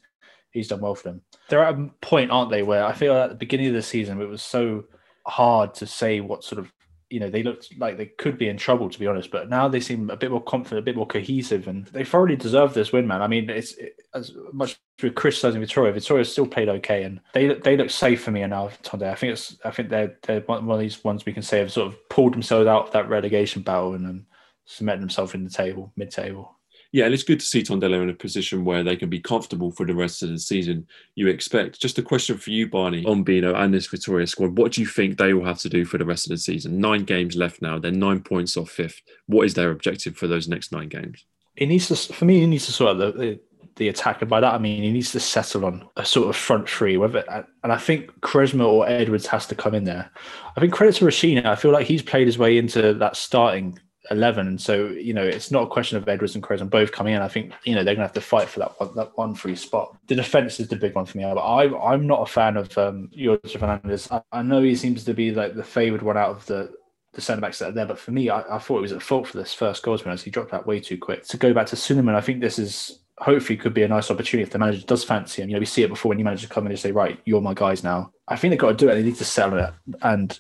he's 0.51 0.69
done 0.69 0.81
well 0.81 0.95
for 0.95 1.05
them. 1.05 1.23
They're 1.49 1.65
at 1.65 1.75
a 1.75 1.91
point, 2.01 2.31
aren't 2.31 2.51
they, 2.51 2.63
where 2.63 2.85
I 2.85 2.93
feel 2.93 3.15
at 3.15 3.31
the 3.31 3.35
beginning 3.35 3.69
of 3.69 3.75
the 3.75 3.83
season 3.83 4.21
it 4.21 4.29
was 4.29 4.43
so 4.43 4.85
hard 5.27 5.75
to 5.75 5.87
say 5.87 6.21
what 6.21 6.45
sort 6.45 6.61
of 6.61 6.73
you 7.09 7.21
know, 7.21 7.31
they 7.31 7.43
looked 7.43 7.79
like 7.79 7.97
they 7.97 8.07
could 8.07 8.37
be 8.37 8.49
in 8.49 8.57
trouble, 8.57 8.91
to 8.91 8.99
be 8.99 9.07
honest. 9.07 9.31
But 9.31 9.49
now 9.49 9.69
they 9.69 9.81
seem 9.81 10.11
a 10.11 10.17
bit 10.17 10.31
more 10.31 10.43
confident, 10.43 10.81
a 10.81 10.83
bit 10.83 10.97
more 10.97 11.07
cohesive, 11.07 11.69
and 11.69 11.87
they 11.87 12.05
thoroughly 12.05 12.37
deserve 12.37 12.75
this 12.75 12.93
win, 12.93 13.07
man. 13.07 13.23
I 13.23 13.29
mean, 13.29 13.49
it's 13.49 13.75
it, 13.75 14.01
as 14.13 14.33
much 14.53 14.79
we're 15.01 15.13
criticizing 15.13 15.61
Victoria, 15.61 15.93
Victoria 15.93 16.25
still 16.25 16.47
played 16.47 16.69
okay, 16.69 17.05
and 17.05 17.21
they 17.33 17.55
they 17.55 17.77
look 17.77 17.91
safe 17.91 18.25
for 18.25 18.33
me 18.33 18.45
now. 18.47 18.71
Today, 18.83 19.11
I 19.11 19.15
think 19.15 19.35
it's 19.35 19.57
I 19.65 19.71
think 19.71 19.89
they're 19.89 20.17
they're 20.23 20.41
one 20.41 20.69
of 20.69 20.81
these 20.81 21.05
ones 21.05 21.25
we 21.25 21.33
can 21.33 21.43
say 21.43 21.59
have 21.61 21.73
sort 21.73 21.87
of 21.87 22.09
pulled 22.09 22.35
themselves 22.35 22.67
out 22.67 22.87
of 22.87 22.93
that 22.93 23.09
relegation 23.09 23.63
battle 23.63 23.95
and, 23.95 24.07
and 24.07 24.27
cemented 24.67 25.03
themselves 25.03 25.35
in 25.35 25.45
the 25.45 25.51
table, 25.51 25.93
mid 25.97 26.11
table 26.11 26.57
yeah, 26.93 27.05
and 27.05 27.13
it's 27.13 27.23
good 27.23 27.41
to 27.41 27.47
see 27.47 27.63
Tondela 27.63 28.03
in 28.03 28.11
a 28.11 28.15
position 28.15 28.65
where 28.65 28.83
they 28.83 28.97
can 28.97 29.11
be 29.11 29.21
comfortable 29.21 29.71
for 29.71 29.85
the 29.85 29.95
rest 29.95 30.23
of 30.23 30.31
the 30.31 30.39
season. 30.39 30.87
You 31.15 31.29
expect. 31.29 31.81
Just 31.81 31.99
a 31.99 32.03
question 32.03 32.39
for 32.39 32.51
you, 32.51 32.69
Barney, 32.69 33.05
on 33.05 33.23
Bino 33.23 33.55
and 33.55 33.75
this 33.75 33.87
Victoria 33.87 34.27
squad. 34.27 34.57
What 34.57 34.73
do 34.73 34.81
you 34.81 34.87
think 34.87 35.19
they 35.19 35.35
will 35.35 35.45
have 35.45 35.59
to 35.59 35.69
do 35.69 35.85
for 35.85 35.99
the 35.99 36.05
rest 36.05 36.27
of 36.27 36.31
the 36.31 36.39
season? 36.39 36.81
Nine 36.81 37.05
games 37.05 37.37
left 37.37 37.61
now. 37.61 37.79
They're 37.79 37.91
nine 37.91 38.21
points 38.21 38.57
off 38.57 38.71
fifth. 38.71 39.03
What 39.27 39.45
is 39.45 39.55
their 39.55 39.71
objective 39.71 40.17
for 40.17 40.27
those 40.27 40.49
next 40.49 40.73
nine 40.73 40.89
games? 40.89 41.25
It 41.57 41.67
needs 41.67 41.89
to, 41.89 42.15
for 42.15 42.25
me, 42.25 42.41
he 42.41 42.47
needs 42.47 42.67
to 42.67 42.73
sort 42.73 42.91
out 42.91 42.99
the, 42.99 43.13
the, 43.13 43.41
the 43.77 43.89
attack. 43.89 44.23
And 44.23 44.31
by 44.31 44.41
that, 44.41 44.55
I 44.55 44.59
mean, 44.59 44.83
he 44.83 44.91
needs 44.91 45.13
to 45.13 45.21
settle 45.21 45.65
on 45.65 45.87
a 45.97 46.05
sort 46.05 46.29
of 46.29 46.37
front 46.37 46.69
three. 46.69 46.97
Whether, 46.97 47.25
and 47.63 47.73
I 47.73 47.79
think 47.79 48.11
Quaresma 48.21 48.67
or 48.67 48.89
Edwards 48.89 49.27
has 49.27 49.47
to 49.49 49.55
come 49.55 49.75
in 49.75 49.85
there. 49.85 50.11
I 50.57 50.61
think 50.61 50.73
credit 50.73 50.97
to 50.97 51.07
Rochinha. 51.07 51.45
I 51.45 51.57
feel 51.57 51.73
like 51.73 51.87
he's 51.87 52.03
played 52.03 52.27
his 52.27 52.39
way 52.39 52.57
into 52.57 52.95
that 52.95 53.17
starting 53.17 53.79
11. 54.11 54.47
And 54.47 54.61
so, 54.61 54.87
you 54.87 55.15
know, 55.15 55.23
it's 55.23 55.51
not 55.51 55.65
a 55.65 55.71
question 55.71 55.99
of 55.99 56.09
Edwards 56.09 56.35
and 56.35 56.45
Crozon 56.45 56.71
both 56.71 56.93
coming 56.93 57.15
in. 57.15 57.23
I 57.23 57.29
think, 57.29 57.53
you 57.65 57.75
know, 57.75 57.85
they're 57.85 57.95
going 57.95 58.09
to 58.09 58.09
have 58.09 58.13
to 58.15 58.21
fight 58.21 58.49
for 58.49 58.61
that 58.61 58.81
one, 58.81 58.95
that 58.95 59.17
one 59.17 59.35
free 59.35 59.57
spot. 59.57 59.97
The 60.07 60.15
defense 60.15 60.61
is 60.61 60.69
the 60.69 60.77
big 60.77 60.95
one 60.95 61.07
for 61.07 61.19
me. 61.19 61.25
But 61.25 61.41
I, 61.41 61.93
I'm 61.93 62.07
not 62.07 62.23
a 62.23 62.33
fan 62.33 62.57
of 62.57 62.77
um, 62.79 63.11
Jorge 63.17 63.41
Fernandes. 63.59 64.11
I, 64.11 64.23
I 64.33 64.43
know 64.43 64.63
he 64.63 64.77
seems 64.77 65.05
to 65.05 65.15
be 65.15 65.33
like 65.33 65.55
the 65.55 65.65
favoured 65.65 66.03
one 66.03 66.17
out 66.17 66.31
of 66.31 66.47
the 66.47 66.73
the 67.17 67.23
centre 67.23 67.41
backs 67.41 67.59
that 67.59 67.71
are 67.71 67.73
there. 67.73 67.87
But 67.87 67.99
for 67.99 68.13
me, 68.13 68.29
I, 68.29 68.43
I 68.57 68.59
thought 68.59 68.79
it 68.79 68.83
was 68.83 68.93
at 68.93 69.03
fault 69.03 69.27
for 69.27 69.39
this 69.39 69.55
first 69.55 69.83
goal 69.83 69.99
as 70.07 70.23
he 70.23 70.31
dropped 70.31 70.51
that 70.53 70.67
way 70.67 70.79
too 70.79 70.99
quick. 70.99 71.25
To 71.25 71.37
go 71.39 71.53
back 71.53 71.67
to 71.69 71.77
Suleiman, 71.77 72.15
I 72.15 72.21
think 72.21 72.41
this 72.41 72.59
is 72.59 73.01
hopefully 73.19 73.57
could 73.57 73.75
be 73.75 73.83
a 73.83 73.89
nice 73.89 74.11
opportunity 74.11 74.43
if 74.43 74.51
the 74.51 74.59
manager 74.59 74.85
does 74.87 75.03
fancy 75.03 75.43
him. 75.43 75.49
You 75.49 75.55
know, 75.55 75.61
we 75.61 75.67
see 75.67 75.83
it 75.83 75.89
before 75.89 76.11
when 76.11 76.19
you 76.19 76.25
manager 76.25 76.47
come 76.49 76.67
in 76.67 76.73
and 76.73 76.79
say, 76.79 76.93
right, 76.93 77.19
you're 77.25 77.41
my 77.41 77.55
guys 77.55 77.83
now. 77.83 78.13
I 78.29 78.37
think 78.37 78.53
they've 78.53 78.61
got 78.61 78.79
to 78.79 78.85
do 78.85 78.91
it. 78.91 78.95
They 78.95 79.03
need 79.03 79.17
to 79.17 79.25
settle 79.25 79.59
it. 79.59 79.73
And 80.03 80.39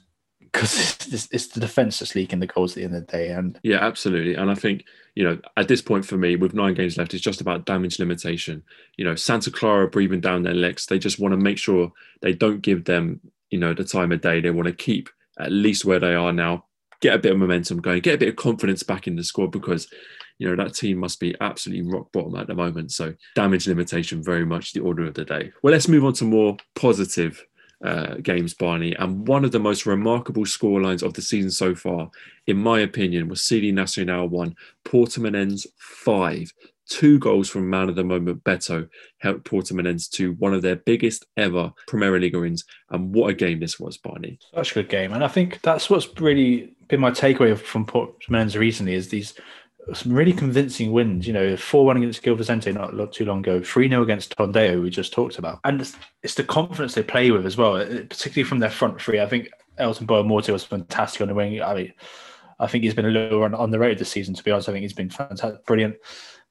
because 0.57 1.13
it's, 1.13 1.29
it's, 1.31 1.47
the 1.49 1.61
defense 1.61 1.99
that's 1.99 2.15
leaking 2.15 2.41
the 2.41 2.47
goals 2.47 2.73
at 2.73 2.77
the 2.77 2.85
end 2.85 2.95
of 2.95 3.07
the 3.07 3.13
day. 3.13 3.29
And 3.29 3.59
yeah, 3.63 3.79
absolutely. 3.79 4.35
And 4.35 4.51
I 4.51 4.55
think 4.55 4.85
you 5.15 5.25
know 5.25 5.39
at 5.57 5.69
this 5.69 5.83
point 5.83 6.07
for 6.07 6.17
me, 6.17 6.37
with 6.37 6.55
nine 6.55 6.75
games 6.75 6.97
left, 6.97 7.15
it's 7.15 7.23
just 7.23 7.41
about 7.41 7.67
damage 7.67 7.99
limitation. 7.99 8.63
You 8.97 9.05
know, 9.05 9.15
Santa 9.15 9.51
Clara 9.51 9.89
breathing 9.89 10.21
down 10.21 10.43
their 10.43 10.55
legs. 10.55 10.87
They 10.87 10.99
just 10.99 11.19
want 11.19 11.33
to 11.33 11.39
make 11.39 11.59
sure 11.59 11.93
they 12.23 12.33
don't 12.33 12.63
give 12.63 12.85
them 12.85 13.21
you 13.51 13.59
know 13.59 13.75
the 13.75 13.85
time 13.85 14.13
of 14.13 14.21
day. 14.21 14.41
They 14.41 14.51
want 14.51 14.67
to 14.67 14.75
keep 14.75 15.11
at 15.39 15.53
least 15.53 15.85
where 15.85 16.01
they 16.01 16.15
are 16.15 16.33
now, 16.33 16.65
get 17.01 17.15
a 17.15 17.19
bit 17.19 17.33
of 17.33 17.39
momentum 17.39 17.81
going, 17.81 18.01
get 18.01 18.15
a 18.15 18.19
bit 18.19 18.31
of 18.31 18.37
confidence 18.37 18.83
back 18.83 19.07
in 19.07 19.17
the 19.17 19.25
squad 19.25 19.53
because 19.53 19.89
you 20.39 20.49
know 20.49 20.63
that 20.63 20.75
team 20.75 20.99
must 20.99 21.21
be 21.21 21.35
absolutely 21.41 21.91
rock 21.91 22.11
bottom 22.13 22.37
at 22.37 22.47
the 22.47 22.55
moment. 22.55 22.93
So 22.93 23.15
damage 23.35 23.69
limitation 23.69 24.23
very 24.23 24.47
much 24.47 24.73
the 24.73 24.81
order 24.81 25.05
of 25.05 25.15
the 25.15 25.25
day. 25.25 25.53
Well, 25.63 25.73
let's 25.73 25.89
move 25.89 26.05
on 26.05 26.15
to 26.15 26.25
more 26.25 26.57
positive 26.75 27.45
uh, 27.85 28.15
games, 28.23 28.55
Barney. 28.55 28.95
And 28.95 29.27
one 29.27 29.45
of 29.45 29.53
the 29.53 29.59
most 29.59 29.87
remarkable 29.87 30.45
scorelines 30.45 31.03
of 31.03 31.15
the 31.15 31.23
season 31.23 31.51
so 31.51 31.75
far, 31.75 32.11
in 32.47 32.57
my 32.57 32.81
opinion, 32.81 33.29
was 33.29 33.43
CD 33.43 33.73
Nacional 33.73 34.29
1, 34.29 34.55
Portimonense 34.85 35.67
5. 35.79 36.53
Two 36.89 37.19
goals 37.19 37.49
from 37.49 37.69
man 37.69 37.89
of 37.89 37.97
the 37.97 38.05
moment 38.05 38.45
Beto 38.45 38.89
helped 39.19 39.45
Portimonense 39.45 40.09
to 40.11 40.35
one 40.35 40.55
of 40.55 40.63
their 40.63 40.77
biggest 40.77 41.27
ever 41.37 41.73
Premier 41.89 42.19
League 42.21 42.37
wins. 42.37 42.65
And 42.91 43.13
what 43.13 43.31
a 43.31 43.35
game 43.35 43.59
this 43.59 43.81
was, 43.81 43.99
Barney. 43.99 44.39
Such 44.55 44.71
a 44.71 44.75
good 44.75 44.89
game. 44.89 45.13
And 45.13 45.25
I 45.25 45.29
think 45.29 45.61
that's 45.63 45.91
what's 45.91 46.09
really 46.21 46.77
been 46.87 47.01
my 47.01 47.11
takeaway 47.11 47.59
from 47.59 47.87
Portimonense 47.87 48.57
recently 48.57 48.95
is 48.95 49.09
these 49.09 49.35
some 49.95 50.13
really 50.13 50.33
convincing 50.33 50.93
wins. 50.93 51.27
You 51.27 51.33
know, 51.33 51.57
4 51.57 51.85
1 51.85 51.97
against 51.99 52.23
Gil 52.23 52.35
Vicente 52.35 52.73
not, 52.73 52.95
not 52.95 53.13
too 53.13 53.25
long 53.25 53.41
ago, 53.41 53.63
3 53.63 53.89
0 53.89 54.03
against 54.03 54.37
Tondela, 54.37 54.83
we 54.83 54.91
just 54.91 55.13
talked 55.13 55.39
about. 55.39 55.61
And 55.65 55.81
it's, 55.81 55.97
it's, 56.23 56.35
the 56.35 56.45
confidence 56.45 56.95
they 56.95 57.03
play 57.03 57.31
with 57.31 57.47
as 57.47 57.57
well, 57.57 57.77
particularly 57.85 58.49
from 58.49 58.59
their 58.59 58.71
front 58.71 59.01
three. 59.01 59.21
I 59.21 59.27
think 59.27 59.49
Aylton 59.79 60.07
Boa-Morte 60.07 60.53
was 60.53 60.65
fantastic 60.65 61.21
on 61.21 61.29
the 61.29 61.35
wing. 61.35 61.63
I 61.63 61.75
mean, 61.75 61.93
I 62.59 62.67
think 62.67 62.85
he's 62.85 62.95
been 62.95 63.07
a 63.07 63.11
little 63.11 63.43
on, 63.43 63.55
on 63.55 63.71
the 63.71 63.79
road 63.79 63.99
this 63.99 64.11
season, 64.11 64.35
to 64.35 64.43
be 64.43 64.51
honest. 64.51 64.69
I 64.69 64.73
think 64.73 64.83
he's 64.83 64.93
been 64.93 65.11
fantastic, 65.11 65.65
brilliant. 65.67 65.97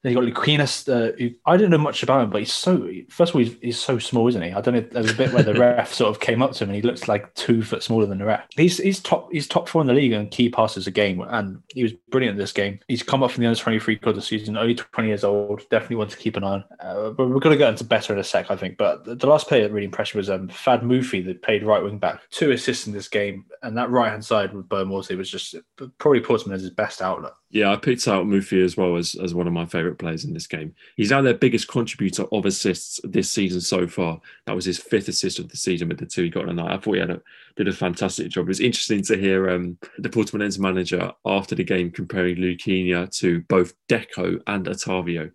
Then 0.06 0.14
you 0.14 0.22
got 0.22 0.32
Luquinhas, 0.32 0.88
uh, 0.88 1.16
who 1.18 1.32
I 1.48 1.58
didn't 1.58 1.72
know 1.72 1.80
much 1.80 2.04
about 2.04 2.26
him, 2.26 2.30
but 2.30 2.38
he's 2.38 2.54
so 2.54 2.88
first 3.10 3.32
of 3.32 3.38
all 3.38 3.42
he's, 3.42 3.56
he's, 3.60 3.80
so 3.80 3.98
small, 3.98 4.28
isn't 4.28 4.40
he? 4.40 4.52
I 4.52 4.62
don't 4.62 4.76
know. 4.76 4.82
There 4.82 5.02
was 5.02 5.12
a 5.12 5.16
bit 5.16 5.34
where 5.34 5.42
the 5.42 5.54
ref 5.60 5.92
sort 5.92 6.12
of 6.12 6.22
came 6.22 6.44
up 6.44 6.52
to 6.52 6.64
him 6.64 6.70
and 6.70 6.76
he 6.76 6.84
looks 6.84 7.08
like 7.08 7.34
two 7.34 7.64
foot 7.64 7.82
smaller 7.82 8.06
than 8.06 8.20
the 8.20 8.26
ref. 8.26 8.46
He's 8.56 8.78
he's 8.78 9.00
top 9.00 9.32
he's 9.32 9.48
top 9.48 9.68
four 9.68 9.82
in 9.82 9.88
the 9.88 9.96
league 9.96 10.12
and 10.12 10.30
key 10.30 10.48
passes 10.48 10.86
a 10.86 10.92
game, 10.92 11.22
and 11.22 11.60
he 11.74 11.82
was 11.82 11.94
brilliant 12.12 12.36
in 12.36 12.38
this 12.38 12.52
game. 12.52 12.80
He's 12.88 13.02
come 13.02 13.24
up 13.24 13.32
from 13.32 13.42
the 13.42 13.48
under 13.48 13.60
twenty 13.60 13.80
three 13.80 13.96
club 13.96 14.14
this 14.14 14.28
season, 14.28 14.58
only 14.58 14.76
twenty 14.76 15.10
years 15.10 15.24
old. 15.24 15.68
Definitely 15.72 15.96
one 15.96 16.10
to 16.10 16.18
keep 16.18 16.38
an 16.38 16.44
eye 16.44 16.54
on. 16.54 16.64
Uh, 16.80 17.10
but 17.10 17.28
we're 17.28 17.40
going 17.40 17.56
to 17.56 17.58
get 17.58 17.72
into 17.72 17.84
Beto 17.84 18.12
in 18.12 18.20
a 18.20 18.24
sec, 18.24 18.52
I 18.52 18.56
think. 18.56 18.78
But 18.78 19.06
the, 19.06 19.16
the 19.16 19.26
last 19.26 19.48
player 19.48 19.64
that 19.64 19.74
really 19.74 19.86
impressed 19.86 20.14
me 20.14 20.20
was 20.20 20.30
um, 20.30 20.50
Fahd 20.50 20.84
Moufi, 20.84 21.26
that 21.26 21.42
played 21.42 21.64
right 21.64 21.82
wing 21.82 21.98
back, 21.98 22.22
two 22.30 22.52
assists 22.52 22.86
in 22.86 22.94
this 22.94 23.08
game, 23.08 23.46
and 23.64 23.76
that 23.76 23.90
right 23.90 24.12
hand 24.12 24.24
side 24.24 24.54
with 24.54 24.70
Boa-Morte 24.70 25.16
was 25.16 25.32
just 25.32 25.56
probably 25.98 26.20
Portsmouth 26.20 26.54
as 26.54 26.62
his 26.62 26.70
best 26.70 27.02
outlet. 27.02 27.34
Yeah, 27.56 27.72
I 27.72 27.78
picked 27.78 28.06
out 28.10 28.26
Moufi 28.26 28.62
as 28.62 28.76
well 28.76 28.98
as, 28.98 29.16
as 29.16 29.34
one 29.34 29.48
of 29.48 29.54
my 29.54 29.66
favourite 29.66 29.98
players 29.98 30.26
in 30.26 30.34
this 30.34 30.46
game. 30.46 30.76
He's 30.98 31.12
now 31.12 31.22
their 31.22 31.34
biggest 31.34 31.70
contributor 31.70 32.26
of 32.34 32.46
assists 32.46 33.00
this 33.06 33.32
season 33.32 33.62
so 33.62 33.88
far. 33.88 34.20
That 34.46 34.58
was 34.58 34.66
his 34.66 34.78
fifth 34.78 35.08
assist 35.08 35.40
of 35.40 35.48
the 35.48 35.56
season 35.56 35.88
with 35.88 36.00
the 36.00 36.06
two 36.06 36.24
he 36.24 36.30
got 36.30 36.48
tonight. 36.48 36.74
I 36.74 36.78
thought 36.78 36.96
he 36.96 37.00
had 37.00 37.12
a, 37.12 37.22
did 37.56 37.70
a 37.70 37.72
fantastic 37.72 38.28
job. 38.28 38.44
It 38.44 38.50
was 38.50 38.60
interesting 38.60 39.04
to 39.04 39.18
hear 39.18 39.50
um, 39.50 39.78
the 40.00 40.10
Portimonense 40.10 40.60
manager 40.60 41.14
after 41.26 41.56
the 41.56 41.64
game 41.64 41.92
comparing 41.92 42.36
Luquinha 42.36 43.10
to 43.20 43.40
both 43.44 43.74
Deco 43.88 44.42
and 44.48 44.66
Otavio 44.66 45.32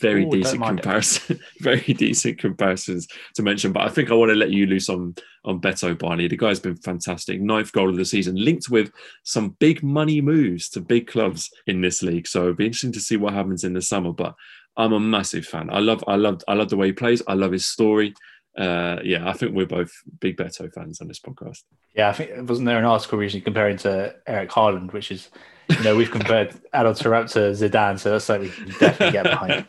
very 0.00 0.24
Ooh, 0.24 0.30
decent 0.30 0.64
comparison, 0.64 1.40
very 1.60 1.80
decent 1.80 2.38
comparisons 2.38 3.06
to 3.34 3.42
mention. 3.42 3.72
But 3.72 3.82
I 3.82 3.88
think 3.88 4.10
I 4.10 4.14
want 4.14 4.30
to 4.30 4.36
let 4.36 4.50
you 4.50 4.66
loose 4.66 4.88
on 4.88 5.14
on 5.44 5.60
Beto 5.60 5.98
Barney. 5.98 6.28
The 6.28 6.36
guy's 6.36 6.60
been 6.60 6.76
fantastic. 6.76 7.40
Ninth 7.40 7.72
goal 7.72 7.88
of 7.88 7.96
the 7.96 8.04
season, 8.04 8.36
linked 8.36 8.68
with 8.68 8.92
some 9.24 9.56
big 9.58 9.82
money 9.82 10.20
moves 10.20 10.68
to 10.70 10.80
big 10.80 11.06
clubs 11.06 11.50
in 11.66 11.80
this 11.80 12.02
league. 12.02 12.26
So 12.26 12.42
it'll 12.42 12.54
be 12.54 12.66
interesting 12.66 12.92
to 12.92 13.00
see 13.00 13.16
what 13.16 13.32
happens 13.32 13.64
in 13.64 13.72
the 13.72 13.82
summer. 13.82 14.12
But 14.12 14.34
I'm 14.76 14.92
a 14.92 15.00
massive 15.00 15.46
fan. 15.46 15.70
I 15.70 15.78
love, 15.78 16.04
I 16.06 16.16
love, 16.16 16.42
I 16.48 16.54
love 16.54 16.70
the 16.70 16.76
way 16.76 16.88
he 16.88 16.92
plays. 16.92 17.22
I 17.26 17.34
love 17.34 17.52
his 17.52 17.66
story. 17.66 18.14
Uh, 18.56 18.98
yeah, 19.04 19.28
I 19.28 19.32
think 19.32 19.54
we're 19.54 19.66
both 19.66 19.92
big 20.20 20.36
Beto 20.36 20.72
fans 20.72 21.00
on 21.00 21.08
this 21.08 21.20
podcast. 21.20 21.62
Yeah, 21.94 22.08
I 22.08 22.12
think 22.12 22.48
wasn't 22.48 22.66
there 22.66 22.78
an 22.78 22.84
article 22.84 23.18
recently 23.18 23.42
comparing 23.42 23.76
to 23.78 24.14
Erling 24.28 24.48
Haaland, 24.48 24.92
which 24.92 25.10
is, 25.10 25.30
you 25.68 25.82
know, 25.82 25.96
we've 25.96 26.10
compared 26.10 26.50
Taarabt 26.74 27.30
to 27.32 27.38
Zidane, 27.52 27.98
so 27.98 28.10
that's 28.10 28.24
something 28.24 28.50
we 28.50 28.54
can 28.54 28.78
definitely 28.78 29.12
get 29.12 29.24
behind. 29.24 29.66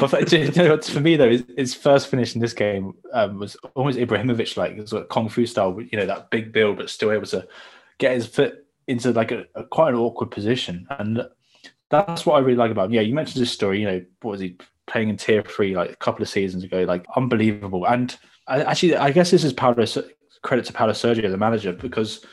But 0.00 0.32
you 0.32 0.50
know, 0.50 0.80
for 0.80 1.00
me 1.00 1.16
though, 1.16 1.30
his, 1.30 1.44
his, 1.56 1.74
first 1.74 2.08
finish 2.08 2.34
in 2.34 2.40
this 2.40 2.52
game 2.52 2.94
um, 3.12 3.38
was 3.38 3.56
almost 3.74 3.98
Ibrahimovic 3.98 4.56
like, 4.56 4.76
was 4.76 4.92
like 4.92 5.08
kung 5.08 5.28
fu 5.28 5.46
style. 5.46 5.80
You 5.80 5.98
know, 5.98 6.06
that 6.06 6.30
big 6.30 6.52
build, 6.52 6.78
but 6.78 6.90
still 6.90 7.12
able 7.12 7.26
to 7.26 7.46
get 7.98 8.14
his 8.14 8.26
foot 8.26 8.66
into 8.88 9.12
like 9.12 9.30
a, 9.30 9.44
a 9.54 9.62
quite 9.64 9.90
an 9.90 10.00
awkward 10.00 10.32
position, 10.32 10.88
and 10.90 11.22
that's 11.88 12.26
what 12.26 12.34
I 12.34 12.40
really 12.40 12.56
like 12.56 12.72
about 12.72 12.86
him. 12.86 12.94
Yeah, 12.94 13.02
you 13.02 13.14
mentioned 13.14 13.40
this 13.40 13.52
story. 13.52 13.80
You 13.80 13.86
know, 13.86 14.04
what 14.22 14.32
was 14.32 14.40
he 14.40 14.58
playing 14.88 15.08
in 15.08 15.16
Tier 15.16 15.42
Three 15.42 15.76
like 15.76 15.92
a 15.92 15.96
couple 15.96 16.22
of 16.22 16.28
seasons 16.28 16.64
ago? 16.64 16.82
Like 16.82 17.06
unbelievable. 17.14 17.86
And 17.86 18.16
I, 18.48 18.64
actually, 18.64 18.96
I 18.96 19.12
guess 19.12 19.30
this 19.30 19.44
is 19.44 19.52
Paulo 19.52 19.86
credit 20.42 20.64
to 20.64 20.72
Paulo 20.72 20.92
Sergio, 20.92 21.30
the 21.30 21.36
manager, 21.36 21.72
because 21.72 22.24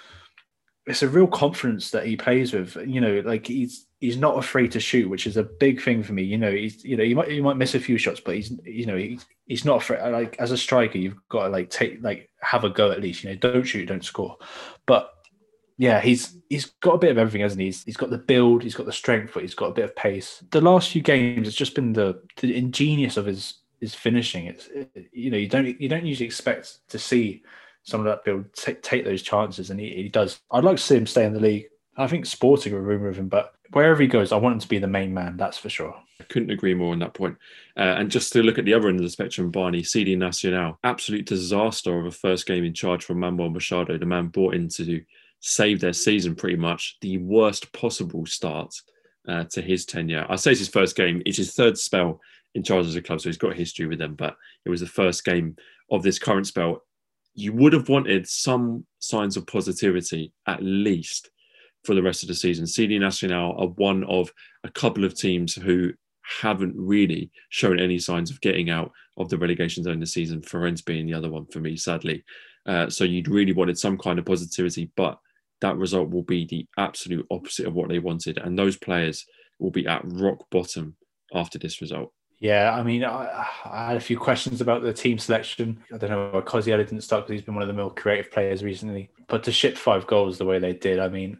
it's 0.87 1.03
a 1.03 1.07
real 1.07 1.27
confidence 1.27 1.91
that 1.91 2.07
he 2.07 2.17
plays 2.17 2.51
with. 2.51 2.75
You 2.83 2.99
know, 2.99 3.21
like 3.23 3.45
he's 3.45 3.85
he's 4.03 4.17
not 4.17 4.37
afraid 4.37 4.69
to 4.69 4.81
shoot, 4.81 5.09
which 5.09 5.25
is 5.25 5.37
a 5.37 5.43
big 5.43 5.81
thing 5.81 6.03
for 6.03 6.11
me. 6.11 6.23
You 6.23 6.37
know, 6.37 6.51
he's 6.51 6.83
you 6.83 6.97
know 6.97 7.03
you 7.05 7.15
might 7.15 7.31
you 7.31 7.41
might 7.41 7.55
miss 7.55 7.73
a 7.73 7.79
few 7.79 7.97
shots, 7.97 8.19
but 8.19 8.35
he's 8.35 8.51
you 8.65 8.85
know 8.85 8.97
he, 8.97 9.17
he's 9.45 9.63
not 9.63 9.77
afraid. 9.77 10.11
Like 10.11 10.35
as 10.39 10.51
a 10.51 10.57
striker, 10.57 10.97
you've 10.97 11.15
got 11.29 11.45
to 11.45 11.49
like 11.49 11.69
take 11.69 12.03
like 12.03 12.29
have 12.41 12.65
a 12.65 12.69
go 12.69 12.91
at 12.91 12.99
least. 12.99 13.23
You 13.23 13.29
know, 13.29 13.37
don't 13.37 13.63
shoot, 13.63 13.85
don't 13.85 14.03
score. 14.03 14.37
But 14.85 15.09
yeah, 15.77 16.01
he's 16.01 16.37
he's 16.49 16.65
got 16.81 16.95
a 16.95 16.97
bit 16.97 17.11
of 17.11 17.17
everything, 17.17 17.41
hasn't 17.41 17.61
he? 17.61 17.67
He's, 17.67 17.83
he's 17.85 17.97
got 17.97 18.09
the 18.09 18.17
build, 18.17 18.61
he's 18.61 18.75
got 18.75 18.87
the 18.87 18.91
strength, 18.91 19.31
but 19.33 19.43
he's 19.43 19.55
got 19.55 19.67
a 19.67 19.73
bit 19.73 19.85
of 19.85 19.95
pace. 19.95 20.43
The 20.51 20.59
last 20.59 20.91
few 20.91 21.01
games, 21.01 21.47
it's 21.47 21.55
just 21.55 21.73
been 21.73 21.93
the 21.93 22.21
the 22.41 22.57
ingenious 22.57 23.15
of 23.15 23.25
his 23.25 23.61
his 23.79 23.95
finishing. 23.95 24.47
It's 24.47 24.67
it, 24.67 24.91
you 25.13 25.31
know 25.31 25.37
you 25.37 25.47
don't 25.47 25.79
you 25.79 25.87
don't 25.87 26.05
usually 26.05 26.27
expect 26.27 26.79
to 26.89 26.99
see 26.99 27.43
some 27.83 28.01
of 28.01 28.05
that 28.07 28.25
build 28.25 28.53
t- 28.53 28.73
take 28.73 29.05
those 29.05 29.21
chances, 29.21 29.69
and 29.69 29.79
he, 29.79 29.95
he 29.95 30.09
does. 30.09 30.41
I'd 30.51 30.65
like 30.65 30.75
to 30.75 30.83
see 30.83 30.97
him 30.97 31.07
stay 31.07 31.25
in 31.25 31.33
the 31.33 31.39
league. 31.39 31.67
I 31.95 32.08
think 32.08 32.25
Sporting 32.25 32.73
a 32.73 32.79
rumor 32.79 33.08
of 33.08 33.17
him, 33.17 33.27
but 33.27 33.53
wherever 33.71 34.01
he 34.01 34.08
goes, 34.08 34.32
I 34.32 34.38
want 34.38 34.53
him 34.53 34.60
to 34.60 34.67
be 34.67 34.79
the 34.79 34.88
main 34.88 35.13
man. 35.13 35.38
That's 35.38 35.58
for 35.58 35.69
sure. 35.69 35.95
I 36.19 36.23
couldn't 36.25 36.51
agree 36.51 36.73
more 36.73 36.93
on 36.93 36.99
that 36.99 37.13
point. 37.13 37.38
Uh, 37.77 37.95
and 37.97 38.10
just 38.10 38.34
to 38.34 38.43
look 38.43 38.58
at 38.58 38.65
the 38.65 38.73
other 38.73 38.89
end 38.89 38.99
of 38.99 39.03
the 39.03 39.10
spectrum, 39.10 39.51
Barney, 39.51 39.84
CD 39.84 40.15
Nacional, 40.15 40.79
absolute 40.84 41.25
disaster 41.25 41.99
of 41.99 42.06
a 42.06 42.12
first 42.12 42.47
game 42.47 42.63
in 42.63 42.73
charge 42.73 43.03
from 43.03 43.19
Manuel 43.19 43.49
Machado, 43.49 43.97
the 43.97 44.06
man 44.06 44.27
brought 44.27 44.56
in 44.56 44.69
to 44.69 45.03
save 45.39 45.82
their 45.82 45.93
season 45.93 46.36
pretty 46.36 46.56
much, 46.56 46.97
the 47.01 47.17
worst 47.17 47.71
possible 47.73 48.25
start 48.25 48.73
uh, 49.27 49.43
to 49.45 49.62
his 49.62 49.86
tenure. 49.86 50.25
I 50.29 50.36
say 50.36 50.51
it's 50.51 50.60
his 50.60 50.69
first 50.69 50.95
game, 50.95 51.21
it's 51.25 51.38
his 51.38 51.53
third 51.53 51.77
spell 51.77 52.21
in 52.56 52.63
charge 52.63 52.86
as 52.86 52.95
a 52.95 53.01
club, 53.01 53.19
so 53.19 53.29
he's 53.29 53.38
got 53.38 53.56
history 53.56 53.86
with 53.86 53.99
them, 53.99 54.15
but 54.15 54.36
it 54.65 54.69
was 54.69 54.79
the 54.79 54.88
first 54.88 55.25
game 55.25 55.56
of 55.91 56.03
this 56.03 56.19
current 56.19 56.47
spell. 56.47 56.84
You 57.36 57.51
would 57.53 57.73
have 57.73 57.89
wanted 57.89 58.27
some 58.27 58.86
signs 58.99 59.36
of 59.36 59.47
positivity 59.47 60.32
at 60.47 60.62
least 60.62 61.29
for 61.84 61.96
the 61.96 62.04
rest 62.04 62.24
of 62.24 62.28
the 62.28 62.36
season. 62.36 62.65
CD 62.65 62.98
Nacional 62.98 63.56
are 63.58 63.67
one 63.67 64.04
of 64.06 64.32
a 64.63 64.69
couple 64.69 65.04
of 65.04 65.15
teams 65.15 65.54
who 65.54 65.91
haven't 66.41 66.74
really 66.76 67.30
shown 67.50 67.80
any 67.80 68.00
signs 68.00 68.32
of 68.32 68.41
getting 68.41 68.69
out 68.69 68.91
of 69.17 69.30
the 69.30 69.38
relegation 69.38 69.84
zone 69.84 70.00
this 70.00 70.13
season. 70.13 70.41
Farense 70.41 70.84
being 70.84 71.06
the 71.06 71.13
other 71.13 71.30
one 71.30 71.46
for 71.48 71.60
me, 71.60 71.76
sadly. 71.76 72.24
Uh, 72.65 72.89
so 72.89 73.04
you'd 73.04 73.28
really 73.28 73.52
wanted 73.52 73.78
some 73.78 73.98
kind 73.98 74.17
of 74.19 74.26
positivity, 74.26 74.89
but 74.96 75.19
that 75.62 75.78
result 75.78 76.10
will 76.10 76.24
be 76.24 76.46
the 76.46 76.65
absolute 76.78 77.26
opposite 77.30 77.67
of 77.67 77.74
what 77.74 77.89
they 77.89 78.00
wanted, 78.00 78.38
and 78.38 78.58
those 78.58 78.78
players 78.78 79.26
will 79.60 79.72
be 79.72 79.88
at 79.88 80.02
rock 80.06 80.46
bottom 80.50 80.96
after 81.34 81.60
this 81.60 81.82
result. 81.82 82.12
Yeah, 82.43 82.75
I 82.75 82.84
mean, 82.84 83.06
I, 83.06 83.47
I, 83.63 83.88
had 83.88 83.95
a 83.95 84.01
few 84.01 84.19
questions 84.19 84.60
about 84.60 84.82
the 84.82 84.91
team 84.91 85.17
selection. 85.17 85.82
I 85.93 85.97
don't 85.97 86.10
know 86.10 86.29
why 86.29 86.41
Cosiello 86.41 86.75
didn't 86.75 86.99
start 86.99 87.23
because 87.23 87.39
he's 87.39 87.45
been 87.45 87.56
one 87.56 87.62
of 87.62 87.69
the 87.69 87.73
more 87.73 87.89
creative 87.89 88.34
players 88.34 88.62
recently. 88.62 89.10
But 89.27 89.45
to 89.45 89.51
ship 89.53 89.77
five 89.77 90.06
goals 90.08 90.39
the 90.39 90.43
way 90.43 90.60
they 90.60 90.73
did, 90.73 90.99
I 90.99 91.08
mean, 91.08 91.38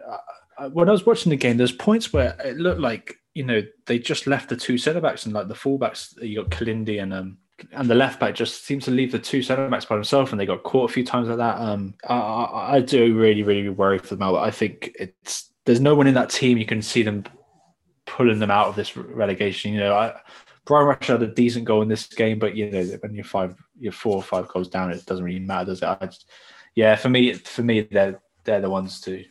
I, 0.58 0.68
when 0.68 0.88
I 0.88 0.94
was 0.94 1.06
watching 1.06 1.30
the 1.32 1.36
game, 1.36 1.58
there's 1.58 1.74
points 1.74 2.14
where 2.14 2.38
it 2.46 2.56
looked 2.56 2.80
like 2.80 3.18
you 3.34 3.44
know 3.44 3.62
they 3.86 4.00
just 4.00 4.28
left 4.28 4.48
the 4.48 4.56
two 4.56 4.78
centre 4.78 5.02
backs 5.02 5.26
and 5.26 5.34
like 5.34 5.50
the 5.50 5.54
fullbacks. 5.54 6.14
You 6.22 6.42
got 6.42 6.52
Kalindi 6.52 7.04
and 7.04 7.14
um 7.14 7.38
and 7.74 7.90
the 7.90 7.96
left 7.96 8.22
back 8.22 8.34
just 8.34 8.64
seems 8.64 8.86
to 8.86 8.92
leave 8.92 9.12
the 9.12 9.20
two 9.20 9.42
centre 9.42 9.68
backs 9.68 9.84
by 9.84 9.96
himself, 9.96 10.32
and 10.32 10.40
they 10.40 10.46
got 10.46 10.64
caught 10.64 10.90
a 10.90 10.94
few 10.94 11.04
times 11.04 11.28
like 11.28 11.38
that. 11.38 11.60
Um, 11.60 11.96
I, 12.08 12.16
I, 12.16 12.76
I 12.76 12.80
do 12.80 13.14
really, 13.18 13.44
really 13.44 13.68
worry 13.68 14.00
for 14.00 14.16
them. 14.16 14.34
I 14.34 14.52
think 14.52 14.96
it's 14.98 15.52
there's 15.66 15.82
no 15.82 15.96
one 15.96 16.08
in 16.08 16.14
that 16.14 16.30
team 16.30 16.58
you 16.58 16.66
can 16.66 16.82
see 16.82 17.04
them 17.04 17.26
pulling 18.06 18.40
them 18.40 18.52
out 18.52 18.68
of 18.68 18.76
this 18.76 18.96
relegation. 18.96 19.74
You 19.74 19.80
know, 19.80 19.96
I, 19.96 20.20
Brian 20.66 20.88
Rush 20.88 21.08
had 21.08 21.22
a 21.22 21.28
decent 21.28 21.66
goal 21.66 21.82
in 21.82 21.90
this 21.90 22.08
game, 22.08 22.40
but 22.40 22.56
you 22.56 22.72
know, 22.72 22.84
when 23.02 23.14
you're 23.14 23.24
five, 23.24 23.56
you're 23.78 23.92
four 23.92 24.16
or 24.16 24.24
five 24.24 24.48
goals 24.48 24.70
down, 24.70 24.92
it 24.92 25.06
doesn't 25.06 25.26
really 25.26 25.40
matter, 25.40 25.66
does 25.66 25.82
it? 25.82 25.98
Just, 26.02 26.30
yeah, 26.76 26.96
for 26.96 27.10
me, 27.10 27.34
for 27.34 27.64
me, 27.64 27.82
they're 27.82 28.22
they're 28.46 28.62
the 28.62 28.70
ones 28.70 29.00
to 29.02 29.24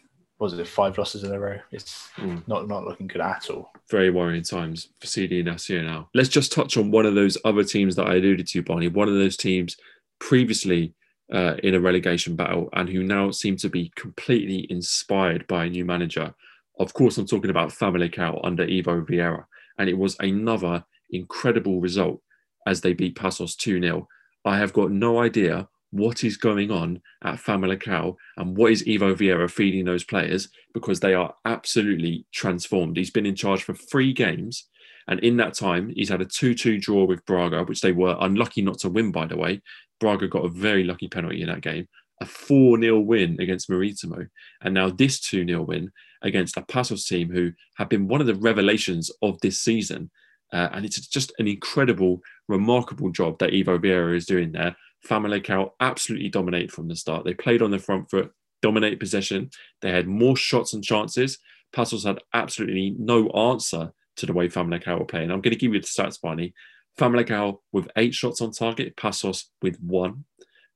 was 0.43 0.59
it 0.59 0.67
five 0.67 0.99
losses 0.99 1.23
in 1.23 1.33
a 1.33 1.39
row? 1.39 1.59
It's 1.71 2.09
mm. 2.17 2.47
not 2.49 2.67
not 2.69 2.85
looking 2.85 3.07
good 3.07 3.21
at 3.21 3.49
all. 3.49 3.71
Very 3.91 4.11
worrying 4.11 4.43
times 4.43 4.89
for 5.01 5.07
CD 5.07 5.43
Nacional. 5.43 6.09
Let's 6.15 6.29
just 6.29 6.53
touch 6.53 6.77
on 6.77 6.91
one 6.91 7.07
of 7.07 7.15
those 7.15 7.39
other 7.45 7.63
teams 7.63 7.95
that 7.97 8.09
I 8.09 8.17
alluded 8.17 8.49
to, 8.49 8.63
Barney. 8.63 8.89
One 8.89 9.09
of 9.09 9.15
those 9.15 9.37
teams 9.37 9.77
previously 10.19 10.95
uh, 11.33 11.55
in 11.63 11.75
a 11.75 11.81
relegation 11.81 12.35
battle 12.35 12.69
and 12.73 12.89
who 12.89 13.05
now 13.05 13.31
seem 13.31 13.57
to 13.59 13.69
be 13.69 13.93
completely 13.95 14.67
inspired 14.69 15.47
by 15.47 15.67
a 15.67 15.71
new 15.71 15.85
manager. 15.85 16.35
Of 16.79 16.93
course, 16.93 17.19
I'm 17.19 17.27
talking 17.27 17.51
about 17.51 17.71
Famalicão 17.71 18.41
under 18.43 18.65
Ivo 18.65 19.01
Vieira, 19.03 19.45
and 19.79 19.89
it 19.89 19.97
was 19.97 20.17
another 20.19 20.85
incredible 21.13 21.81
result 21.81 22.21
as 22.67 22.81
they 22.81 22.93
beat 22.93 23.17
Paços 23.17 23.57
2 23.57 23.81
0. 23.81 24.09
I 24.45 24.59
have 24.59 24.73
got 24.73 24.91
no 24.91 25.21
idea 25.21 25.69
what 25.93 26.25
is 26.25 26.37
going 26.37 26.71
on 26.71 27.01
at 27.23 27.39
Famalicão 27.39 28.17
and 28.39 28.57
what 28.57 28.73
is 28.73 28.85
Ivo 28.89 29.15
Vieira 29.15 29.49
feeding 29.51 29.85
those 29.85 30.05
players 30.05 30.49
because 30.73 31.01
they 31.01 31.15
are 31.15 31.35
absolutely 31.45 32.27
transformed. 32.33 32.97
He's 32.97 33.11
been 33.11 33.27
in 33.27 33.37
charge 33.37 33.63
for 33.63 33.75
three 33.75 34.13
games. 34.13 34.69
And 35.09 35.21
in 35.21 35.37
that 35.39 35.55
time, 35.55 35.93
he's 35.95 36.09
had 36.09 36.23
a 36.23 36.25
2 36.25 36.55
2 36.55 36.79
draw 36.79 37.05
with 37.05 37.25
Braga, 37.27 37.65
which 37.65 37.81
they 37.81 37.93
were 37.93 38.17
unlucky 38.21 38.63
not 38.63 38.79
to 38.81 38.89
win, 38.89 39.13
by 39.13 39.27
the 39.27 39.37
way. 39.37 39.61
Braga 40.01 40.29
got 40.29 40.45
a 40.45 40.49
very 40.49 40.85
lucky 40.85 41.09
penalty 41.09 41.43
in 41.43 41.49
that 41.49 41.61
game, 41.61 41.89
a 42.21 42.27
4 42.27 42.81
0 42.81 43.01
win 43.01 43.37
against 43.41 43.69
Maritimo. 43.69 44.27
And 44.63 44.75
now 44.75 44.91
this 44.91 45.21
2 45.21 45.47
0 45.47 45.63
win 45.63 45.91
against 46.23 46.57
a 46.57 46.63
Paços 46.63 47.07
team 47.07 47.31
who 47.31 47.53
have 47.77 47.89
been 47.89 48.09
one 48.09 48.21
of 48.21 48.27
the 48.27 48.37
revelations 48.37 49.11
of 49.21 49.41
this 49.41 49.61
season. 49.61 50.11
Uh, 50.53 50.69
and 50.73 50.85
it's 50.85 51.07
just 51.07 51.33
an 51.39 51.49
incredible, 51.49 52.21
remarkable 52.49 53.11
job 53.11 53.39
that 53.39 53.55
Ivo 53.55 53.79
Vieira 53.79 54.15
is 54.15 54.27
doing 54.27 54.53
there. 54.53 54.77
Famalicão 55.09 55.71
absolutely 55.81 56.29
dominated 56.29 56.71
from 56.71 56.89
the 56.89 56.97
start. 56.97 57.25
They 57.25 57.35
played 57.35 57.63
on 57.63 57.71
the 57.71 57.79
front 57.79 58.11
foot, 58.11 58.31
dominated 58.61 59.01
possession. 59.01 59.51
They 59.81 59.91
had 59.91 60.07
more 60.07 60.37
shots 60.37 60.75
and 60.75 60.85
chances. 60.85 61.39
Paços 61.75 62.05
had 62.05 62.21
absolutely 62.35 62.95
no 62.99 63.29
answer 63.31 63.93
to 64.17 64.27
the 64.27 64.33
way 64.33 64.49
Famalicão 64.49 64.99
were 64.99 65.07
playing. 65.07 65.31
I'm 65.31 65.41
going 65.41 65.55
to 65.55 65.59
give 65.59 65.73
you 65.73 65.81
the 65.81 65.87
stats, 65.87 66.21
Barney. 66.21 66.55
Famalicão 66.99 67.59
with 67.73 67.89
eight 67.97 68.15
shots 68.15 68.41
on 68.43 68.53
target, 68.53 68.97
Paços 68.97 69.45
with 69.63 69.79
one. 69.81 70.25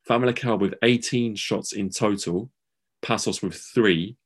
Famalicão 0.09 0.59
with 0.59 0.75
18 0.83 1.37
shots 1.37 1.73
in 1.73 1.91
total, 1.91 2.51
Paços 3.05 3.43
with 3.43 3.55
three, 3.55 4.17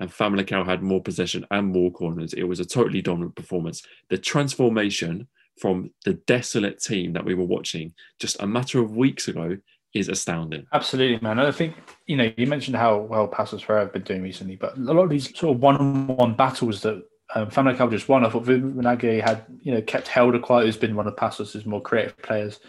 and 0.00 0.10
Famalicão 0.10 0.64
had 0.64 0.82
more 0.82 1.02
possession 1.02 1.46
and 1.50 1.68
more 1.68 1.92
corners. 1.92 2.32
It 2.32 2.44
was 2.44 2.58
a 2.58 2.64
totally 2.64 3.02
dominant 3.02 3.36
performance. 3.36 3.82
The 4.08 4.18
transformation 4.18 5.28
from 5.60 5.90
the 6.04 6.14
desolate 6.14 6.80
team 6.80 7.12
that 7.12 7.24
we 7.24 7.34
were 7.34 7.44
watching 7.44 7.92
just 8.18 8.40
a 8.40 8.46
matter 8.46 8.80
of 8.80 8.96
weeks 8.96 9.28
ago 9.28 9.58
is 9.92 10.08
astounding. 10.08 10.66
Absolutely, 10.72 11.20
man. 11.20 11.38
I 11.38 11.50
think 11.52 11.74
you 12.06 12.16
know 12.16 12.32
you 12.36 12.46
mentioned 12.46 12.76
how 12.76 12.98
well 12.98 13.28
Paços 13.28 13.62
Ferreira 13.62 13.84
have 13.84 13.92
been 13.92 14.02
doing 14.02 14.22
recently, 14.22 14.56
but 14.56 14.76
a 14.76 14.80
lot 14.80 15.04
of 15.04 15.10
these 15.10 15.36
sort 15.36 15.54
of 15.54 15.62
one-on-one 15.62 16.34
battles 16.34 16.80
that 16.82 17.02
um, 17.34 17.48
Famalicão 17.48 17.90
just 17.90 18.08
won. 18.08 18.24
I 18.24 18.30
thought 18.30 18.44
Vinagre 18.44 19.22
had 19.22 19.44
you 19.62 19.72
know 19.72 19.82
kept 19.82 20.08
Helder 20.08 20.38
quiet, 20.38 20.64
who's 20.64 20.76
been 20.76 20.96
one 20.96 21.06
of 21.06 21.16
Paços' 21.16 21.66
more 21.66 21.82
creative 21.82 22.16
players. 22.18 22.60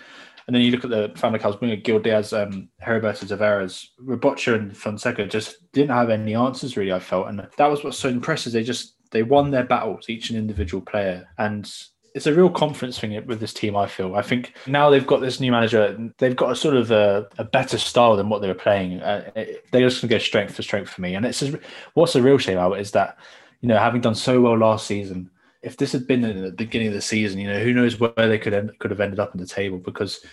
And 0.47 0.55
then 0.55 0.63
you 0.63 0.71
look 0.71 0.83
at 0.83 0.89
the 0.89 1.09
Famalicão's 1.15 1.59
winger, 1.61 1.75
Gil 1.75 1.99
Dias, 1.99 2.33
um, 2.33 2.69
Heriberto 2.81 3.25
Tavares, 3.25 3.87
Robocha 4.03 4.55
and 4.55 4.75
Fonseca 4.75 5.25
just 5.25 5.71
didn't 5.71 5.95
have 5.95 6.09
any 6.09 6.35
answers 6.35 6.77
really, 6.77 6.93
I 6.93 6.99
felt. 6.99 7.27
And 7.27 7.47
that 7.57 7.69
was 7.69 7.83
what's 7.83 7.97
so 7.97 8.09
impressive. 8.09 8.53
They 8.53 8.63
just, 8.63 8.95
they 9.11 9.23
won 9.23 9.51
their 9.51 9.63
battles, 9.63 10.09
each 10.09 10.29
an 10.29 10.37
individual 10.37 10.81
player. 10.81 11.27
And 11.37 11.71
it's 12.13 12.27
a 12.27 12.33
real 12.33 12.49
confidence 12.49 12.99
thing 12.99 13.25
with 13.25 13.39
this 13.39 13.53
team. 13.53 13.75
I 13.75 13.87
feel. 13.87 14.15
I 14.15 14.21
think 14.21 14.53
now 14.67 14.89
they've 14.89 15.07
got 15.07 15.21
this 15.21 15.39
new 15.39 15.51
manager. 15.51 15.97
They've 16.17 16.35
got 16.35 16.51
a 16.51 16.55
sort 16.55 16.75
of 16.75 16.91
a, 16.91 17.27
a 17.37 17.43
better 17.43 17.77
style 17.77 18.15
than 18.15 18.29
what 18.29 18.41
they 18.41 18.47
were 18.47 18.53
playing. 18.53 19.01
Uh, 19.01 19.31
they're 19.35 19.87
just 19.87 20.01
going 20.01 20.09
to 20.09 20.15
go 20.15 20.17
strength 20.17 20.55
for 20.55 20.61
strength 20.61 20.89
for 20.89 21.01
me. 21.01 21.15
And 21.15 21.25
it's 21.25 21.43
what's 21.93 22.13
the 22.13 22.21
real 22.21 22.37
shame 22.37 22.57
it 22.57 22.79
is 22.81 22.91
that 22.91 23.17
you 23.61 23.69
know 23.69 23.77
having 23.77 24.01
done 24.01 24.15
so 24.15 24.41
well 24.41 24.57
last 24.57 24.87
season, 24.87 25.29
if 25.63 25.77
this 25.77 25.91
had 25.91 26.07
been 26.07 26.23
in 26.23 26.41
the 26.41 26.51
beginning 26.51 26.87
of 26.87 26.93
the 26.93 27.01
season, 27.01 27.39
you 27.39 27.47
know, 27.47 27.59
who 27.59 27.73
knows 27.73 27.99
where 27.99 28.13
they 28.15 28.39
could 28.39 28.53
end, 28.53 28.77
could 28.79 28.91
have 28.91 28.99
ended 28.99 29.19
up 29.19 29.33
in 29.33 29.39
the 29.39 29.47
table 29.47 29.77
because 29.77 30.25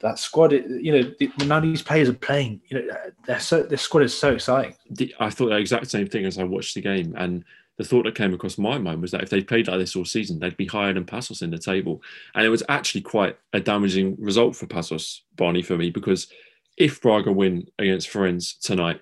that 0.00 0.18
squad, 0.18 0.52
you 0.52 0.92
know, 0.92 1.28
none 1.46 1.64
of 1.64 1.70
these 1.70 1.82
players 1.82 2.08
are 2.08 2.14
playing. 2.14 2.60
You 2.68 2.82
know, 2.82 2.96
they're 3.26 3.40
so 3.40 3.62
this 3.62 3.82
squad 3.82 4.02
is 4.02 4.16
so 4.16 4.34
exciting. 4.34 4.74
I 5.18 5.30
thought 5.30 5.48
the 5.48 5.56
exact 5.56 5.90
same 5.90 6.06
thing 6.06 6.26
as 6.26 6.38
I 6.38 6.44
watched 6.44 6.74
the 6.74 6.82
game, 6.82 7.14
and 7.16 7.44
the 7.78 7.84
thought 7.84 8.04
that 8.04 8.14
came 8.14 8.34
across 8.34 8.58
my 8.58 8.78
mind 8.78 9.00
was 9.00 9.10
that 9.12 9.22
if 9.22 9.30
they 9.30 9.42
played 9.42 9.68
like 9.68 9.78
this 9.78 9.96
all 9.96 10.04
season, 10.04 10.38
they'd 10.38 10.56
be 10.56 10.66
higher 10.66 10.92
than 10.92 11.04
Paços 11.06 11.42
in 11.42 11.50
the 11.50 11.58
table, 11.58 12.02
and 12.34 12.44
it 12.44 12.50
was 12.50 12.62
actually 12.68 13.00
quite 13.00 13.38
a 13.52 13.60
damaging 13.60 14.16
result 14.18 14.54
for 14.54 14.66
Paços, 14.66 15.20
Barney, 15.36 15.62
for 15.62 15.76
me 15.76 15.90
because 15.90 16.28
if 16.76 17.00
Braga 17.00 17.32
win 17.32 17.66
against 17.78 18.10
Farense 18.10 18.58
tonight, 18.60 19.00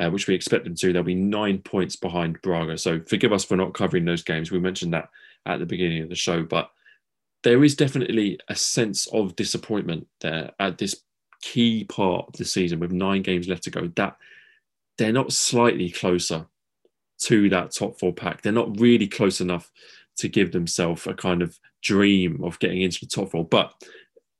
uh, 0.00 0.10
which 0.10 0.26
we 0.26 0.34
expect 0.34 0.64
them 0.64 0.74
to, 0.74 0.92
they'll 0.92 1.02
be 1.02 1.14
nine 1.14 1.58
points 1.58 1.94
behind 1.94 2.40
Braga. 2.40 2.78
So 2.78 3.00
forgive 3.00 3.32
us 3.32 3.44
for 3.44 3.56
not 3.56 3.74
covering 3.74 4.06
those 4.06 4.22
games. 4.22 4.50
We 4.50 4.58
mentioned 4.58 4.94
that 4.94 5.10
at 5.44 5.58
the 5.58 5.66
beginning 5.66 6.02
of 6.02 6.08
the 6.08 6.14
show, 6.14 6.42
but 6.42 6.70
there 7.42 7.62
is 7.62 7.74
definitely 7.74 8.38
a 8.48 8.56
sense 8.56 9.06
of 9.08 9.36
disappointment 9.36 10.06
there 10.20 10.52
at 10.58 10.78
this 10.78 11.02
key 11.42 11.84
part 11.84 12.28
of 12.28 12.34
the 12.34 12.44
season 12.44 12.80
with 12.80 12.92
nine 12.92 13.22
games 13.22 13.46
left 13.46 13.64
to 13.64 13.70
go. 13.70 13.90
That 13.96 14.16
they're 14.96 15.12
not 15.12 15.32
slightly 15.32 15.90
closer 15.90 16.46
to 17.24 17.50
that 17.50 17.72
top 17.72 17.98
four 17.98 18.14
pack. 18.14 18.40
They're 18.40 18.52
not 18.52 18.80
really 18.80 19.06
close 19.06 19.42
enough 19.42 19.70
to 20.16 20.28
give 20.28 20.52
themselves 20.52 21.06
a 21.06 21.14
kind 21.14 21.42
of 21.42 21.58
dream 21.82 22.42
of 22.42 22.58
getting 22.58 22.82
into 22.82 23.00
the 23.00 23.06
top 23.06 23.30
four. 23.30 23.44
But 23.44 23.74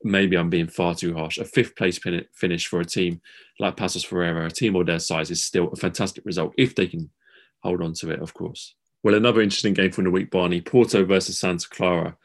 maybe 0.03 0.37
I'm 0.37 0.51
being 0.51 0.69
far 0.69 0.95
too 0.95 1.15
harsh. 1.15 1.39
A 1.39 1.45
fifth 1.45 1.77
place 1.77 1.99
finish 2.33 2.67
for 2.67 2.81
a 2.81 2.85
team 2.85 3.21
like 3.59 3.77
Paços 3.77 4.07
Ferreira, 4.07 4.47
a 4.47 4.51
team 4.51 4.77
of 4.77 4.87
their 4.87 4.99
size, 4.99 5.31
is 5.31 5.45
still 5.45 5.69
a 5.69 5.77
fantastic 5.77 6.25
result 6.25 6.55
if 6.57 6.75
they 6.75 6.87
can 6.87 7.11
hold 7.63 7.83
on 7.83 7.93
to 7.95 8.11
it, 8.11 8.21
of 8.21 8.35
course. 8.35 8.75
Well, 9.03 9.15
another 9.15 9.41
interesting 9.41 9.75
game 9.75 9.93
from 9.93 10.05
the 10.05 10.11
week, 10.11 10.31
Barney 10.31 10.61
Porto 10.61 11.05
versus 11.05 11.39
Santa 11.39 11.69
Clara. 11.69 12.17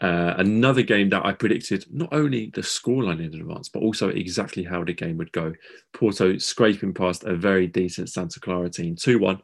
Uh, 0.00 0.34
another 0.38 0.82
game 0.82 1.08
that 1.10 1.24
I 1.24 1.32
predicted 1.32 1.86
not 1.90 2.08
only 2.12 2.50
the 2.54 2.62
scoreline 2.62 3.20
in 3.20 3.40
advance, 3.40 3.68
but 3.68 3.82
also 3.82 4.08
exactly 4.08 4.64
how 4.64 4.82
the 4.84 4.92
game 4.92 5.18
would 5.18 5.32
go. 5.32 5.52
Porto 5.92 6.36
scraping 6.38 6.94
past 6.94 7.24
a 7.24 7.36
very 7.36 7.66
decent 7.66 8.08
Santa 8.10 8.40
Clara 8.40 8.68
team 8.68 8.96
2 8.96 9.18
1. 9.18 9.40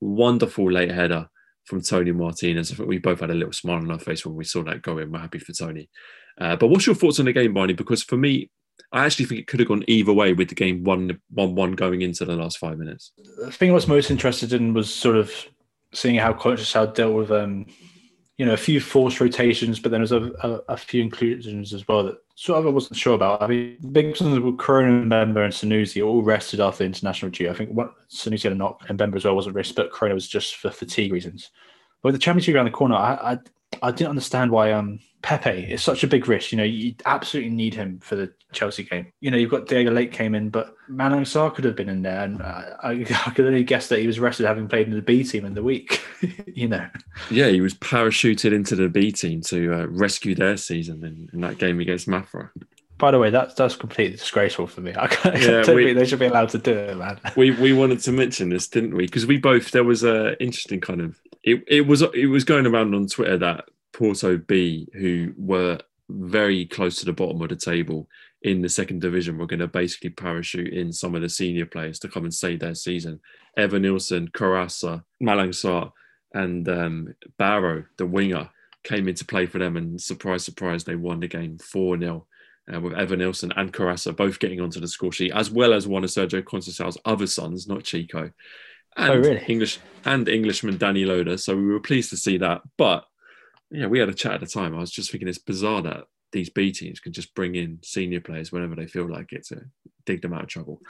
Wonderful 0.00 0.72
late 0.72 0.90
header 0.90 1.28
from 1.64 1.80
Tony 1.82 2.10
Martinez. 2.10 2.72
I 2.72 2.74
think 2.74 2.88
we 2.88 2.98
both 2.98 3.20
had 3.20 3.30
a 3.30 3.34
little 3.34 3.52
smile 3.52 3.76
on 3.76 3.90
our 3.90 3.98
face 3.98 4.26
when 4.26 4.34
we 4.34 4.44
saw 4.44 4.64
that 4.64 4.82
go 4.82 4.98
in. 4.98 5.12
We're 5.12 5.20
happy 5.20 5.38
for 5.38 5.52
Tony. 5.52 5.88
Uh, 6.38 6.56
but 6.56 6.68
what's 6.68 6.86
your 6.86 6.94
thoughts 6.94 7.18
on 7.18 7.26
the 7.26 7.32
game, 7.32 7.54
Barney? 7.54 7.72
Because 7.72 8.02
for 8.02 8.16
me, 8.16 8.50
I 8.92 9.04
actually 9.04 9.26
think 9.26 9.40
it 9.40 9.46
could 9.46 9.60
have 9.60 9.68
gone 9.68 9.84
either 9.86 10.12
way 10.12 10.32
with 10.32 10.48
the 10.48 10.54
game 10.54 10.84
1 10.84 11.18
1 11.30 11.54
1 11.54 11.72
going 11.72 12.02
into 12.02 12.24
the 12.24 12.36
last 12.36 12.58
five 12.58 12.78
minutes. 12.78 13.12
The 13.38 13.50
thing 13.50 13.70
I 13.70 13.74
was 13.74 13.88
most 13.88 14.10
interested 14.10 14.52
in 14.52 14.74
was 14.74 14.92
sort 14.92 15.16
of 15.16 15.32
seeing 15.92 16.16
how 16.16 16.32
Conceição 16.32 16.94
dealt 16.94 17.14
with 17.14 17.30
um, 17.30 17.66
you 18.38 18.46
know, 18.46 18.54
a 18.54 18.58
few 18.58 18.80
forced 18.80 19.20
rotations, 19.20 19.78
but 19.78 19.90
then 19.90 20.00
there's 20.00 20.12
a, 20.12 20.32
a, 20.42 20.72
a, 20.72 20.76
few 20.76 21.02
inclusions 21.02 21.72
as 21.72 21.86
well 21.86 22.02
that 22.04 22.16
sort 22.34 22.58
of 22.58 22.66
I 22.66 22.70
wasn't 22.70 22.98
sure 22.98 23.14
about. 23.14 23.42
I 23.42 23.46
mean, 23.46 23.76
the 23.80 23.88
big 23.88 24.06
ones 24.06 24.20
were 24.40 24.52
Mbemba 24.52 25.44
and 25.44 25.52
Sanusi 25.52 26.04
all 26.04 26.22
rested 26.22 26.58
after 26.58 26.78
the 26.78 26.86
international 26.86 27.30
duty. 27.30 27.50
I 27.50 27.52
think 27.52 27.70
what 27.70 27.92
Sanusi 28.08 28.44
had 28.44 28.52
a 28.52 28.56
knock 28.56 28.82
and 28.88 28.98
Mbemba 28.98 29.16
as 29.16 29.24
well 29.24 29.36
wasn't 29.36 29.54
risk, 29.54 29.74
but 29.74 29.92
Corona 29.92 30.14
was 30.14 30.26
just 30.26 30.56
for 30.56 30.70
fatigue 30.70 31.12
reasons. 31.12 31.50
But 32.02 32.08
with 32.08 32.14
the 32.14 32.24
Champions 32.24 32.48
League 32.48 32.56
around 32.56 32.64
the 32.64 32.72
corner, 32.72 32.96
I, 32.96 33.34
I 33.34 33.38
I 33.82 33.90
didn't 33.90 34.10
understand 34.10 34.50
why 34.50 34.72
um 34.72 35.00
Pepe 35.22 35.72
is 35.72 35.82
such 35.82 36.02
a 36.02 36.08
big 36.08 36.26
risk. 36.26 36.50
You 36.50 36.58
know, 36.58 36.64
you 36.64 36.94
absolutely 37.06 37.52
need 37.52 37.74
him 37.74 38.00
for 38.00 38.16
the 38.16 38.32
Chelsea 38.50 38.82
game. 38.82 39.12
You 39.20 39.30
know, 39.30 39.36
you've 39.36 39.52
got 39.52 39.66
Diogo 39.66 39.92
Leite 39.92 40.10
came 40.10 40.34
in, 40.34 40.50
but 40.50 40.74
Malang 40.90 41.22
Sarr 41.22 41.54
could 41.54 41.64
have 41.64 41.76
been 41.76 41.88
in 41.88 42.02
there, 42.02 42.24
and 42.24 42.42
I, 42.42 42.74
I, 43.26 43.30
could 43.30 43.46
only 43.46 43.62
guess 43.62 43.88
that 43.88 44.00
he 44.00 44.06
was 44.08 44.18
rested 44.18 44.46
having 44.46 44.66
played 44.66 44.88
in 44.88 44.94
the 44.94 45.00
B 45.00 45.22
team 45.22 45.44
in 45.44 45.54
the 45.54 45.62
week. 45.62 46.02
you 46.46 46.66
know. 46.66 46.86
Yeah, 47.30 47.48
he 47.48 47.60
was 47.60 47.74
parachuted 47.74 48.52
into 48.52 48.74
the 48.74 48.88
B 48.88 49.12
team 49.12 49.42
to 49.42 49.72
uh, 49.72 49.86
rescue 49.86 50.34
their 50.34 50.56
season 50.56 51.04
in, 51.04 51.30
in 51.32 51.40
that 51.42 51.58
game 51.58 51.78
against 51.78 52.08
Mafra. 52.08 52.50
By 52.98 53.12
the 53.12 53.18
way, 53.18 53.30
that's 53.30 53.54
that's 53.54 53.76
completely 53.76 54.16
disgraceful 54.16 54.66
for 54.66 54.80
me. 54.80 54.92
I, 54.96 55.06
can't, 55.06 55.40
yeah, 55.40 55.62
don't 55.62 55.76
we, 55.76 55.86
think 55.86 55.98
they 55.98 56.04
should 56.04 56.18
be 56.18 56.26
allowed 56.26 56.50
to 56.50 56.58
do 56.58 56.72
it, 56.72 56.96
man. 56.96 57.20
We 57.36 57.52
we 57.52 57.72
wanted 57.72 58.00
to 58.00 58.12
mention 58.12 58.48
this, 58.48 58.68
didn't 58.68 58.94
we? 58.94 59.06
Because 59.06 59.26
we 59.26 59.38
both 59.38 59.70
there 59.70 59.84
was 59.84 60.04
a 60.04 60.40
interesting 60.42 60.80
kind 60.80 61.00
of 61.00 61.20
it, 61.42 61.64
it 61.66 61.86
was 61.86 62.02
it 62.02 62.26
was 62.26 62.44
going 62.44 62.66
around 62.66 62.94
on 62.94 63.06
Twitter 63.06 63.38
that 63.38 63.64
Porto 63.92 64.36
B, 64.36 64.88
who 64.94 65.32
were 65.36 65.78
very 66.08 66.66
close 66.66 66.96
to 66.96 67.04
the 67.04 67.12
bottom 67.12 67.40
of 67.40 67.48
the 67.48 67.56
table 67.56 68.08
in 68.42 68.62
the 68.62 68.68
second 68.68 69.00
division, 69.00 69.38
were 69.38 69.46
going 69.46 69.60
to 69.60 69.68
basically 69.68 70.10
parachute 70.10 70.72
in 70.72 70.92
some 70.92 71.14
of 71.14 71.22
the 71.22 71.28
senior 71.28 71.66
players 71.66 71.98
to 72.00 72.08
come 72.08 72.24
and 72.24 72.34
save 72.34 72.60
their 72.60 72.74
season. 72.74 73.20
Evanilson, 73.58 74.30
Carassa, 74.30 75.02
Malang 75.22 75.92
and 76.34 76.68
um, 76.68 77.14
Barrow, 77.38 77.84
the 77.98 78.06
winger, 78.06 78.48
came 78.84 79.08
into 79.08 79.24
play 79.24 79.46
for 79.46 79.58
them. 79.58 79.76
And 79.76 80.00
surprise, 80.00 80.44
surprise, 80.44 80.84
they 80.84 80.96
won 80.96 81.20
the 81.20 81.28
game 81.28 81.58
4 81.58 81.98
0. 81.98 82.26
Uh, 82.72 82.80
with 82.80 82.92
Evanilson 82.92 83.52
and 83.56 83.72
Carassa 83.72 84.14
both 84.14 84.38
getting 84.38 84.60
onto 84.60 84.78
the 84.78 84.86
score 84.86 85.10
sheet, 85.10 85.32
as 85.32 85.50
well 85.50 85.72
as 85.72 85.88
one 85.88 86.04
of 86.04 86.10
Sergio 86.10 86.44
Conceição's 86.44 86.96
other 87.04 87.26
sons, 87.26 87.66
not 87.66 87.82
Chico. 87.82 88.30
And 88.96 89.12
Oh, 89.12 89.18
really? 89.18 89.44
English 89.48 89.78
and 90.04 90.28
Englishman 90.28 90.78
Danny 90.78 91.04
Loader. 91.04 91.36
So 91.36 91.56
we 91.56 91.66
were 91.66 91.80
pleased 91.80 92.10
to 92.10 92.16
see 92.16 92.38
that. 92.38 92.62
But 92.76 93.04
yeah, 93.70 93.86
we 93.86 93.98
had 93.98 94.08
a 94.08 94.14
chat 94.14 94.34
at 94.34 94.40
the 94.40 94.46
time. 94.46 94.74
I 94.74 94.80
was 94.80 94.90
just 94.90 95.10
thinking 95.10 95.28
it's 95.28 95.38
bizarre 95.38 95.82
that 95.82 96.04
these 96.32 96.48
B 96.48 96.72
teams 96.72 96.98
can 96.98 97.12
just 97.12 97.34
bring 97.34 97.54
in 97.54 97.78
senior 97.82 98.20
players 98.20 98.50
whenever 98.50 98.74
they 98.74 98.86
feel 98.86 99.08
like 99.08 99.32
it 99.32 99.46
to 99.48 99.60
dig 100.04 100.22
them 100.22 100.32
out 100.32 100.42
of 100.42 100.48
trouble. 100.48 100.80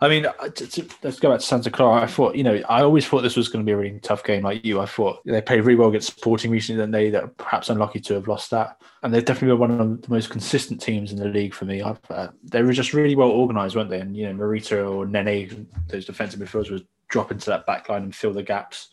I 0.00 0.08
mean, 0.08 0.26
uh, 0.26 0.48
t- 0.48 0.66
t- 0.66 0.88
let's 1.02 1.20
go 1.20 1.30
back 1.30 1.40
to 1.40 1.44
Santa 1.44 1.70
Clara. 1.70 2.00
I 2.00 2.06
thought, 2.06 2.36
you 2.36 2.44
know, 2.44 2.62
I 2.68 2.82
always 2.82 3.06
thought 3.06 3.22
this 3.22 3.36
was 3.36 3.48
going 3.48 3.64
to 3.64 3.68
be 3.68 3.72
a 3.72 3.76
really 3.76 3.98
tough 4.00 4.24
game 4.24 4.44
like 4.44 4.64
you. 4.64 4.80
I 4.80 4.86
thought 4.86 5.20
they 5.24 5.42
played 5.42 5.64
really 5.64 5.78
well 5.78 5.88
against 5.88 6.16
Sporting 6.16 6.50
recently, 6.50 6.80
then 6.80 6.90
they 6.90 7.10
that 7.10 7.36
perhaps 7.36 7.68
unlucky 7.68 8.00
to 8.00 8.14
have 8.14 8.28
lost 8.28 8.50
that. 8.52 8.80
And 9.02 9.12
they've 9.12 9.24
definitely 9.24 9.48
been 9.48 9.58
one 9.58 9.80
of 9.80 10.02
the 10.02 10.10
most 10.10 10.30
consistent 10.30 10.80
teams 10.80 11.12
in 11.12 11.18
the 11.18 11.28
league 11.28 11.54
for 11.54 11.66
me. 11.66 11.82
I've, 11.82 12.00
uh, 12.08 12.28
they 12.42 12.62
were 12.62 12.72
just 12.72 12.94
really 12.94 13.16
well 13.16 13.30
organised, 13.30 13.76
weren't 13.76 13.90
they? 13.90 14.00
And, 14.00 14.16
you 14.16 14.32
know, 14.32 14.44
Marita 14.44 14.90
or 14.90 15.06
Nene, 15.06 15.66
those 15.88 16.06
defensive 16.06 16.40
midfielders, 16.40 16.70
would 16.70 16.86
drop 17.14 17.30
into 17.30 17.48
that 17.48 17.64
back 17.64 17.88
line 17.88 18.02
and 18.02 18.14
fill 18.14 18.32
the 18.32 18.42
gaps. 18.42 18.88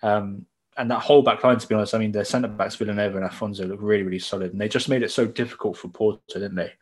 Um, 0.00 0.46
and 0.76 0.88
that 0.92 1.00
whole 1.00 1.22
back 1.22 1.42
line, 1.42 1.58
to 1.58 1.66
be 1.66 1.74
honest, 1.74 1.92
I 1.92 1.98
mean, 1.98 2.12
their 2.12 2.24
centre 2.24 2.46
backs, 2.46 2.76
Villanova 2.76 3.18
and 3.18 3.28
Afonso, 3.28 3.66
look 3.68 3.80
really, 3.82 4.04
really 4.04 4.20
solid. 4.20 4.52
And 4.52 4.60
they 4.60 4.68
just 4.68 4.88
made 4.88 5.02
it 5.02 5.10
so 5.10 5.26
difficult 5.26 5.76
for 5.76 5.88
Porto, 5.88 6.20
didn't 6.34 6.54
they? 6.54 6.72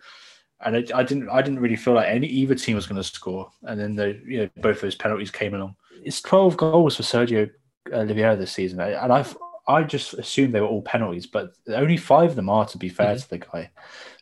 And 0.61 0.77
I, 0.77 0.85
I 0.99 1.03
didn't, 1.03 1.31
I 1.31 1.41
didn't 1.41 1.61
really 1.61 1.77
feel 1.77 1.95
like 1.95 2.09
any 2.09 2.27
either 2.27 2.55
team 2.55 2.77
was 2.77 2.87
going 2.87 3.01
to 3.01 3.09
score. 3.09 3.51
And 3.63 3.81
then 3.81 3.97
the, 3.97 4.21
you 4.27 4.39
know, 4.41 4.51
both 4.59 4.83
those 4.83 4.95
penalties 4.95 5.31
came 5.31 5.55
along. 5.55 5.77
It's 6.05 6.21
12 6.21 6.59
goals 6.59 6.97
for 6.97 7.03
Sergio 7.05 7.51
uh, 7.91 7.97
Oliveira 7.97 8.37
this 8.37 8.53
season, 8.53 8.81
and 8.81 9.13
I've, 9.13 9.35
I 9.69 9.83
just 9.85 10.15
assumed 10.15 10.53
they 10.53 10.61
were 10.61 10.67
all 10.67 10.83
penalties, 10.83 11.27
but 11.27 11.53
only 11.69 11.97
five 11.97 12.31
of 12.31 12.37
them 12.37 12.49
are. 12.51 12.67
To 12.67 12.79
be 12.79 12.89
fair 12.89 13.17
to 13.17 13.31
the 13.31 13.39
guy, 13.39 13.71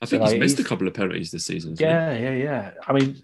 I 0.02 0.04
So, 0.04 0.10
think 0.10 0.22
he's 0.22 0.32
like, 0.32 0.40
missed 0.40 0.60
a 0.60 0.64
couple 0.64 0.86
of 0.86 0.94
penalties 0.94 1.30
this 1.30 1.46
season. 1.46 1.70
hasn't 1.72 1.78
he? 1.80 1.84
yeah, 1.86 2.12
yeah, 2.32 2.36
yeah. 2.44 2.70
I 2.86 2.92
mean, 2.92 3.22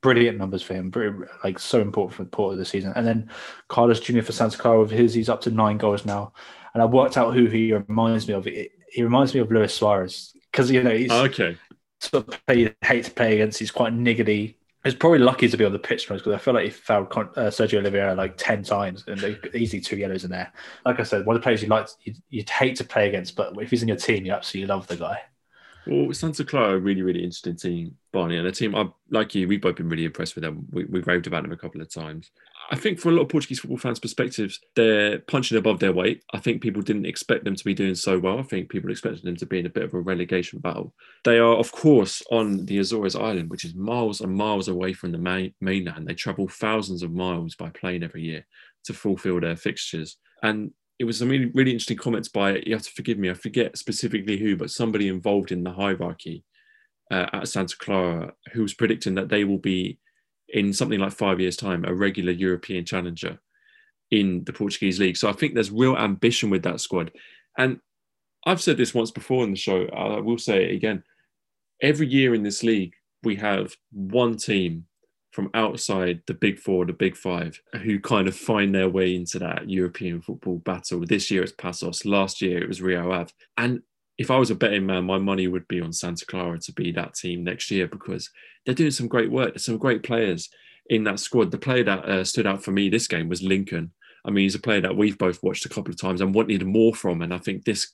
brilliant 0.00 0.38
numbers 0.38 0.62
for 0.62 0.74
him. 0.74 0.90
Br- 0.90 1.24
Like 1.44 1.58
so 1.58 1.80
important 1.80 2.16
for 2.16 2.24
the 2.24 2.30
port 2.30 2.52
of 2.52 2.58
the 2.58 2.64
season. 2.64 2.92
And 2.96 3.06
then 3.06 3.30
Carlos 3.68 4.00
Junior 4.00 4.22
for 4.22 4.32
Santa 4.32 4.58
Clara 4.58 4.80
with 4.80 4.90
his, 4.90 5.14
he's 5.14 5.28
up 5.28 5.40
to 5.42 5.50
nine 5.50 5.78
goals 5.78 6.04
now. 6.04 6.32
And 6.74 6.82
I 6.82 6.86
worked 6.86 7.16
out 7.16 7.34
who 7.34 7.46
he 7.46 7.72
reminds 7.72 8.28
me 8.28 8.34
of. 8.34 8.44
He 8.44 8.70
he 8.90 9.02
reminds 9.02 9.34
me 9.34 9.40
of 9.40 9.50
Luis 9.50 9.74
Suarez 9.74 10.36
because 10.50 10.70
you 10.70 10.82
know 10.82 10.90
he's 10.96 11.10
okay. 11.10 11.56
sort 12.00 12.28
of 12.28 12.46
play, 12.46 12.60
you 12.60 12.74
hate 12.82 13.04
to 13.04 13.10
play 13.10 13.34
against. 13.34 13.58
He's 13.58 13.70
quite 13.70 13.92
niggly. 13.92 14.56
He's 14.84 14.94
probably 14.94 15.18
lucky 15.18 15.48
to 15.48 15.56
be 15.56 15.64
on 15.64 15.72
the 15.72 15.78
pitch 15.78 16.08
most 16.08 16.20
because 16.20 16.34
I 16.34 16.38
feel 16.38 16.54
like 16.54 16.64
he 16.64 16.70
fouled 16.70 17.08
uh, 17.12 17.50
Sergio 17.50 17.80
Oliveira 17.80 18.14
like 18.14 18.36
ten 18.36 18.62
times 18.62 19.04
and 19.06 19.20
they 19.20 19.38
easily 19.54 19.80
two 19.80 19.96
yellows 19.96 20.24
in 20.24 20.30
there. 20.30 20.52
Like 20.86 21.00
I 21.00 21.02
said, 21.02 21.26
one 21.26 21.36
of 21.36 21.42
the 21.42 21.44
players 21.44 21.62
you 21.62 21.68
like 21.68 21.88
you'd, 22.02 22.16
you'd 22.30 22.50
hate 22.50 22.76
to 22.76 22.84
play 22.84 23.08
against, 23.08 23.36
but 23.36 23.60
if 23.60 23.70
he's 23.70 23.82
in 23.82 23.88
your 23.88 23.96
team, 23.98 24.24
you 24.24 24.32
absolutely 24.32 24.68
love 24.68 24.86
the 24.86 24.96
guy. 24.96 25.20
Well, 25.86 26.12
Santa 26.12 26.44
Clara, 26.44 26.78
really, 26.78 27.02
really 27.02 27.24
interesting 27.24 27.56
team, 27.56 27.96
Barney, 28.12 28.36
and 28.36 28.46
a 28.46 28.52
team 28.52 28.74
I 28.74 28.88
like 29.10 29.34
you. 29.34 29.48
We've 29.48 29.60
both 29.60 29.76
been 29.76 29.88
really 29.88 30.04
impressed 30.04 30.34
with 30.34 30.44
them. 30.44 30.66
We, 30.70 30.84
we've 30.84 31.06
raved 31.06 31.26
about 31.26 31.42
them 31.42 31.52
a 31.52 31.56
couple 31.56 31.80
of 31.80 31.92
times. 31.92 32.30
I 32.72 32.76
think 32.76 33.00
for 33.00 33.08
a 33.08 33.12
lot 33.12 33.22
of 33.22 33.28
Portuguese 33.28 33.58
football 33.58 33.78
fans' 33.78 33.98
perspectives, 33.98 34.60
they're 34.76 35.18
punching 35.20 35.58
above 35.58 35.80
their 35.80 35.92
weight. 35.92 36.22
I 36.32 36.38
think 36.38 36.62
people 36.62 36.82
didn't 36.82 37.06
expect 37.06 37.44
them 37.44 37.56
to 37.56 37.64
be 37.64 37.74
doing 37.74 37.96
so 37.96 38.18
well. 38.18 38.38
I 38.38 38.42
think 38.42 38.68
people 38.68 38.90
expected 38.90 39.24
them 39.24 39.36
to 39.36 39.46
be 39.46 39.58
in 39.58 39.66
a 39.66 39.70
bit 39.70 39.82
of 39.82 39.94
a 39.94 40.00
relegation 40.00 40.60
battle. 40.60 40.94
They 41.24 41.38
are, 41.38 41.56
of 41.56 41.72
course, 41.72 42.22
on 42.30 42.66
the 42.66 42.78
Azores 42.78 43.16
Island, 43.16 43.50
which 43.50 43.64
is 43.64 43.74
miles 43.74 44.20
and 44.20 44.32
miles 44.32 44.68
away 44.68 44.92
from 44.92 45.10
the 45.10 45.18
main, 45.18 45.54
mainland. 45.60 46.06
They 46.06 46.14
travel 46.14 46.46
thousands 46.46 47.02
of 47.02 47.12
miles 47.12 47.56
by 47.56 47.70
plane 47.70 48.04
every 48.04 48.22
year 48.22 48.46
to 48.84 48.94
fulfill 48.94 49.40
their 49.40 49.56
fixtures. 49.56 50.18
And 50.42 50.70
it 51.00 51.04
was 51.04 51.18
some 51.18 51.30
really, 51.30 51.46
really 51.46 51.72
interesting 51.72 51.96
comments 51.96 52.28
by, 52.28 52.56
you 52.66 52.74
have 52.74 52.82
to 52.82 52.90
forgive 52.90 53.16
me, 53.16 53.30
I 53.30 53.34
forget 53.34 53.78
specifically 53.78 54.36
who, 54.36 54.54
but 54.54 54.70
somebody 54.70 55.08
involved 55.08 55.50
in 55.50 55.64
the 55.64 55.72
hierarchy 55.72 56.44
uh, 57.10 57.26
at 57.32 57.48
Santa 57.48 57.74
Clara 57.78 58.34
who 58.52 58.60
was 58.60 58.74
predicting 58.74 59.14
that 59.14 59.30
they 59.30 59.44
will 59.44 59.58
be, 59.58 59.98
in 60.50 60.74
something 60.74 61.00
like 61.00 61.12
five 61.12 61.40
years' 61.40 61.56
time, 61.56 61.86
a 61.86 61.94
regular 61.94 62.32
European 62.32 62.84
challenger 62.84 63.38
in 64.10 64.44
the 64.44 64.52
Portuguese 64.52 65.00
league. 65.00 65.16
So 65.16 65.30
I 65.30 65.32
think 65.32 65.54
there's 65.54 65.70
real 65.70 65.96
ambition 65.96 66.50
with 66.50 66.64
that 66.64 66.82
squad. 66.82 67.12
And 67.56 67.80
I've 68.44 68.60
said 68.60 68.76
this 68.76 68.92
once 68.92 69.10
before 69.10 69.42
in 69.44 69.52
the 69.52 69.56
show, 69.56 69.86
I 69.86 70.20
will 70.20 70.38
say 70.38 70.64
it 70.64 70.74
again. 70.74 71.02
Every 71.80 72.08
year 72.08 72.34
in 72.34 72.42
this 72.42 72.62
league, 72.62 72.92
we 73.22 73.36
have 73.36 73.74
one 73.90 74.36
team 74.36 74.84
from 75.30 75.50
outside 75.54 76.22
the 76.26 76.34
big 76.34 76.58
four, 76.58 76.84
the 76.84 76.92
big 76.92 77.16
five, 77.16 77.60
who 77.82 78.00
kind 78.00 78.26
of 78.26 78.36
find 78.36 78.74
their 78.74 78.88
way 78.88 79.14
into 79.14 79.38
that 79.38 79.68
European 79.68 80.20
football 80.20 80.58
battle. 80.58 81.04
This 81.06 81.30
year 81.30 81.42
it's 81.42 81.52
Paços, 81.52 82.04
last 82.04 82.42
year 82.42 82.62
it 82.62 82.68
was 82.68 82.82
Rio 82.82 83.12
Ave. 83.12 83.32
And 83.56 83.82
if 84.18 84.30
I 84.30 84.36
was 84.36 84.50
a 84.50 84.54
betting 84.54 84.86
man, 84.86 85.04
my 85.04 85.18
money 85.18 85.46
would 85.46 85.66
be 85.68 85.80
on 85.80 85.92
Santa 85.92 86.26
Clara 86.26 86.58
to 86.58 86.72
be 86.72 86.92
that 86.92 87.14
team 87.14 87.44
next 87.44 87.70
year 87.70 87.86
because 87.86 88.28
they're 88.66 88.74
doing 88.74 88.90
some 88.90 89.08
great 89.08 89.30
work. 89.30 89.54
There's 89.54 89.64
some 89.64 89.78
great 89.78 90.02
players 90.02 90.50
in 90.90 91.04
that 91.04 91.20
squad. 91.20 91.50
The 91.50 91.58
player 91.58 91.84
that 91.84 92.04
uh, 92.04 92.24
stood 92.24 92.46
out 92.46 92.62
for 92.62 92.72
me 92.72 92.88
this 92.88 93.06
game 93.06 93.28
was 93.28 93.42
Lincoln. 93.42 93.92
I 94.24 94.30
mean, 94.30 94.42
he's 94.42 94.54
a 94.54 94.60
player 94.60 94.82
that 94.82 94.96
we've 94.96 95.16
both 95.16 95.42
watched 95.42 95.64
a 95.64 95.70
couple 95.70 95.90
of 95.90 95.98
times 95.98 96.20
and 96.20 96.34
wanted 96.34 96.66
more 96.66 96.94
from. 96.94 97.22
And 97.22 97.32
I 97.32 97.38
think 97.38 97.64
this 97.64 97.92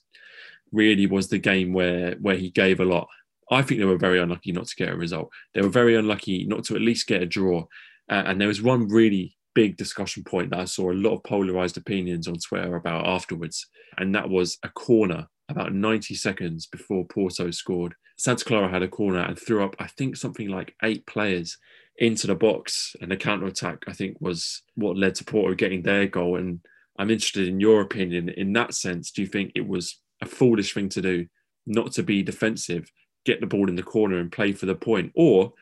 really 0.73 1.05
was 1.05 1.29
the 1.29 1.37
game 1.37 1.71
where 1.71 2.15
where 2.15 2.35
he 2.35 2.49
gave 2.49 2.79
a 2.79 2.85
lot. 2.85 3.07
I 3.49 3.61
think 3.61 3.79
they 3.79 3.85
were 3.85 3.97
very 3.97 4.19
unlucky 4.19 4.51
not 4.51 4.67
to 4.67 4.75
get 4.75 4.89
a 4.89 4.95
result. 4.95 5.29
They 5.53 5.61
were 5.61 5.69
very 5.69 5.95
unlucky 5.95 6.45
not 6.45 6.63
to 6.65 6.75
at 6.75 6.81
least 6.81 7.07
get 7.07 7.21
a 7.21 7.25
draw. 7.25 7.65
Uh, 8.09 8.23
and 8.25 8.39
there 8.39 8.47
was 8.47 8.61
one 8.61 8.87
really 8.87 9.35
big 9.55 9.77
discussion 9.77 10.23
point 10.23 10.51
that 10.51 10.59
I 10.59 10.65
saw 10.65 10.91
a 10.91 10.93
lot 10.93 11.15
of 11.15 11.23
polarized 11.23 11.77
opinions 11.77 12.27
on 12.27 12.35
Twitter 12.35 12.75
about 12.75 13.07
afterwards, 13.07 13.65
and 13.97 14.13
that 14.15 14.29
was 14.29 14.57
a 14.63 14.69
corner 14.69 15.27
about 15.49 15.73
90 15.73 16.13
seconds 16.15 16.67
before 16.67 17.05
Porto 17.05 17.49
scored. 17.51 17.95
Santa 18.17 18.43
Clara 18.43 18.69
had 18.69 18.83
a 18.83 18.87
corner 18.87 19.19
and 19.19 19.39
threw 19.39 19.63
up, 19.63 19.75
I 19.79 19.87
think, 19.87 20.15
something 20.15 20.49
like 20.49 20.75
eight 20.83 21.05
players 21.07 21.57
into 21.97 22.27
the 22.27 22.35
box, 22.35 22.95
and 23.01 23.09
the 23.09 23.17
counter 23.17 23.47
attack, 23.47 23.83
I 23.87 23.93
think, 23.93 24.17
was 24.19 24.61
what 24.75 24.97
led 24.97 25.15
to 25.15 25.23
Porto 25.23 25.55
getting 25.55 25.81
their 25.81 26.05
goal. 26.05 26.35
And 26.35 26.59
I'm 26.99 27.09
interested 27.09 27.47
in 27.47 27.59
your 27.59 27.81
opinion 27.81 28.29
in 28.29 28.53
that 28.53 28.73
sense. 28.73 29.11
Do 29.11 29.21
you 29.21 29.27
think 29.27 29.53
it 29.55 29.67
was 29.67 29.99
a 30.21 30.25
foolish 30.25 30.73
thing 30.73 30.89
to 30.89 31.01
do 31.01 31.27
not 31.65 31.91
to 31.93 32.03
be 32.03 32.23
defensive, 32.23 32.89
get 33.27 33.41
the 33.41 33.47
ball 33.47 33.69
in 33.69 33.75
the 33.75 33.83
corner 33.83 34.17
and 34.17 34.31
play 34.31 34.53
for 34.53 34.65
the 34.65 34.75
point? 34.75 35.11
Or, 35.15 35.53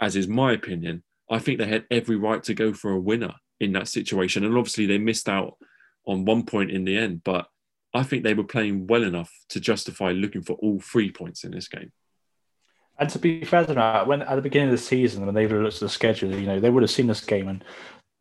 as 0.00 0.16
is 0.16 0.26
my 0.26 0.52
opinion, 0.52 1.04
I 1.30 1.38
think 1.38 1.58
they 1.58 1.66
had 1.66 1.84
every 1.90 2.16
right 2.16 2.42
to 2.44 2.54
go 2.54 2.72
for 2.72 2.90
a 2.90 3.00
winner 3.00 3.34
in 3.60 3.72
that 3.72 3.88
situation. 3.88 4.44
And 4.44 4.56
obviously, 4.56 4.86
they 4.86 4.98
missed 4.98 5.28
out 5.28 5.56
on 6.06 6.24
one 6.24 6.44
point 6.44 6.70
in 6.70 6.84
the 6.84 6.96
end, 6.96 7.22
but 7.22 7.46
I 7.94 8.02
think 8.02 8.24
they 8.24 8.34
were 8.34 8.44
playing 8.44 8.86
well 8.86 9.04
enough 9.04 9.32
to 9.50 9.60
justify 9.60 10.10
looking 10.10 10.42
for 10.42 10.54
all 10.54 10.80
three 10.80 11.10
points 11.10 11.44
in 11.44 11.52
this 11.52 11.68
game. 11.68 11.92
And 12.98 13.08
to 13.10 13.18
be 13.18 13.44
fair 13.44 13.64
to 13.66 13.74
that, 13.74 14.06
when 14.06 14.22
at 14.22 14.36
the 14.36 14.42
beginning 14.42 14.68
of 14.68 14.78
the 14.78 14.82
season, 14.82 15.26
when 15.26 15.34
they 15.34 15.46
looked 15.46 15.76
at 15.76 15.80
the 15.80 15.88
schedule, 15.88 16.32
you 16.32 16.46
know, 16.46 16.60
they 16.60 16.70
would 16.70 16.82
have 16.82 16.90
seen 16.90 17.06
this 17.06 17.24
game 17.24 17.48
and 17.48 17.64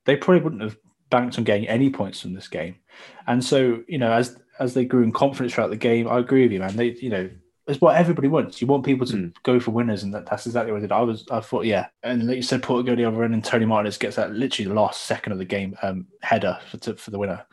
they 0.06 0.16
probably 0.16 0.42
wouldn't 0.44 0.62
have 0.62 0.78
banked 1.10 1.38
on 1.38 1.44
getting 1.44 1.68
any 1.68 1.90
points 1.90 2.22
from 2.22 2.34
this 2.34 2.48
game. 2.48 2.76
And 3.28 3.44
so, 3.44 3.84
you 3.88 3.98
know, 3.98 4.12
as 4.12 4.38
as 4.60 4.74
they 4.74 4.86
grew 4.86 5.04
in 5.04 5.12
confidence 5.12 5.54
throughout 5.54 5.70
the 5.70 5.78
game, 5.78 6.08
I 6.08 6.20
agree 6.20 6.44
with 6.44 6.52
you, 6.52 6.60
man. 6.60 6.76
They, 6.76 6.92
you 6.92 7.10
know, 7.10 7.30
it's 7.68 7.80
what 7.80 7.96
everybody 7.96 8.28
wants. 8.28 8.62
You 8.62 8.68
want 8.68 8.84
people 8.86 9.08
to 9.08 9.14
Mm. 9.14 9.34
go 9.44 9.60
for 9.60 9.72
winners, 9.72 10.04
and 10.04 10.14
that, 10.14 10.26
that's 10.26 10.46
exactly 10.46 10.72
what 10.72 10.80
I 10.80 10.82
did. 10.82 10.92
I 10.92 11.02
was, 11.02 11.26
I 11.32 11.40
thought, 11.40 11.66
yeah. 11.66 11.88
And 12.04 12.28
like 12.28 12.36
you 12.36 12.42
said, 12.42 12.62
Porto 12.62 12.84
go 12.84 12.96
the 12.96 13.06
other 13.06 13.24
end, 13.24 13.34
and 13.34 13.44
Tony 13.44 13.66
Martinez 13.66 13.98
gets 13.98 14.18
that 14.18 14.34
literally 14.34 14.68
the 14.68 14.76
last 14.76 15.04
second 15.04 15.32
of 15.32 15.38
the 15.38 15.46
game 15.46 15.76
um, 15.82 16.08
header 16.22 16.60
for, 16.70 16.78
to, 16.78 16.96
for 16.96 17.12
the 17.12 17.20
winner. 17.20 17.46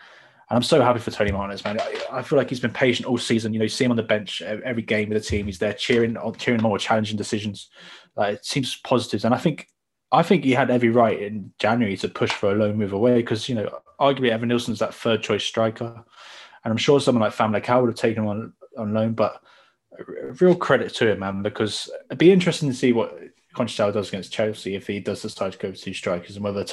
And 0.49 0.57
I'm 0.57 0.65
so 0.65 0.83
happy 0.83 0.99
for 0.99 1.13
Tony 1.13 1.31
Martinez, 1.31 1.65
man. 1.65 1.81
I, 1.81 2.19
I 2.19 2.23
feel 2.23 2.37
like 2.37 2.49
he's 2.49 2.59
been 2.59 2.73
patient 2.73 3.07
all 3.07 3.19
season. 3.19 3.53
You 3.53 3.61
know, 3.61 3.65
you 3.65 3.69
see 3.69 3.85
him 3.85 3.93
on 3.93 3.97
the 3.97 4.03
bench 4.03 4.43
every 4.43 4.83
game 4.83 5.09
with 5.09 5.23
the 5.23 5.29
team. 5.29 5.47
He's 5.47 5.61
there 5.61 5.75
cheering, 5.75 6.17
on 6.17 6.35
cheering 6.35 6.61
more 6.61 6.77
challenging 6.77 7.17
decisions. 7.17 7.69
Like 8.17 8.35
it 8.35 8.45
seems 8.45 8.77
positives, 8.79 9.25
and 9.25 9.33
I 9.33 9.39
think, 9.39 9.69
I 10.11 10.25
think 10.25 10.43
he 10.43 10.51
had 10.51 10.73
every 10.73 10.89
right 10.89 11.23
in 11.23 11.53
January 11.61 11.97
to 11.99 12.09
push 12.09 12.33
for 12.33 12.51
a 12.51 12.55
loan 12.57 12.77
move 12.77 12.93
away 12.93 13.19
because 13.19 13.49
you 13.49 13.55
know, 13.55 13.79
arguably 14.01 14.33
Evanilson's 14.33 14.81
that 14.81 14.93
third 14.93 15.23
choice 15.23 15.45
striker, 15.45 16.05
and 16.65 16.71
I'm 16.73 16.77
sure 16.77 17.01
someone 17.01 17.23
like 17.23 17.33
Famalicão 17.33 17.81
would 17.83 17.91
have 17.91 17.95
taken 17.97 18.25
him 18.25 18.29
on 18.29 18.53
on 18.77 18.93
loan. 18.93 19.13
But 19.13 19.41
real 20.41 20.55
credit 20.55 20.95
to 20.95 21.11
him, 21.11 21.21
man, 21.21 21.43
because 21.43 21.91
it'd 22.07 22.19
be 22.19 22.33
interesting 22.33 22.69
to 22.69 22.75
see 22.75 22.93
what 22.93 23.19
Conceição 23.55 23.93
does 23.93 24.09
against 24.09 24.33
Chelsea 24.33 24.75
if 24.75 24.87
he 24.87 25.01
does 25.01 25.23
decide 25.23 25.53
to 25.53 25.59
go 25.59 25.71
with 25.71 25.81
two 25.81 25.95
strikers 25.95 26.37
and 26.37 26.45
whether 26.45 26.65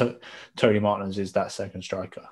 Tony 0.55 0.79
Martinez 0.79 1.17
is 1.17 1.33
that 1.33 1.51
second 1.51 1.81
striker. 1.81 2.27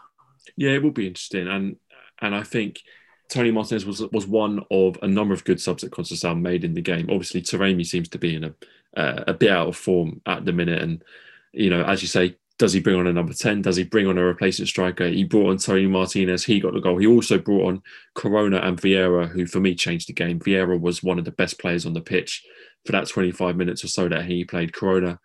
Yeah, 0.55 0.71
it 0.71 0.83
will 0.83 0.91
be 0.91 1.07
interesting, 1.07 1.47
and 1.47 1.77
and 2.21 2.35
I 2.35 2.43
think 2.43 2.81
Tony 3.29 3.51
Martinez 3.51 3.85
was 3.85 4.01
was 4.11 4.27
one 4.27 4.63
of 4.69 4.97
a 5.01 5.07
number 5.07 5.33
of 5.33 5.43
good 5.43 5.59
subs 5.59 5.81
that 5.81 5.91
Conceição 5.91 6.39
made 6.39 6.63
in 6.63 6.73
the 6.73 6.81
game. 6.81 7.09
Obviously, 7.09 7.41
Taremi 7.41 7.85
seems 7.85 8.09
to 8.09 8.19
be 8.19 8.35
in 8.35 8.43
a 8.43 8.53
uh, 8.95 9.23
a 9.27 9.33
bit 9.33 9.49
out 9.49 9.67
of 9.67 9.75
form 9.75 10.21
at 10.25 10.45
the 10.45 10.53
minute, 10.53 10.81
and 10.81 11.03
you 11.51 11.69
know, 11.69 11.83
as 11.83 12.01
you 12.01 12.07
say, 12.07 12.37
does 12.57 12.73
he 12.73 12.79
bring 12.79 12.97
on 12.97 13.07
a 13.07 13.13
number 13.13 13.33
ten? 13.33 13.61
Does 13.61 13.75
he 13.75 13.83
bring 13.83 14.07
on 14.07 14.17
a 14.17 14.23
replacement 14.23 14.69
striker? 14.69 15.07
He 15.07 15.23
brought 15.23 15.49
on 15.49 15.57
Tony 15.57 15.87
Martinez. 15.87 16.45
He 16.45 16.59
got 16.59 16.73
the 16.73 16.79
goal. 16.79 16.97
He 16.97 17.07
also 17.07 17.37
brought 17.37 17.67
on 17.67 17.81
Corona 18.13 18.57
and 18.57 18.79
Vieira, 18.79 19.27
who 19.27 19.45
for 19.45 19.59
me 19.59 19.75
changed 19.75 20.07
the 20.07 20.13
game. 20.13 20.39
Vieira 20.39 20.79
was 20.79 21.03
one 21.03 21.19
of 21.19 21.25
the 21.25 21.31
best 21.31 21.59
players 21.59 21.85
on 21.85 21.93
the 21.93 22.01
pitch 22.01 22.43
for 22.85 22.93
that 22.93 23.07
25 23.07 23.57
minutes 23.57 23.83
or 23.83 23.87
so 23.87 24.07
that 24.07 24.25
he 24.25 24.45
played. 24.45 24.73
Corona 24.73 25.19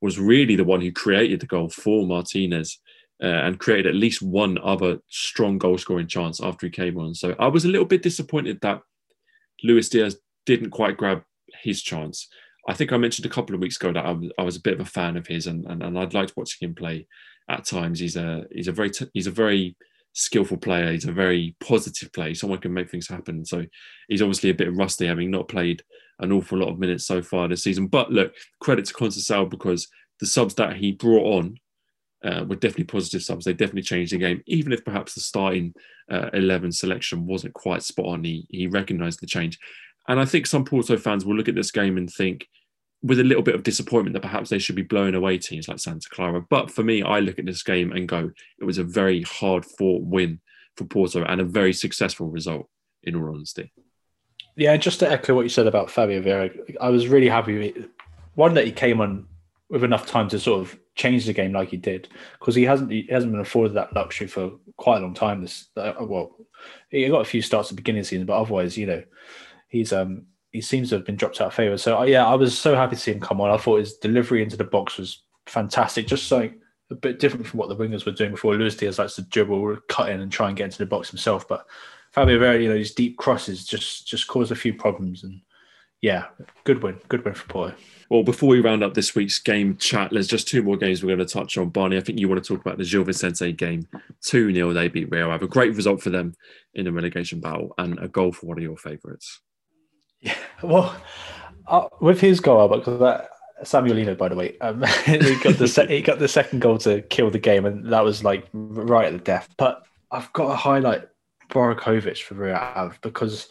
was 0.00 0.18
really 0.18 0.54
the 0.54 0.64
one 0.64 0.80
who 0.80 0.92
created 0.92 1.40
the 1.40 1.46
goal 1.46 1.68
for 1.68 2.06
Martinez 2.06 2.78
uh, 3.22 3.26
and 3.26 3.58
created 3.58 3.86
at 3.86 3.94
least 3.94 4.22
one 4.22 4.58
other 4.62 4.98
strong 5.08 5.58
goal 5.58 5.78
scoring 5.78 6.06
chance 6.06 6.40
after 6.40 6.66
he 6.66 6.70
came 6.70 6.98
on. 6.98 7.14
So 7.14 7.34
I 7.38 7.48
was 7.48 7.64
a 7.64 7.68
little 7.68 7.86
bit 7.86 8.02
disappointed 8.02 8.60
that 8.60 8.82
Luis 9.64 9.88
Diaz 9.88 10.18
didn't 10.44 10.70
quite 10.70 10.96
grab 10.96 11.22
his 11.62 11.82
chance. 11.82 12.28
I 12.68 12.74
think 12.74 12.92
I 12.92 12.96
mentioned 12.96 13.26
a 13.26 13.30
couple 13.30 13.54
of 13.54 13.60
weeks 13.60 13.76
ago 13.76 13.92
that 13.92 14.04
I 14.04 14.10
was, 14.10 14.30
I 14.38 14.42
was 14.42 14.56
a 14.56 14.60
bit 14.60 14.74
of 14.74 14.80
a 14.80 14.90
fan 14.90 15.16
of 15.16 15.26
his, 15.26 15.46
and, 15.46 15.64
and, 15.66 15.82
and 15.82 15.98
I'd 15.98 16.14
liked 16.14 16.36
watching 16.36 16.68
him 16.68 16.74
play 16.74 17.06
at 17.48 17.64
times. 17.64 18.00
He's 18.00 18.16
a 18.16 18.44
he's 18.50 18.68
a 18.68 18.72
very 18.72 18.90
t- 18.90 19.10
he's 19.14 19.28
a 19.28 19.32
very 19.32 19.76
skillful 20.12 20.56
player. 20.56 20.92
He's 20.92 21.04
a 21.04 21.12
very 21.12 21.54
positive 21.60 22.12
player. 22.12 22.34
Someone 22.34 22.58
can 22.58 22.72
make 22.72 22.90
things 22.90 23.08
happen. 23.08 23.44
So 23.44 23.64
he's 24.08 24.22
obviously 24.22 24.50
a 24.50 24.54
bit 24.54 24.74
rusty, 24.74 25.06
having 25.06 25.30
not 25.30 25.48
played 25.48 25.82
an 26.18 26.32
awful 26.32 26.58
lot 26.58 26.70
of 26.70 26.78
minutes 26.78 27.06
so 27.06 27.22
far 27.22 27.46
this 27.46 27.62
season. 27.62 27.86
But 27.86 28.10
look, 28.10 28.34
credit 28.60 28.86
to 28.86 28.94
Conceição 28.94 29.48
because 29.48 29.88
the 30.18 30.26
subs 30.26 30.54
that 30.54 30.76
he 30.76 30.92
brought 30.92 31.38
on 31.38 31.56
uh, 32.24 32.44
were 32.44 32.56
definitely 32.56 32.84
positive 32.84 33.22
subs. 33.22 33.44
They 33.44 33.52
definitely 33.52 33.82
changed 33.82 34.12
the 34.12 34.18
game, 34.18 34.42
even 34.46 34.72
if 34.72 34.84
perhaps 34.84 35.14
the 35.14 35.20
starting 35.20 35.74
uh, 36.10 36.30
11 36.32 36.72
selection 36.72 37.26
wasn't 37.26 37.54
quite 37.54 37.82
spot 37.82 38.06
on. 38.06 38.24
He, 38.24 38.46
he 38.48 38.66
recognised 38.66 39.20
the 39.20 39.26
change. 39.26 39.58
And 40.08 40.18
I 40.18 40.24
think 40.24 40.46
some 40.46 40.64
Porto 40.64 40.96
fans 40.96 41.24
will 41.24 41.36
look 41.36 41.48
at 41.48 41.54
this 41.54 41.70
game 41.70 41.96
and 41.96 42.10
think, 42.10 42.48
with 43.02 43.20
a 43.20 43.24
little 43.24 43.42
bit 43.42 43.54
of 43.54 43.62
disappointment, 43.62 44.14
that 44.14 44.22
perhaps 44.22 44.50
they 44.50 44.58
should 44.58 44.76
be 44.76 44.82
blowing 44.82 45.14
away 45.14 45.38
teams 45.38 45.68
like 45.68 45.78
Santa 45.78 46.08
Clara. 46.10 46.40
But 46.40 46.70
for 46.70 46.82
me, 46.82 47.02
I 47.02 47.20
look 47.20 47.38
at 47.38 47.46
this 47.46 47.62
game 47.62 47.92
and 47.92 48.08
go, 48.08 48.30
it 48.58 48.64
was 48.64 48.78
a 48.78 48.84
very 48.84 49.22
hard 49.22 49.64
fought 49.64 50.02
win 50.02 50.40
for 50.76 50.84
Porto 50.84 51.24
and 51.24 51.40
a 51.40 51.44
very 51.44 51.72
successful 51.72 52.28
result, 52.28 52.68
in 53.02 53.14
all 53.16 53.34
honesty. 53.34 53.72
Yeah, 54.56 54.76
just 54.76 55.00
to 55.00 55.10
echo 55.10 55.34
what 55.34 55.42
you 55.42 55.48
said 55.50 55.66
about 55.66 55.90
Fabio 55.90 56.22
Vieira, 56.22 56.76
I 56.80 56.88
was 56.88 57.08
really 57.08 57.28
happy. 57.28 57.74
with 57.76 57.88
One 58.34 58.54
that 58.54 58.64
he 58.64 58.72
came 58.72 59.00
on 59.00 59.26
with 59.68 59.84
enough 59.84 60.06
time 60.06 60.28
to 60.28 60.38
sort 60.38 60.60
of 60.60 60.78
change 60.94 61.26
the 61.26 61.32
game 61.32 61.52
like 61.52 61.68
he 61.68 61.76
did, 61.76 62.08
because 62.38 62.54
he 62.54 62.64
hasn't 62.64 62.90
he 62.90 63.06
hasn't 63.10 63.32
been 63.32 63.40
afforded 63.40 63.74
that 63.74 63.92
luxury 63.94 64.26
for 64.26 64.52
quite 64.76 64.98
a 64.98 65.00
long 65.00 65.12
time. 65.12 65.42
This 65.42 65.68
uh, 65.76 65.92
well, 66.00 66.36
he 66.90 67.06
got 67.08 67.20
a 67.20 67.24
few 67.24 67.42
starts 67.42 67.68
at 67.68 67.76
the 67.76 67.82
beginning 67.82 68.00
of 68.00 68.06
the 68.06 68.08
season, 68.08 68.26
but 68.26 68.40
otherwise, 68.40 68.78
you 68.78 68.86
know, 68.86 69.02
he's 69.68 69.92
um 69.92 70.26
he 70.56 70.62
seems 70.62 70.88
to 70.88 70.96
have 70.96 71.04
been 71.04 71.16
dropped 71.16 71.40
out 71.40 71.48
of 71.48 71.54
favor. 71.54 71.76
So 71.78 72.02
yeah, 72.02 72.26
I 72.26 72.34
was 72.34 72.58
so 72.58 72.74
happy 72.74 72.96
to 72.96 73.02
see 73.02 73.12
him 73.12 73.20
come 73.20 73.40
on. 73.40 73.50
I 73.50 73.56
thought 73.58 73.78
his 73.78 73.94
delivery 73.98 74.42
into 74.42 74.56
the 74.56 74.64
box 74.64 74.96
was 74.96 75.22
fantastic, 75.46 76.06
just 76.06 76.26
something 76.26 76.58
a 76.90 76.94
bit 76.94 77.18
different 77.18 77.46
from 77.46 77.58
what 77.58 77.68
the 77.68 77.76
wingers 77.76 78.06
were 78.06 78.12
doing 78.12 78.32
before. 78.32 78.54
Luis 78.54 78.76
Diaz 78.76 78.98
likes 78.98 79.16
to 79.16 79.22
dribble, 79.22 79.76
cut 79.88 80.10
in, 80.10 80.20
and 80.20 80.32
try 80.32 80.48
and 80.48 80.56
get 80.56 80.64
into 80.64 80.78
the 80.78 80.86
box 80.86 81.10
himself. 81.10 81.46
But 81.46 81.66
Fabio 82.12 82.38
Vieira, 82.38 82.62
you 82.62 82.68
know, 82.68 82.76
his 82.76 82.94
deep 82.94 83.16
crosses 83.18 83.64
just 83.64 84.06
just 84.06 84.26
caused 84.26 84.52
a 84.52 84.56
few 84.56 84.74
problems. 84.74 85.24
And 85.24 85.40
yeah, 86.00 86.26
good 86.64 86.82
win, 86.82 86.98
good 87.08 87.24
win 87.24 87.34
for 87.34 87.46
Porto. 87.48 87.76
Well, 88.08 88.22
before 88.22 88.48
we 88.48 88.60
round 88.60 88.84
up 88.84 88.94
this 88.94 89.14
week's 89.14 89.40
game 89.40 89.76
chat, 89.76 90.10
there's 90.12 90.28
just 90.28 90.46
two 90.46 90.62
more 90.62 90.76
games 90.76 91.02
we're 91.02 91.16
going 91.16 91.26
to 91.26 91.32
touch 91.32 91.58
on. 91.58 91.70
Barney, 91.70 91.96
I 91.96 92.00
think 92.00 92.20
you 92.20 92.28
want 92.28 92.42
to 92.42 92.48
talk 92.48 92.64
about 92.64 92.78
the 92.78 92.84
Gil 92.84 93.02
Vicente 93.02 93.52
game. 93.52 93.88
2 94.22 94.54
0, 94.54 94.72
they 94.72 94.88
beat 94.88 95.10
Real. 95.10 95.30
Have 95.30 95.42
a 95.42 95.48
great 95.48 95.74
result 95.74 96.00
for 96.00 96.10
them 96.10 96.34
in 96.74 96.84
the 96.84 96.92
relegation 96.92 97.40
battle 97.40 97.74
and 97.78 97.98
a 97.98 98.08
goal 98.08 98.32
for 98.32 98.46
one 98.46 98.58
of 98.58 98.62
your 98.62 98.76
favourites. 98.76 99.40
Yeah, 100.26 100.34
well, 100.62 100.96
uh, 101.68 101.88
with 102.00 102.20
his 102.20 102.40
goal, 102.40 102.68
because 102.68 102.98
that 102.98 103.30
Samuel 103.62 103.96
Lino, 103.96 104.14
by 104.14 104.28
the 104.28 104.34
way, 104.34 104.58
um, 104.58 104.82
he 105.04 105.36
got 105.36 105.56
the 105.56 105.68
se- 105.68 105.88
he 105.88 106.02
got 106.02 106.18
the 106.18 106.28
second 106.28 106.60
goal 106.60 106.78
to 106.78 107.02
kill 107.02 107.30
the 107.30 107.38
game, 107.38 107.64
and 107.64 107.92
that 107.92 108.04
was 108.04 108.24
like 108.24 108.46
right 108.52 109.06
at 109.06 109.12
the 109.12 109.18
death. 109.18 109.48
But 109.56 109.82
I've 110.10 110.32
got 110.32 110.48
to 110.48 110.56
highlight 110.56 111.08
Borkovic 111.50 112.22
for 112.22 112.34
Real 112.34 112.92
because 113.02 113.48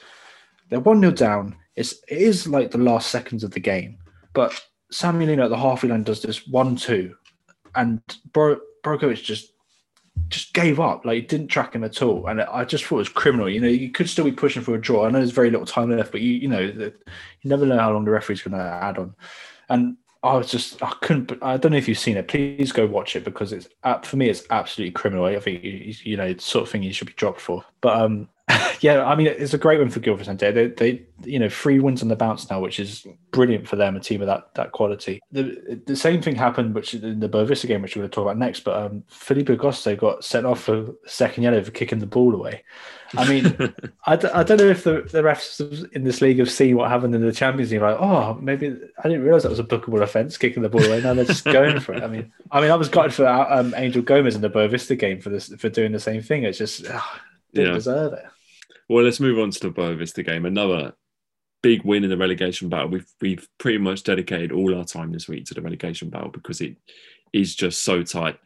they're 0.69 0.79
one 0.79 0.99
0 0.99 1.13
down. 1.13 1.55
It's 1.75 1.93
it 2.09 2.17
is 2.17 2.47
like 2.47 2.71
the 2.71 2.77
last 2.77 3.09
seconds 3.09 3.43
of 3.43 3.51
the 3.51 3.59
game, 3.59 3.97
but 4.33 4.59
Samuel 4.91 5.29
Lino 5.29 5.45
at 5.45 5.49
the 5.49 5.57
halfway 5.57 5.89
line 5.89 6.03
does 6.03 6.21
this 6.21 6.47
one 6.47 6.75
two, 6.75 7.15
and 7.75 8.01
Bor- 8.33 8.61
just 9.13 9.51
just 10.29 10.53
gave 10.53 10.79
up. 10.79 11.05
Like, 11.05 11.27
didn't 11.27 11.47
track 11.47 11.73
him 11.75 11.83
at 11.83 12.01
all. 12.01 12.27
And 12.27 12.41
I 12.41 12.65
just 12.65 12.85
thought 12.85 12.95
it 12.95 12.99
was 12.99 13.09
criminal. 13.09 13.49
You 13.49 13.61
know, 13.61 13.67
you 13.67 13.89
could 13.91 14.09
still 14.09 14.25
be 14.25 14.31
pushing 14.31 14.61
for 14.61 14.75
a 14.75 14.81
draw. 14.81 15.05
I 15.05 15.09
know 15.09 15.19
there's 15.19 15.31
very 15.31 15.51
little 15.51 15.65
time 15.65 15.95
left, 15.95 16.11
but 16.11 16.21
you, 16.21 16.33
you 16.33 16.47
know, 16.47 16.59
you 16.59 16.93
never 17.43 17.65
know 17.65 17.77
how 17.77 17.91
long 17.91 18.05
the 18.05 18.11
referee's 18.11 18.41
going 18.41 18.57
to 18.57 18.63
add 18.63 18.97
on. 18.97 19.15
And 19.69 19.97
I 20.23 20.35
was 20.37 20.49
just, 20.49 20.81
I 20.81 20.91
couldn't, 21.01 21.31
I 21.43 21.57
don't 21.57 21.71
know 21.71 21.77
if 21.77 21.87
you've 21.87 21.99
seen 21.99 22.17
it. 22.17 22.27
Please 22.27 22.71
go 22.71 22.87
watch 22.87 23.15
it 23.15 23.23
because 23.23 23.53
it's, 23.53 23.67
for 24.03 24.17
me, 24.17 24.29
it's 24.29 24.43
absolutely 24.49 24.91
criminal. 24.91 25.25
I 25.25 25.39
think, 25.39 25.63
you 25.63 26.17
know, 26.17 26.35
sort 26.37 26.63
of 26.63 26.71
thing 26.71 26.81
you 26.81 26.93
should 26.93 27.07
be 27.07 27.13
dropped 27.13 27.41
for. 27.41 27.63
But 27.81 28.01
um, 28.01 28.29
yeah, 28.81 29.03
I 29.03 29.15
mean, 29.15 29.27
it's 29.27 29.55
a 29.55 29.57
great 29.57 29.79
win 29.79 29.89
for 29.89 29.99
Vicente. 29.99 30.51
They, 30.51 30.67
they, 30.67 31.03
you 31.23 31.39
know, 31.39 31.49
three 31.49 31.79
wins 31.79 32.03
on 32.03 32.09
the 32.09 32.15
bounce 32.15 32.47
now, 32.49 32.59
which 32.59 32.79
is 32.79 33.05
brilliant 33.31 33.67
for 33.67 33.75
them, 33.75 33.95
a 33.95 33.99
team 33.99 34.21
of 34.21 34.27
that 34.27 34.53
that 34.53 34.71
quality. 34.71 35.19
The 35.31 35.81
the 35.87 35.95
same 35.95 36.21
thing 36.21 36.35
happened, 36.35 36.75
which 36.75 36.93
in 36.93 37.19
the 37.19 37.29
Boavista 37.29 37.67
game, 37.67 37.81
which 37.81 37.95
we're 37.95 38.01
going 38.01 38.11
to 38.11 38.15
talk 38.15 38.23
about 38.23 38.37
next. 38.37 38.59
But 38.59 38.83
um, 38.83 39.03
Filipe 39.07 39.47
Augusto 39.47 39.97
got 39.97 40.23
sent 40.23 40.45
off 40.45 40.61
for 40.61 40.93
second 41.07 41.43
yellow 41.43 41.63
for 41.63 41.71
kicking 41.71 41.97
the 41.97 42.05
ball 42.05 42.35
away. 42.35 42.63
I 43.17 43.27
mean, 43.27 43.73
I 44.05 44.15
d- 44.15 44.27
I 44.27 44.43
don't 44.43 44.57
know 44.57 44.65
if 44.65 44.83
the, 44.83 45.01
the 45.11 45.23
refs 45.23 45.91
in 45.93 46.03
this 46.03 46.21
league 46.21 46.37
have 46.37 46.51
seen 46.51 46.77
what 46.77 46.91
happened 46.91 47.15
in 47.15 47.21
the 47.21 47.31
Champions 47.31 47.71
League. 47.71 47.81
Like, 47.81 47.97
oh, 47.99 48.35
maybe 48.35 48.77
I 49.03 49.07
didn't 49.07 49.23
realize 49.23 49.41
that 49.43 49.49
was 49.49 49.59
a 49.59 49.63
bookable 49.63 50.03
offence, 50.03 50.37
kicking 50.37 50.61
the 50.61 50.69
ball 50.69 50.83
away. 50.83 51.01
Now 51.01 51.15
they're 51.15 51.25
just 51.25 51.45
going 51.45 51.79
for 51.79 51.93
it. 51.93 52.03
I 52.03 52.07
mean, 52.07 52.31
I 52.51 52.61
mean, 52.61 52.69
I 52.69 52.75
was 52.75 52.89
gutted 52.89 53.13
for 53.15 53.25
um, 53.27 53.73
Angel 53.75 54.03
Gomes 54.03 54.35
in 54.35 54.41
the 54.41 54.49
Boavista 54.51 54.97
game 54.99 55.19
for 55.19 55.31
this 55.31 55.47
for 55.55 55.69
doing 55.69 55.91
the 55.91 55.99
same 55.99 56.21
thing. 56.21 56.43
It's 56.43 56.59
just 56.59 56.85
oh, 56.87 57.19
didn't 57.51 57.69
yeah. 57.69 57.75
deserve 57.75 58.13
it. 58.13 58.25
Well, 58.87 59.03
let's 59.03 59.19
move 59.19 59.39
on 59.39 59.51
to 59.51 59.59
the 59.59 59.71
Boavista 59.71 60.25
game. 60.25 60.45
Another 60.45 60.93
big 61.63 61.83
win 61.83 62.03
in 62.03 62.11
the 62.11 62.17
relegation 62.17 62.69
battle. 62.69 62.89
We've 62.89 63.11
we've 63.19 63.47
pretty 63.57 63.79
much 63.79 64.03
dedicated 64.03 64.51
all 64.51 64.77
our 64.77 64.85
time 64.85 65.11
this 65.11 65.27
week 65.27 65.45
to 65.45 65.55
the 65.55 65.61
relegation 65.61 66.09
battle 66.09 66.29
because 66.29 66.61
it 66.61 66.75
is 67.33 67.55
just 67.55 67.83
so 67.83 68.03
tight. 68.03 68.37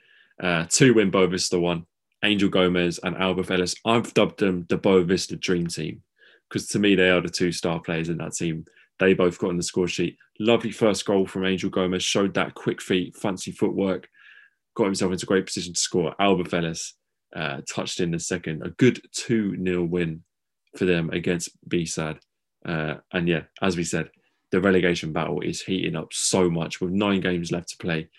Uh, 0.41 0.65
two 0.69 0.93
win 0.93 1.12
Boavista 1.12 1.60
one. 1.60 1.86
Angel 2.23 2.49
Gomes 2.49 2.99
and 2.99 3.15
Alberth 3.15 3.52
Elis. 3.52 3.75
I've 3.86 4.13
dubbed 4.13 4.39
them 4.39 4.65
the 4.69 4.78
Boavista 4.78 5.39
Dream 5.39 5.67
Team 5.67 6.02
because 6.49 6.67
to 6.69 6.80
me 6.80 6.95
they 6.95 7.10
are 7.10 7.21
the 7.21 7.30
two 7.30 7.52
star 7.52 7.82
players 7.82 8.10
in 8.10 8.17
that 8.17 8.34
team. 8.34 8.65
They 8.99 9.13
both 9.13 9.38
got 9.38 9.49
on 9.49 9.58
the 9.58 9.63
score 9.63 9.88
sheet. 9.88 10.17
Lovely 10.39 10.71
first 10.71 11.06
goal 11.06 11.25
from 11.25 11.45
Angel 11.45 11.69
Gomes 11.69 12.04
Showed 12.04 12.34
that 12.36 12.56
quick 12.56 12.82
feet, 12.82 13.15
fancy 13.15 13.52
footwork. 13.52 14.08
Got 14.75 14.86
himself 14.86 15.12
into 15.12 15.25
a 15.25 15.28
great 15.28 15.45
position 15.45 15.73
to 15.73 15.80
score. 15.80 16.15
Alberth 16.19 16.54
Elis 16.54 16.93
uh, 17.36 17.62
touched 17.69 17.99
in 17.99 18.12
the 18.12 18.19
second. 18.19 18.63
A 18.63 18.69
good 18.71 19.02
2 19.13 19.62
0 19.63 19.84
win 19.84 20.23
for 20.77 20.86
them 20.86 21.10
against 21.12 21.49
BSAD. 21.69 22.19
Uh, 22.65 22.95
and 23.13 23.27
yeah, 23.27 23.43
as 23.62 23.77
we 23.77 23.84
said, 23.84 24.10
the 24.51 24.62
relegation 24.62 25.13
battle 25.13 25.41
is 25.41 25.62
heating 25.62 25.95
up 25.95 26.12
so 26.12 26.49
much 26.49 26.82
with 26.82 26.91
nine 26.91 27.21
games 27.21 27.51
left 27.51 27.69
to 27.69 27.77
play. 27.77 28.10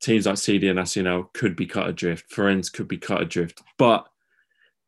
Teams 0.00 0.26
like 0.26 0.36
CD 0.36 0.68
and 0.68 0.76
Nacional 0.76 1.30
could 1.32 1.56
be 1.56 1.66
cut 1.66 1.88
adrift. 1.88 2.30
Farense 2.30 2.70
could 2.70 2.88
be 2.88 2.98
cut 2.98 3.22
adrift. 3.22 3.62
But 3.78 4.06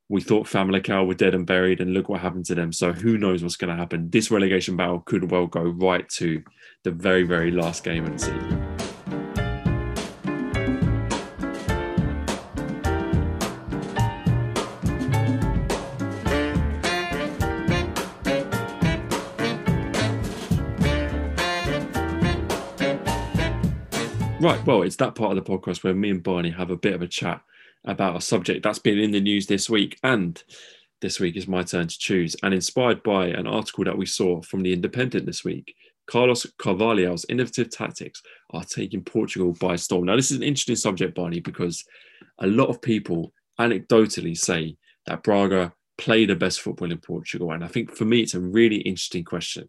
we 0.09 0.21
thought 0.21 0.47
Famalicão 0.47 1.07
were 1.07 1.15
dead 1.15 1.35
and 1.35 1.47
buried, 1.47 1.81
and 1.81 1.93
look 1.93 2.09
what 2.09 2.21
happened 2.21 2.45
to 2.47 2.55
them. 2.55 2.73
So 2.73 2.93
who 2.93 3.19
knows 3.19 3.43
what's 3.43 3.57
going 3.57 3.75
to 3.75 3.81
happen? 3.81 4.11
This 4.11 4.31
relegation 4.31 4.77
battle 4.77 5.01
could 5.01 5.31
well 5.31 5.47
go 5.47 5.63
right 5.63 6.09
to 6.11 6.43
the 6.85 6.91
very, 6.91 7.25
very 7.25 7.51
last 7.51 7.83
game 7.83 8.05
of 8.05 8.13
the 8.13 8.19
season. 8.19 8.76
Right. 24.47 24.65
Well, 24.65 24.83
it's 24.83 24.95
that 24.99 25.17
part 25.17 25.37
of 25.37 25.45
the 25.45 25.51
podcast 25.51 25.83
where 25.83 25.93
me 25.93 26.09
and 26.09 26.23
Barney 26.23 26.51
have 26.51 26.71
a 26.71 26.77
bit 26.77 26.95
of 26.95 27.03
a 27.03 27.09
chat 27.09 27.43
about 27.85 28.15
a 28.15 28.21
subject 28.21 28.63
that's 28.63 28.79
been 28.79 28.97
in 28.97 29.11
the 29.11 29.21
news 29.21 29.49
this 29.49 29.69
week. 29.69 29.99
And 30.05 30.41
this 31.01 31.19
week 31.19 31.37
is 31.37 31.49
my 31.49 31.65
turn 31.65 31.89
to 31.89 31.99
choose. 31.99 32.37
And 32.45 32.55
inspired 32.55 33.03
by 33.03 33.27
an 33.27 33.49
article 33.49 33.83
that 33.83 33.99
we 33.99 34.07
saw 34.07 34.41
from 34.43 34.63
The 34.63 34.73
Independent 34.73 35.27
this 35.27 35.43
week, 35.43 35.75
Carlos 36.07 36.47
Carvalhal's 36.59 37.27
innovative 37.29 37.71
tactics 37.71 38.23
are 38.51 38.63
taking 38.63 39.03
Portugal 39.03 39.53
by 39.61 39.75
storm. 39.75 40.05
Now, 40.05 40.15
this 40.15 40.31
is 40.31 40.37
an 40.37 40.45
interesting 40.45 40.77
subject, 40.77 41.17
Barney, 41.17 41.41
because 41.41 41.85
a 42.39 42.47
lot 42.47 42.69
of 42.69 42.81
people 42.81 43.33
anecdotally 43.59 44.39
say 44.39 44.77
that 45.07 45.25
Braga 45.25 45.73
play 45.99 46.25
the 46.25 46.37
best 46.37 46.61
football 46.61 46.93
in 46.93 46.99
Portugal. 46.99 47.51
And 47.51 47.65
I 47.65 47.67
think 47.67 47.97
for 47.97 48.05
me, 48.05 48.21
it's 48.21 48.35
a 48.35 48.41
really 48.41 48.77
interesting 48.77 49.25
question 49.25 49.69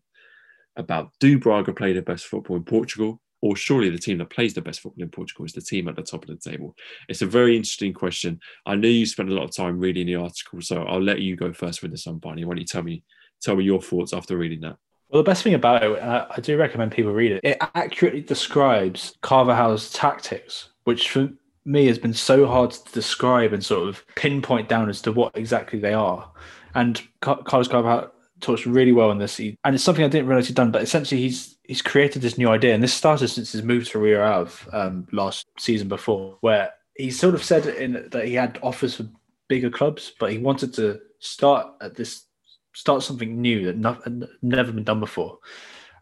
about 0.76 1.14
do 1.20 1.40
Braga 1.40 1.74
play 1.74 1.94
the 1.94 2.04
best 2.04 2.26
football 2.26 2.58
in 2.58 2.64
Portugal? 2.64 3.20
Or 3.42 3.56
surely 3.56 3.90
the 3.90 3.98
team 3.98 4.18
that 4.18 4.30
plays 4.30 4.54
the 4.54 4.62
best 4.62 4.80
football 4.80 5.04
in 5.04 5.10
Portugal 5.10 5.46
is 5.46 5.54
the 5.54 5.62
team 5.62 5.88
at 5.88 5.96
the 5.96 6.04
top 6.04 6.24
of 6.24 6.30
the 6.30 6.50
table? 6.50 6.76
It's 7.10 7.22
a 7.22 7.28
very 7.28 7.56
interesting 7.56 7.94
question. 7.94 8.40
I 8.66 8.76
know 8.76 8.88
you 8.88 9.06
spent 9.06 9.30
a 9.30 9.34
lot 9.34 9.44
of 9.44 9.56
time 9.56 9.80
reading 9.80 10.08
the 10.08 10.16
article, 10.16 10.62
so 10.62 10.84
I'll 10.84 11.02
let 11.02 11.22
you 11.22 11.36
go 11.36 11.54
first 11.54 11.82
with 11.82 11.92
this 11.92 12.06
one, 12.06 12.18
Barney. 12.18 12.46
Why 12.46 12.54
don't 12.54 12.62
you 12.62 12.66
tell 12.66 12.84
me 12.84 13.04
tell 13.42 13.56
me 13.56 13.64
your 13.64 13.82
thoughts 13.82 14.14
after 14.14 14.38
reading 14.38 14.62
that? 14.62 14.78
Well, 15.10 15.24
the 15.24 15.30
best 15.30 15.44
thing 15.44 15.54
about 15.54 15.84
it, 15.84 16.00
uh, 16.00 16.28
I 16.30 16.42
do 16.42 16.58
recommend 16.58 16.92
people 16.92 17.14
read 17.14 17.32
it. 17.32 17.42
It 17.44 17.58
accurately 17.76 18.22
describes 18.22 19.16
Carvalhal's 19.22 19.92
tactics, 19.94 20.70
which 20.84 21.10
for 21.10 21.30
me 21.64 21.86
has 21.88 21.98
been 21.98 22.14
so 22.14 22.46
hard 22.46 22.72
to 22.72 22.92
describe 22.92 23.54
and 23.54 23.64
sort 23.64 23.88
of 23.88 24.04
pinpoint 24.16 24.68
down 24.68 24.90
as 24.90 25.02
to 25.04 25.12
what 25.14 25.38
exactly 25.38 25.80
they 25.80 25.94
are. 25.94 26.30
And 26.76 27.02
Carlos 27.22 27.68
Carvalhal 27.68 28.12
talks 28.42 28.66
really 28.66 28.92
well 28.92 29.12
in 29.12 29.18
this, 29.18 29.40
and 29.40 29.58
it's 29.66 29.84
something 29.84 30.04
I 30.04 30.10
didn't 30.10 30.28
realize 30.28 30.48
he'd 30.48 30.56
done. 30.56 30.72
But 30.72 30.84
essentially, 30.84 31.22
he's 31.22 31.58
he's 31.64 31.82
created 31.82 32.22
this 32.22 32.38
new 32.38 32.50
idea, 32.50 32.74
and 32.74 32.84
this 32.84 32.94
started 32.94 33.28
since 33.28 33.52
his 33.52 33.64
move 33.64 33.90
to 33.90 34.00
Rio 34.00 34.24
Ave 34.24 34.72
um, 34.72 35.08
last 35.12 35.48
season 35.58 35.88
before, 35.88 36.38
where 36.42 36.72
he 36.96 37.12
sort 37.12 37.36
of 37.36 37.44
said 37.44 37.66
in 37.66 38.08
that 38.12 38.26
he 38.26 38.34
had 38.34 38.60
offers 38.62 38.96
for 38.96 39.06
bigger 39.48 39.70
clubs, 39.70 40.14
but 40.20 40.32
he 40.32 40.38
wanted 40.38 40.74
to 40.76 41.00
start 41.20 41.68
at 41.82 41.96
this 41.96 42.26
start 42.74 43.02
something 43.02 43.42
new 43.42 43.66
that 43.66 43.78
not, 43.78 44.04
never 44.44 44.72
been 44.72 44.84
done 44.84 45.00
before. 45.00 45.40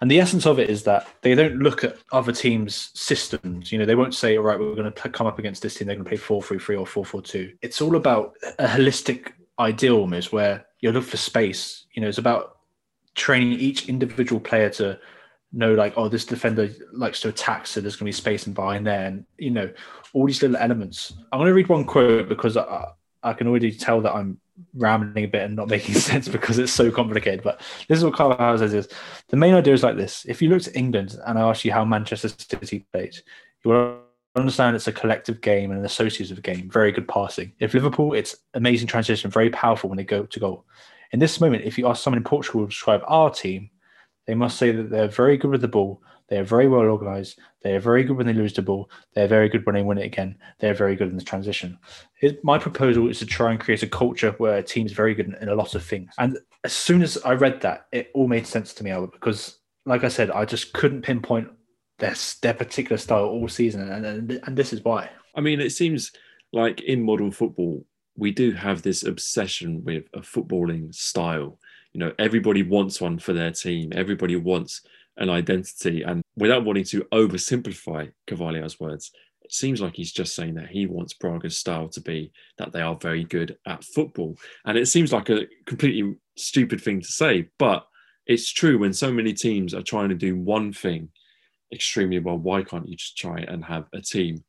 And 0.01 0.11
the 0.11 0.19
essence 0.19 0.45
of 0.45 0.59
it 0.59 0.69
is 0.69 0.83
that 0.83 1.07
they 1.21 1.33
don't 1.35 1.59
look 1.59 1.85
at 1.85 1.97
other 2.11 2.33
teams' 2.33 2.91
systems. 2.93 3.71
You 3.71 3.79
know, 3.79 3.85
they 3.85 3.95
won't 3.95 4.13
say, 4.13 4.37
all 4.37 4.43
right, 4.43 4.59
we're 4.59 4.75
going 4.75 4.91
to 4.91 5.09
come 5.09 5.25
up 5.25 5.39
against 5.39 5.61
this 5.61 5.75
team, 5.75 5.87
they're 5.87 5.95
going 5.95 6.03
to 6.03 6.09
play 6.09 6.17
4 6.17 6.43
3 6.43 6.59
3 6.59 6.75
or 6.75 6.85
4 6.85 7.05
4 7.05 7.21
2. 7.21 7.53
It's 7.61 7.81
all 7.81 7.95
about 7.95 8.33
a 8.59 8.67
holistic 8.67 9.31
ideal 9.59 9.97
almost 9.97 10.31
where 10.31 10.65
you 10.79 10.91
look 10.91 11.05
for 11.05 11.17
space. 11.17 11.85
You 11.93 12.01
know, 12.01 12.07
it's 12.07 12.17
about 12.17 12.57
training 13.15 13.53
each 13.53 13.87
individual 13.89 14.41
player 14.41 14.69
to 14.71 14.99
know, 15.51 15.73
like, 15.73 15.93
oh, 15.95 16.09
this 16.09 16.25
defender 16.25 16.69
likes 16.91 17.21
to 17.21 17.29
attack, 17.29 17.65
so 17.67 17.79
there's 17.79 17.95
going 17.95 18.11
to 18.11 18.17
be 18.17 18.21
space 18.21 18.47
in 18.47 18.53
behind 18.53 18.85
there. 18.85 19.05
And, 19.05 19.25
you 19.37 19.51
know, 19.51 19.71
all 20.13 20.25
these 20.25 20.41
little 20.41 20.57
elements. 20.57 21.13
I'm 21.31 21.39
going 21.39 21.49
to 21.49 21.53
read 21.53 21.69
one 21.69 21.85
quote 21.85 22.29
because 22.29 22.57
I, 22.57 22.87
I 23.23 23.33
can 23.33 23.47
already 23.47 23.71
tell 23.71 24.01
that 24.01 24.13
I'm 24.13 24.39
rambling 24.73 25.25
a 25.25 25.27
bit 25.27 25.43
and 25.43 25.55
not 25.55 25.67
making 25.69 25.95
sense 25.95 26.27
because 26.27 26.59
it's 26.59 26.71
so 26.71 26.91
complicated. 26.91 27.43
But 27.43 27.61
this 27.87 27.97
is 27.97 28.03
what 28.03 28.13
Carl 28.13 28.57
says 28.57 28.73
is 28.73 28.87
the 29.29 29.37
main 29.37 29.53
idea 29.53 29.73
is 29.73 29.83
like 29.83 29.97
this. 29.97 30.25
If 30.25 30.41
you 30.41 30.49
look 30.49 30.61
to 30.63 30.77
England 30.77 31.17
and 31.25 31.37
I 31.37 31.49
ask 31.49 31.65
you 31.65 31.71
how 31.71 31.85
Manchester 31.85 32.29
City 32.29 32.85
plays, 32.91 33.23
you 33.63 33.71
will 33.71 34.04
understand 34.35 34.75
it's 34.75 34.87
a 34.87 34.93
collective 34.93 35.41
game 35.41 35.71
and 35.71 35.79
an 35.79 35.85
associative 35.85 36.41
game, 36.41 36.69
very 36.69 36.91
good 36.91 37.07
passing. 37.07 37.53
If 37.59 37.73
Liverpool, 37.73 38.13
it's 38.13 38.35
amazing 38.53 38.87
transition, 38.87 39.31
very 39.31 39.49
powerful 39.49 39.89
when 39.89 39.97
they 39.97 40.03
go 40.03 40.25
to 40.25 40.39
goal. 40.39 40.65
In 41.11 41.19
this 41.19 41.39
moment, 41.39 41.63
if 41.63 41.77
you 41.77 41.87
ask 41.87 42.03
someone 42.03 42.17
in 42.17 42.23
Portugal 42.23 42.61
to 42.61 42.67
describe 42.67 43.01
our 43.07 43.29
team, 43.29 43.69
they 44.27 44.35
must 44.35 44.57
say 44.57 44.71
that 44.71 44.89
they're 44.89 45.07
very 45.07 45.37
good 45.37 45.51
with 45.51 45.61
the 45.61 45.67
ball, 45.67 46.01
they 46.27 46.37
are 46.37 46.43
very 46.43 46.67
well 46.67 46.81
organized. 46.81 47.39
They 47.61 47.75
are 47.75 47.79
very 47.79 48.03
good 48.03 48.17
when 48.17 48.25
they 48.25 48.33
lose 48.33 48.53
the 48.53 48.61
ball. 48.61 48.89
They 49.13 49.23
are 49.23 49.27
very 49.27 49.49
good 49.49 49.65
when 49.65 49.75
they 49.75 49.83
win 49.83 49.97
it 49.97 50.05
again. 50.05 50.37
They 50.59 50.69
are 50.69 50.73
very 50.73 50.95
good 50.95 51.09
in 51.09 51.17
the 51.17 51.23
transition. 51.23 51.77
my 52.43 52.57
proposal 52.57 53.09
is 53.09 53.19
to 53.19 53.25
try 53.25 53.51
and 53.51 53.59
create 53.59 53.83
a 53.83 53.87
culture 53.87 54.31
where 54.37 54.57
a 54.57 54.63
team's 54.63 54.91
very 54.91 55.13
good 55.13 55.27
in, 55.27 55.35
in 55.35 55.49
a 55.49 55.55
lot 55.55 55.75
of 55.75 55.83
things. 55.83 56.11
And 56.17 56.39
as 56.63 56.73
soon 56.73 57.01
as 57.03 57.17
I 57.23 57.33
read 57.33 57.61
that, 57.61 57.87
it 57.91 58.09
all 58.13 58.27
made 58.27 58.47
sense 58.47 58.73
to 58.75 58.83
me, 58.83 58.91
Albert, 58.91 59.13
because 59.13 59.59
like 59.85 60.03
I 60.03 60.07
said, 60.07 60.31
I 60.31 60.45
just 60.45 60.73
couldn't 60.73 61.03
pinpoint 61.03 61.49
their, 61.99 62.15
their 62.41 62.53
particular 62.53 62.97
style 62.97 63.25
all 63.25 63.47
season. 63.47 63.89
And, 63.89 64.05
and, 64.05 64.39
and 64.43 64.57
this 64.57 64.73
is 64.73 64.83
why. 64.83 65.09
I 65.35 65.41
mean, 65.41 65.59
it 65.59 65.71
seems 65.71 66.11
like 66.51 66.81
in 66.81 67.03
modern 67.03 67.31
football, 67.31 67.85
we 68.17 68.31
do 68.31 68.53
have 68.53 68.81
this 68.81 69.03
obsession 69.03 69.83
with 69.83 70.05
a 70.13 70.19
footballing 70.19 70.93
style. 70.95 71.59
You 71.93 71.99
know, 71.99 72.13
everybody 72.17 72.63
wants 72.63 73.01
one 73.01 73.19
for 73.19 73.33
their 73.33 73.51
team. 73.51 73.91
Everybody 73.93 74.35
wants 74.35 74.81
an 75.17 75.29
identity. 75.29 76.03
And 76.03 76.21
without 76.35 76.65
wanting 76.65 76.85
to 76.85 77.03
oversimplify 77.11 78.11
Carvalhal's 78.27 78.79
words, 78.79 79.11
it 79.41 79.53
seems 79.53 79.81
like 79.81 79.95
he's 79.95 80.11
just 80.11 80.35
saying 80.35 80.55
that 80.55 80.69
he 80.69 80.87
wants 80.87 81.13
Braga's 81.13 81.57
style 81.57 81.87
to 81.89 82.01
be 82.01 82.31
that 82.57 82.71
they 82.71 82.81
are 82.81 82.95
very 82.95 83.23
good 83.23 83.57
at 83.67 83.83
football. 83.83 84.37
And 84.65 84.77
it 84.77 84.87
seems 84.87 85.13
like 85.13 85.29
a 85.29 85.45
completely 85.65 86.15
stupid 86.35 86.81
thing 86.81 87.01
to 87.01 87.07
say, 87.07 87.49
but 87.59 87.85
it's 88.25 88.51
true 88.51 88.79
when 88.79 88.93
so 88.93 89.11
many 89.11 89.33
teams 89.33 89.73
are 89.73 89.83
trying 89.83 90.09
to 90.09 90.15
do 90.15 90.35
one 90.35 90.73
thing 90.73 91.09
extremely 91.75 92.19
well. 92.19 92.37
Why 92.37 92.63
can't 92.63 92.87
you 92.87 92.95
just 92.95 93.17
try 93.17 93.39
and 93.39 93.63
have 93.65 93.85
a 93.93 94.01
team 94.01 94.43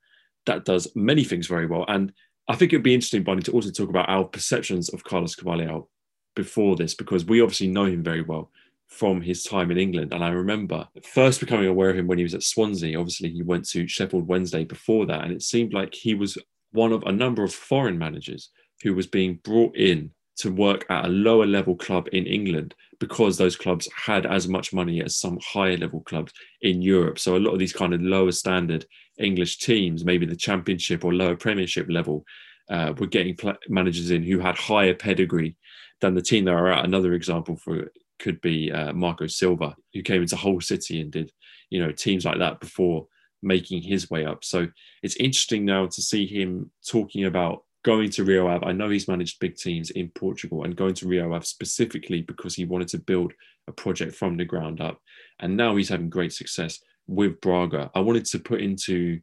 that 0.46 0.64
does 0.64 0.88
many 0.94 1.24
things 1.24 1.46
very 1.46 1.66
well? 1.66 1.84
And 1.88 2.12
I 2.48 2.54
think 2.54 2.72
it'd 2.72 2.84
be 2.84 2.94
interesting, 2.94 3.24
Barney, 3.24 3.42
to 3.42 3.52
also 3.52 3.70
talk 3.70 3.90
about 3.90 4.08
our 4.08 4.24
perceptions 4.24 4.88
of 4.90 5.04
Carlos 5.04 5.34
Carvalhal 5.34 5.88
before 6.34 6.76
this, 6.76 6.94
because 6.94 7.24
we 7.24 7.40
obviously 7.40 7.68
know 7.68 7.86
him 7.86 8.02
very 8.02 8.22
well 8.22 8.50
from 8.88 9.20
his 9.20 9.42
time 9.42 9.70
in 9.70 9.78
England. 9.78 10.12
And 10.12 10.22
I 10.22 10.28
remember 10.28 10.86
first 11.02 11.40
becoming 11.40 11.66
aware 11.66 11.90
of 11.90 11.98
him 11.98 12.06
when 12.06 12.18
he 12.18 12.24
was 12.24 12.34
at 12.34 12.44
Swansea. 12.44 12.98
Obviously, 12.98 13.30
he 13.30 13.42
went 13.42 13.68
to 13.70 13.88
Sheffield 13.88 14.28
Wednesday 14.28 14.64
before 14.64 15.06
that. 15.06 15.24
And 15.24 15.32
it 15.32 15.42
seemed 15.42 15.74
like 15.74 15.92
he 15.92 16.14
was 16.14 16.38
one 16.70 16.92
of 16.92 17.02
a 17.02 17.12
number 17.12 17.42
of 17.42 17.52
foreign 17.52 17.98
managers 17.98 18.50
who 18.82 18.94
was 18.94 19.06
being 19.06 19.40
brought 19.42 19.76
in 19.76 20.12
to 20.36 20.50
work 20.50 20.84
at 20.90 21.06
a 21.06 21.08
lower 21.08 21.46
level 21.46 21.76
club 21.76 22.08
in 22.12 22.26
England 22.26 22.74
because 23.00 23.36
those 23.36 23.56
clubs 23.56 23.88
had 23.94 24.26
as 24.26 24.48
much 24.48 24.72
money 24.72 25.02
as 25.02 25.16
some 25.16 25.38
higher 25.42 25.76
level 25.76 26.00
clubs 26.02 26.32
in 26.62 26.82
Europe. 26.82 27.18
So 27.18 27.36
a 27.36 27.38
lot 27.38 27.52
of 27.52 27.58
these 27.58 27.72
kind 27.72 27.94
of 27.94 28.02
lower 28.02 28.32
standard 28.32 28.84
English 29.18 29.58
teams, 29.58 30.04
maybe 30.04 30.26
the 30.26 30.36
championship 30.36 31.04
or 31.04 31.14
lower 31.14 31.36
premiership 31.36 31.86
level, 31.88 32.24
uh, 32.70 32.92
were 32.98 33.06
getting 33.06 33.36
pl- 33.36 33.54
managers 33.68 34.10
in 34.10 34.22
who 34.22 34.38
had 34.38 34.56
higher 34.56 34.94
pedigree 34.94 35.56
than 36.00 36.14
the 36.14 36.22
team 36.22 36.44
that 36.44 36.54
are 36.54 36.72
at. 36.72 36.84
Another 36.84 37.14
example 37.14 37.56
for 37.56 37.90
could 38.18 38.40
be 38.40 38.72
uh, 38.72 38.92
Marco 38.92 39.26
Silva, 39.26 39.76
who 39.92 40.02
came 40.02 40.22
into 40.22 40.36
Hull 40.36 40.60
City 40.60 41.00
and 41.00 41.10
did, 41.10 41.32
you 41.70 41.82
know, 41.82 41.92
teams 41.92 42.24
like 42.24 42.38
that 42.38 42.60
before 42.60 43.06
making 43.42 43.82
his 43.82 44.10
way 44.10 44.24
up. 44.24 44.42
So 44.44 44.68
it's 45.02 45.16
interesting 45.16 45.64
now 45.64 45.86
to 45.86 46.02
see 46.02 46.26
him 46.26 46.70
talking 46.88 47.24
about 47.24 47.64
going 47.86 48.10
to 48.10 48.24
Rio 48.24 48.48
Ave. 48.48 48.66
I 48.66 48.72
know 48.72 48.90
he's 48.90 49.06
managed 49.06 49.38
big 49.38 49.54
teams 49.54 49.90
in 49.90 50.08
Portugal 50.08 50.64
and 50.64 50.74
going 50.74 50.94
to 50.94 51.06
Rio 51.06 51.32
Ave 51.32 51.44
specifically 51.44 52.20
because 52.20 52.56
he 52.56 52.64
wanted 52.64 52.88
to 52.88 52.98
build 52.98 53.32
a 53.68 53.72
project 53.72 54.16
from 54.16 54.36
the 54.36 54.44
ground 54.44 54.80
up. 54.80 55.00
And 55.38 55.56
now 55.56 55.76
he's 55.76 55.88
having 55.88 56.10
great 56.10 56.32
success 56.32 56.80
with 57.06 57.40
Braga. 57.40 57.92
I 57.94 58.00
wanted 58.00 58.24
to 58.26 58.40
put 58.40 58.60
into 58.60 59.20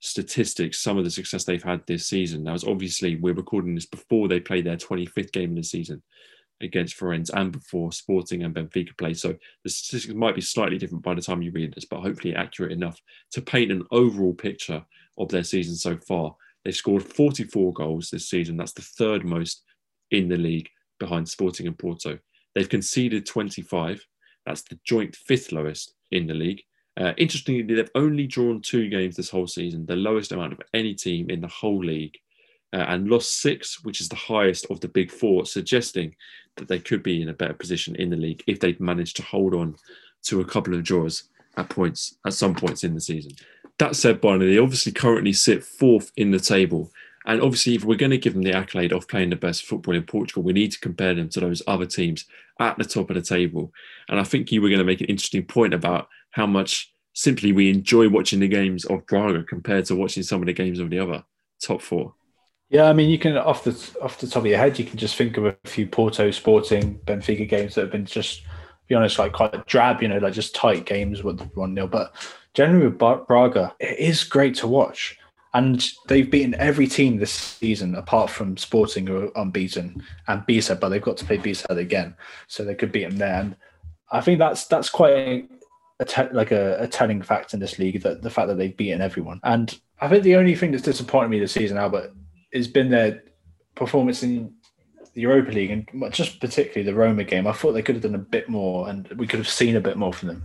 statistics 0.00 0.82
some 0.82 0.98
of 0.98 1.04
the 1.04 1.10
success 1.10 1.44
they've 1.44 1.62
had 1.62 1.80
this 1.86 2.06
season. 2.06 2.44
Now, 2.44 2.56
obviously 2.66 3.16
we're 3.16 3.32
recording 3.32 3.74
this 3.74 3.86
before 3.86 4.28
they 4.28 4.40
play 4.40 4.60
their 4.60 4.76
25th 4.76 5.32
game 5.32 5.50
in 5.50 5.56
the 5.56 5.62
season 5.62 6.02
against 6.60 6.98
Farense 7.00 7.30
and 7.32 7.50
before 7.50 7.92
Sporting 7.92 8.42
and 8.42 8.54
Benfica 8.54 8.94
play. 8.98 9.14
So 9.14 9.34
the 9.64 9.70
statistics 9.70 10.14
might 10.14 10.34
be 10.34 10.42
slightly 10.42 10.76
different 10.76 11.02
by 11.02 11.14
the 11.14 11.22
time 11.22 11.40
you 11.40 11.50
read 11.50 11.72
this, 11.72 11.86
but 11.86 12.02
hopefully 12.02 12.34
accurate 12.34 12.72
enough 12.72 13.00
to 13.30 13.40
paint 13.40 13.72
an 13.72 13.84
overall 13.90 14.34
picture 14.34 14.84
of 15.16 15.30
their 15.30 15.44
season 15.44 15.76
so 15.76 15.96
far. 15.96 16.36
They've 16.64 16.74
scored 16.74 17.02
44 17.02 17.72
goals 17.72 18.10
this 18.10 18.28
season. 18.28 18.56
That's 18.56 18.72
the 18.72 18.82
third 18.82 19.24
most 19.24 19.62
in 20.10 20.28
the 20.28 20.36
league 20.36 20.68
behind 21.00 21.28
Sporting 21.28 21.66
and 21.66 21.78
Porto. 21.78 22.18
They've 22.54 22.68
conceded 22.68 23.26
25. 23.26 24.06
That's 24.46 24.62
the 24.62 24.78
joint 24.84 25.16
fifth 25.16 25.52
lowest 25.52 25.94
in 26.10 26.26
the 26.26 26.34
league. 26.34 26.62
Uh, 27.00 27.12
interestingly, 27.16 27.62
they've 27.62 27.90
only 27.94 28.26
drawn 28.26 28.60
two 28.60 28.88
games 28.88 29.16
this 29.16 29.30
whole 29.30 29.46
season, 29.46 29.86
the 29.86 29.96
lowest 29.96 30.32
amount 30.32 30.52
of 30.52 30.60
any 30.74 30.94
team 30.94 31.30
in 31.30 31.40
the 31.40 31.48
whole 31.48 31.82
league 31.82 32.18
uh, 32.74 32.84
and 32.88 33.08
lost 33.08 33.40
six, 33.40 33.82
which 33.82 34.00
is 34.00 34.08
the 34.08 34.16
highest 34.16 34.66
of 34.70 34.80
the 34.80 34.88
big 34.88 35.10
four, 35.10 35.46
suggesting 35.46 36.14
that 36.56 36.68
they 36.68 36.78
could 36.78 37.02
be 37.02 37.22
in 37.22 37.30
a 37.30 37.34
better 37.34 37.54
position 37.54 37.96
in 37.96 38.10
the 38.10 38.16
league 38.16 38.42
if 38.46 38.60
they'd 38.60 38.80
managed 38.80 39.16
to 39.16 39.22
hold 39.22 39.54
on 39.54 39.74
to 40.24 40.40
a 40.40 40.44
couple 40.44 40.74
of 40.74 40.82
draws 40.82 41.24
at 41.56 41.68
points 41.68 42.16
at 42.26 42.34
some 42.34 42.54
points 42.54 42.84
in 42.84 42.94
the 42.94 43.00
season. 43.00 43.32
That 43.78 43.96
said, 43.96 44.20
Barney, 44.20 44.46
they 44.46 44.58
obviously 44.58 44.92
currently 44.92 45.32
sit 45.32 45.64
fourth 45.64 46.12
in 46.16 46.30
the 46.30 46.40
table. 46.40 46.90
And 47.24 47.40
obviously, 47.40 47.74
if 47.74 47.84
we're 47.84 47.96
going 47.96 48.10
to 48.10 48.18
give 48.18 48.34
them 48.34 48.42
the 48.42 48.54
accolade 48.54 48.92
of 48.92 49.08
playing 49.08 49.30
the 49.30 49.36
best 49.36 49.64
football 49.64 49.94
in 49.94 50.02
Portugal, 50.02 50.42
we 50.42 50.52
need 50.52 50.72
to 50.72 50.80
compare 50.80 51.14
them 51.14 51.28
to 51.30 51.40
those 51.40 51.62
other 51.66 51.86
teams 51.86 52.24
at 52.58 52.76
the 52.78 52.84
top 52.84 53.10
of 53.10 53.16
the 53.16 53.22
table. 53.22 53.72
And 54.08 54.18
I 54.18 54.24
think 54.24 54.50
you 54.50 54.60
were 54.60 54.68
going 54.68 54.80
to 54.80 54.84
make 54.84 55.00
an 55.00 55.06
interesting 55.06 55.44
point 55.44 55.72
about 55.72 56.08
how 56.30 56.46
much 56.46 56.92
simply 57.14 57.52
we 57.52 57.70
enjoy 57.70 58.08
watching 58.08 58.40
the 58.40 58.48
games 58.48 58.84
of 58.86 59.06
Braga 59.06 59.44
compared 59.44 59.84
to 59.86 59.96
watching 59.96 60.22
some 60.22 60.40
of 60.40 60.46
the 60.46 60.52
games 60.52 60.80
of 60.80 60.90
the 60.90 60.98
other 60.98 61.24
top 61.60 61.80
four. 61.80 62.14
Yeah, 62.70 62.84
I 62.84 62.94
mean, 62.94 63.10
you 63.10 63.18
can 63.18 63.36
off 63.36 63.64
the 63.64 63.78
off 64.00 64.18
the 64.18 64.26
top 64.26 64.44
of 64.44 64.46
your 64.46 64.58
head, 64.58 64.78
you 64.78 64.86
can 64.86 64.96
just 64.96 65.16
think 65.16 65.36
of 65.36 65.44
a 65.44 65.56
few 65.64 65.86
Porto, 65.86 66.30
Sporting, 66.30 66.98
Benfica 67.04 67.46
games 67.46 67.74
that 67.74 67.82
have 67.82 67.92
been 67.92 68.06
just, 68.06 68.42
be 68.92 68.96
honest, 68.96 69.18
like 69.18 69.32
quite 69.32 69.66
drab. 69.66 70.02
You 70.02 70.08
know, 70.08 70.18
like 70.18 70.34
just 70.34 70.54
tight 70.54 70.84
games 70.84 71.22
with 71.22 71.40
one 71.54 71.74
0 71.74 71.86
But 71.86 72.14
generally 72.52 72.88
with 72.88 72.98
Braga, 72.98 73.74
it 73.80 73.98
is 73.98 74.22
great 74.22 74.54
to 74.56 74.66
watch, 74.66 75.18
and 75.54 75.82
they've 76.08 76.30
beaten 76.30 76.54
every 76.56 76.86
team 76.86 77.16
this 77.16 77.32
season 77.32 77.94
apart 77.94 78.28
from 78.28 78.58
Sporting, 78.58 79.06
who 79.06 79.24
are 79.24 79.42
unbeaten, 79.42 80.02
and 80.28 80.42
Bisa, 80.42 80.78
but 80.78 80.90
they've 80.90 81.00
got 81.00 81.16
to 81.16 81.24
play 81.24 81.38
Bisa 81.38 81.70
again, 81.70 82.14
so 82.48 82.64
they 82.64 82.74
could 82.74 82.92
beat 82.92 83.08
them 83.08 83.16
there. 83.16 83.40
And 83.40 83.56
I 84.10 84.20
think 84.20 84.38
that's 84.38 84.66
that's 84.66 84.90
quite 84.90 85.48
a 85.98 86.04
te- 86.04 86.32
like 86.32 86.52
a, 86.52 86.82
a 86.82 86.86
telling 86.86 87.22
fact 87.22 87.54
in 87.54 87.60
this 87.60 87.78
league 87.78 88.02
that 88.02 88.20
the 88.20 88.30
fact 88.30 88.48
that 88.48 88.58
they've 88.58 88.76
beaten 88.76 89.00
everyone. 89.00 89.40
And 89.42 89.74
I 90.02 90.08
think 90.08 90.22
the 90.22 90.36
only 90.36 90.54
thing 90.54 90.72
that's 90.72 90.84
disappointed 90.84 91.28
me 91.28 91.40
this 91.40 91.52
season, 91.52 91.78
Albert, 91.78 92.12
has 92.52 92.68
been 92.68 92.90
their 92.90 93.22
performance 93.74 94.22
in 94.22 94.52
the 95.14 95.22
Europa 95.22 95.50
League 95.52 95.70
and 95.70 96.12
just 96.12 96.40
particularly 96.40 96.90
the 96.90 96.96
Roma 96.96 97.24
game. 97.24 97.46
I 97.46 97.52
thought 97.52 97.72
they 97.72 97.82
could 97.82 97.96
have 97.96 98.02
done 98.02 98.14
a 98.14 98.18
bit 98.18 98.48
more 98.48 98.88
and 98.88 99.08
we 99.16 99.26
could 99.26 99.38
have 99.38 99.48
seen 99.48 99.76
a 99.76 99.80
bit 99.80 99.96
more 99.96 100.12
from 100.12 100.28
them. 100.28 100.44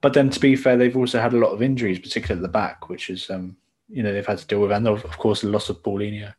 But 0.00 0.14
then, 0.14 0.30
to 0.30 0.40
be 0.40 0.56
fair, 0.56 0.76
they've 0.76 0.96
also 0.96 1.20
had 1.20 1.34
a 1.34 1.38
lot 1.38 1.52
of 1.52 1.62
injuries, 1.62 1.98
particularly 1.98 2.40
at 2.40 2.42
the 2.42 2.52
back, 2.52 2.88
which 2.88 3.10
is, 3.10 3.28
um, 3.28 3.56
you 3.88 4.02
know, 4.02 4.12
they've 4.12 4.26
had 4.26 4.38
to 4.38 4.46
deal 4.46 4.60
with. 4.60 4.72
And 4.72 4.88
of, 4.88 5.04
of 5.04 5.18
course, 5.18 5.42
the 5.42 5.48
loss 5.48 5.68
of 5.68 5.82
Paulinho. 5.82 6.32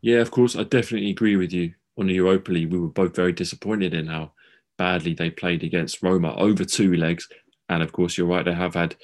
Yeah, 0.00 0.18
of 0.18 0.30
course. 0.30 0.56
I 0.56 0.64
definitely 0.64 1.10
agree 1.10 1.36
with 1.36 1.52
you. 1.52 1.74
On 1.98 2.06
the 2.06 2.14
Europa 2.14 2.52
League, 2.52 2.72
we 2.72 2.78
were 2.78 2.88
both 2.88 3.16
very 3.16 3.32
disappointed 3.32 3.94
in 3.94 4.06
how 4.06 4.32
badly 4.76 5.14
they 5.14 5.30
played 5.30 5.62
against 5.64 6.02
Roma 6.02 6.34
over 6.34 6.64
two 6.64 6.94
legs. 6.94 7.28
And 7.68 7.82
of 7.82 7.92
course, 7.92 8.18
you're 8.18 8.26
right, 8.26 8.44
they 8.44 8.52
have 8.52 8.74
had 8.74 8.96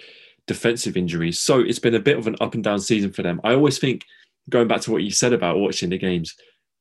defensive 0.47 0.97
injuries. 0.97 1.39
So 1.39 1.61
it's 1.61 1.79
been 1.79 1.95
a 1.95 2.01
bit 2.01 2.19
of 2.19 2.27
an 2.27 2.37
up 2.41 2.55
and 2.55 2.63
down 2.63 2.81
season 2.81 3.13
for 3.13 3.23
them. 3.23 3.41
I 3.45 3.55
always 3.55 3.79
think 3.79 4.05
going 4.51 4.69
back 4.69 4.83
to 4.83 4.93
what 4.93 5.03
you 5.03 5.11
said 5.11 5.33
about 5.33 5.59
watching 5.59 5.91
the 5.91 5.99
games, 5.99 6.35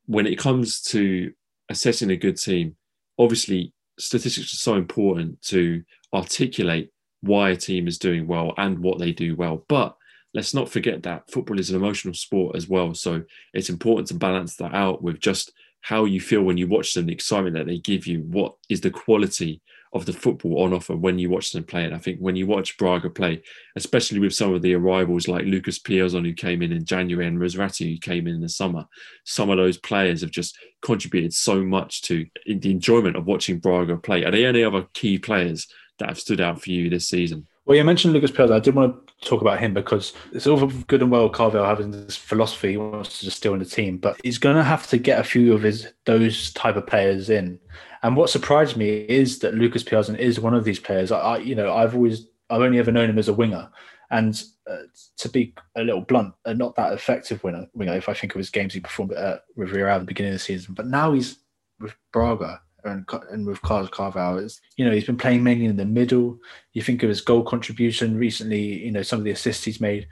when 0.06 0.28
it 0.28 0.38
comes 0.38 0.82
to 0.82 1.32
assessing 1.70 2.12
a 2.12 2.18
good 2.18 2.38
team, 2.38 2.76
obviously 3.18 3.74
statistics 3.99 4.54
are 4.54 4.58
so 4.58 4.76
important 4.76 5.41
to 5.43 5.84
articulate 6.14 6.91
why 7.22 7.52
a 7.52 7.56
team 7.56 7.88
is 7.88 7.97
doing 7.97 8.28
well 8.28 8.54
and 8.58 8.80
what 8.80 8.99
they 8.99 9.12
do 9.12 9.36
well. 9.36 9.64
But 9.68 9.95
let's 10.34 10.54
not 10.54 10.70
forget 10.70 11.04
that 11.04 11.30
football 11.30 11.60
is 11.60 11.70
an 11.70 11.76
emotional 11.76 12.14
sport 12.14 12.56
as 12.56 12.68
well. 12.68 12.93
So 12.93 13.24
it's 13.54 13.70
important 13.70 14.08
to 14.08 14.16
balance 14.16 14.56
that 14.58 14.74
out 14.74 15.02
with 15.02 15.20
just 15.20 15.54
how 15.82 16.06
you 16.06 16.22
feel 16.22 16.43
when 16.43 16.58
you 16.58 16.68
watch 16.68 16.93
them, 16.93 17.08
the 17.08 17.14
excitement 17.14 17.56
that 17.56 17.68
they 17.68 17.80
give 17.80 18.08
you, 18.08 18.22
what 18.22 18.56
is 18.70 18.82
the 18.82 18.91
quality 18.91 19.62
of 19.94 20.06
the 20.06 20.14
football 20.14 20.64
on 20.64 20.74
offer 20.74 20.96
when 20.96 21.20
you 21.20 21.30
watch 21.30 21.52
them 21.52 21.64
play. 21.64 21.84
And 21.84 21.94
I 21.94 21.98
think 21.98 22.20
when 22.20 22.36
you 22.36 22.48
watch 22.48 22.78
Braga 22.78 23.10
play, 23.10 23.42
especially 23.76 24.20
with 24.20 24.34
some 24.34 24.54
of 24.54 24.62
the 24.62 24.74
arrivals 24.74 25.28
like 25.28 25.46
Lucas 25.46 25.80
Piazon, 25.80 26.26
who 26.26 26.34
came 26.34 26.62
in 26.62 26.72
in 26.72 26.86
January, 26.86 27.28
and 27.28 27.38
Musrati, 27.38 27.94
who 27.94 28.00
came 28.00 28.28
in 28.28 28.36
in 28.36 28.42
the 28.42 28.50
summer, 28.50 28.86
some 29.26 29.50
of 29.50 29.58
those 29.58 29.78
players 29.78 30.22
have 30.22 30.32
just 30.32 30.58
contributed 30.82 31.34
so 31.34 31.62
much 31.62 32.02
to 32.04 32.26
the 32.46 32.72
enjoyment 32.72 33.18
of 33.18 33.26
watching 33.26 33.60
Braga 33.60 33.98
play. 33.98 34.24
Are 34.24 34.32
there 34.32 34.48
any 34.48 34.64
other 34.64 34.88
key 34.94 35.18
players 35.18 35.68
that 36.00 36.10
have 36.10 36.20
stood 36.20 36.39
out 36.39 36.62
for 36.62 36.70
you 36.70 36.89
this 36.89 37.10
season? 37.10 37.48
Well, 37.66 37.78
you 37.78 37.84
mentioned 37.84 38.14
Lucas 38.14 38.32
Piazon. 38.32 38.56
I 38.56 38.60
did 38.60 38.76
want 38.76 39.08
to 39.08 39.30
talk 39.30 39.42
about 39.42 39.60
him 39.60 39.74
because 39.74 40.14
it's 40.32 40.48
all 40.48 40.66
good 40.88 41.02
and 41.02 41.12
well 41.12 41.30
Carvalhal 41.30 41.66
having 41.66 41.92
this 41.92 42.18
philosophy 42.18 42.72
he 42.72 42.78
wants 42.78 43.20
to 43.20 43.26
distill 43.26 43.54
in 43.54 43.60
the 43.60 43.66
team, 43.66 43.98
but 43.98 44.20
he's 44.24 44.39
going 44.39 44.56
to 44.56 44.64
have 44.64 44.88
to 44.88 44.98
get 44.98 45.20
a 45.20 45.24
few 45.24 45.54
of 45.54 45.62
his 45.62 45.88
those 46.06 46.52
type 46.54 46.76
of 46.76 46.88
players 46.88 47.30
in. 47.30 47.60
And 48.04 48.16
what 48.16 48.30
surprised 48.30 48.78
me 48.78 48.89
is 48.89 49.39
that 49.39 49.54
Lucas 49.54 49.84
Piazon 49.84 50.18
is 50.18 50.39
one 50.39 50.54
of 50.54 50.64
these 50.64 50.80
players. 50.80 51.12
I, 51.12 51.20
I, 51.20 51.38
you 51.38 51.56
know, 51.56 51.74
I've 51.74 51.95
always, 51.95 52.28
I've 52.49 52.62
only 52.62 52.80
ever 52.80 52.91
known 52.91 53.10
him 53.10 53.20
as 53.20 53.28
a 53.28 53.34
winger, 53.34 53.70
and 54.10 54.43
uh, 54.70 54.84
to 55.18 55.30
be 55.30 55.54
a 55.76 55.84
little 55.84 56.02
blunt, 56.02 56.34
uh, 56.45 56.54
not 56.54 56.76
that 56.76 56.93
effective 56.93 57.43
winger. 57.43 57.68
Winger, 57.74 57.95
if 57.95 58.10
I 58.10 58.14
think 58.14 58.34
of 58.34 58.39
his 58.39 58.49
games 58.49 58.74
he 58.74 58.80
performed 58.80 59.14
at 59.14 59.43
Rio 59.56 59.86
Ave 59.86 59.93
at 59.93 59.99
the 59.99 60.06
beginning 60.06 60.34
of 60.34 60.39
the 60.39 60.43
season, 60.43 60.74
but 60.74 60.88
now 60.88 61.14
he's 61.14 61.38
with 61.80 61.95
Braga 62.12 62.62
and, 62.84 63.08
and 63.30 63.45
with 63.45 63.62
Carlos 63.62 63.89
Carvalhal, 63.89 64.60
you 64.76 64.86
know, 64.86 64.91
he's 64.91 65.06
been 65.06 65.18
playing 65.18 65.43
mainly 65.43 65.66
in 65.66 65.78
the 65.78 65.86
middle. 65.86 66.39
You 66.74 66.82
think 66.82 67.04
of 67.04 67.10
his 67.10 67.22
goal 67.22 67.43
contribution 67.43 68.18
recently, 68.18 68.84
you 68.84 68.91
know, 68.91 69.04
some 69.04 69.20
of 69.20 69.26
the 69.26 69.32
assists 69.32 69.64
he's 69.64 69.82
made, 69.82 70.08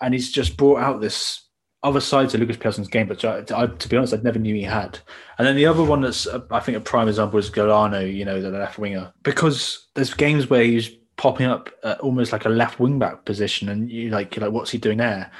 and 0.00 0.14
he's 0.14 0.30
just 0.30 0.56
brought 0.56 0.80
out 0.80 1.00
this 1.00 1.48
other 1.82 2.00
side 2.00 2.28
to 2.30 2.38
Lucas 2.38 2.56
Piazon's 2.56 2.88
game, 2.88 3.08
but 3.08 3.24
I, 3.24 3.42
I, 3.54 3.66
to 3.66 3.88
be 3.88 3.96
honest, 3.96 4.12
I 4.12 4.18
never 4.18 4.38
knew 4.38 4.54
he 4.54 4.62
had. 4.62 4.98
And 5.38 5.46
then 5.46 5.56
the 5.56 5.66
other 5.66 5.82
one 5.82 6.02
that's, 6.02 6.26
uh, 6.26 6.40
I 6.50 6.60
think, 6.60 6.76
a 6.76 6.80
prime 6.80 7.08
example 7.08 7.38
is 7.38 7.50
Galeno, 7.50 8.14
you 8.14 8.24
know, 8.24 8.40
the 8.40 8.50
left 8.50 8.78
winger, 8.78 9.12
because 9.22 9.88
there's 9.94 10.12
games 10.12 10.50
where 10.50 10.62
he's 10.62 10.90
popping 11.16 11.46
up 11.46 11.70
almost 12.00 12.32
like 12.32 12.44
a 12.44 12.50
left 12.50 12.80
wing 12.80 12.98
back 12.98 13.24
position, 13.24 13.68
and 13.70 13.90
you 13.90 14.10
like, 14.10 14.36
you're 14.36 14.44
like, 14.44 14.52
what's 14.52 14.70
he 14.70 14.78
doing 14.78 14.98
there? 14.98 15.30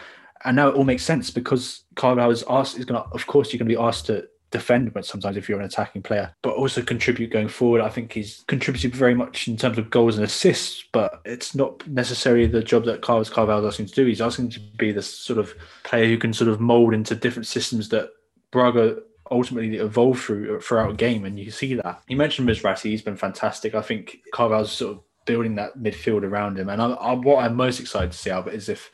And 0.45 0.57
now 0.57 0.68
it 0.68 0.74
all 0.74 0.84
makes 0.84 1.03
sense 1.03 1.30
because 1.30 1.84
Carvalhal 1.97 2.32
is 2.32 2.45
asked, 2.49 2.78
is 2.78 2.86
going 2.86 3.03
to, 3.03 3.09
of 3.11 3.26
course, 3.26 3.53
you're 3.53 3.59
going 3.59 3.68
to 3.68 3.76
be 3.76 3.82
asked 3.82 4.07
to 4.07 4.26
defend 4.51 4.92
but 4.92 5.07
sometimes 5.07 5.36
if 5.36 5.48
you're 5.48 5.59
an 5.59 5.64
attacking 5.64 6.03
player, 6.03 6.34
but 6.42 6.55
also 6.55 6.82
contribute 6.82 7.30
going 7.30 7.48
forward. 7.48 7.80
I 7.80 7.88
think 7.88 8.12
he's 8.12 8.44
contributed 8.48 8.94
very 8.94 9.14
much 9.14 9.48
in 9.48 9.57
terms 9.57 9.78
of 9.78 9.90
goals 9.90 10.16
and 10.16 10.24
assists, 10.24 10.84
but 10.92 11.20
it's 11.24 11.55
not 11.55 11.86
necessarily 11.88 12.46
the 12.46 12.62
job 12.62 12.84
that 12.84 13.03
Carlos 13.03 13.30
Carvalhal 13.30 13.61
is 13.61 13.74
asking 13.74 13.86
to 13.86 13.94
do. 13.94 14.07
He's 14.07 14.20
asking 14.20 14.51
to 14.51 14.61
be 14.76 14.92
this 14.92 15.12
sort 15.12 15.38
of 15.38 15.55
player 15.84 16.07
who 16.07 16.18
can 16.18 16.32
sort 16.32 16.51
of 16.51 16.61
mold 16.61 16.94
into 16.94 17.14
different 17.14 17.46
systems 17.46 17.88
that 17.90 18.11
Braga 18.51 18.98
ultimately 19.30 19.76
evolve 19.76 20.20
through 20.20 20.57
uh, 20.57 20.61
throughout 20.61 20.90
a 20.90 20.94
game, 20.94 21.24
and 21.24 21.38
you 21.38 21.51
see 21.51 21.74
that. 21.74 22.03
You 22.09 22.16
mentioned 22.16 22.48
Musrati, 22.48 22.90
he's 22.90 23.03
been 23.03 23.16
fantastic. 23.16 23.74
I 23.74 23.82
think 23.82 24.18
Carvalhal's 24.34 24.72
sort 24.72 24.96
of 24.96 25.03
building 25.26 25.55
that 25.57 25.78
midfield 25.78 26.24
around 26.24 26.59
him, 26.59 26.68
and 26.68 26.82
I, 26.82 26.90
I, 26.90 27.12
what 27.12 27.44
I'm 27.44 27.55
most 27.55 27.80
excited 27.80 28.12
to 28.12 28.18
see 28.18 28.30
Albert 28.30 28.55
is 28.55 28.68
if 28.68 28.90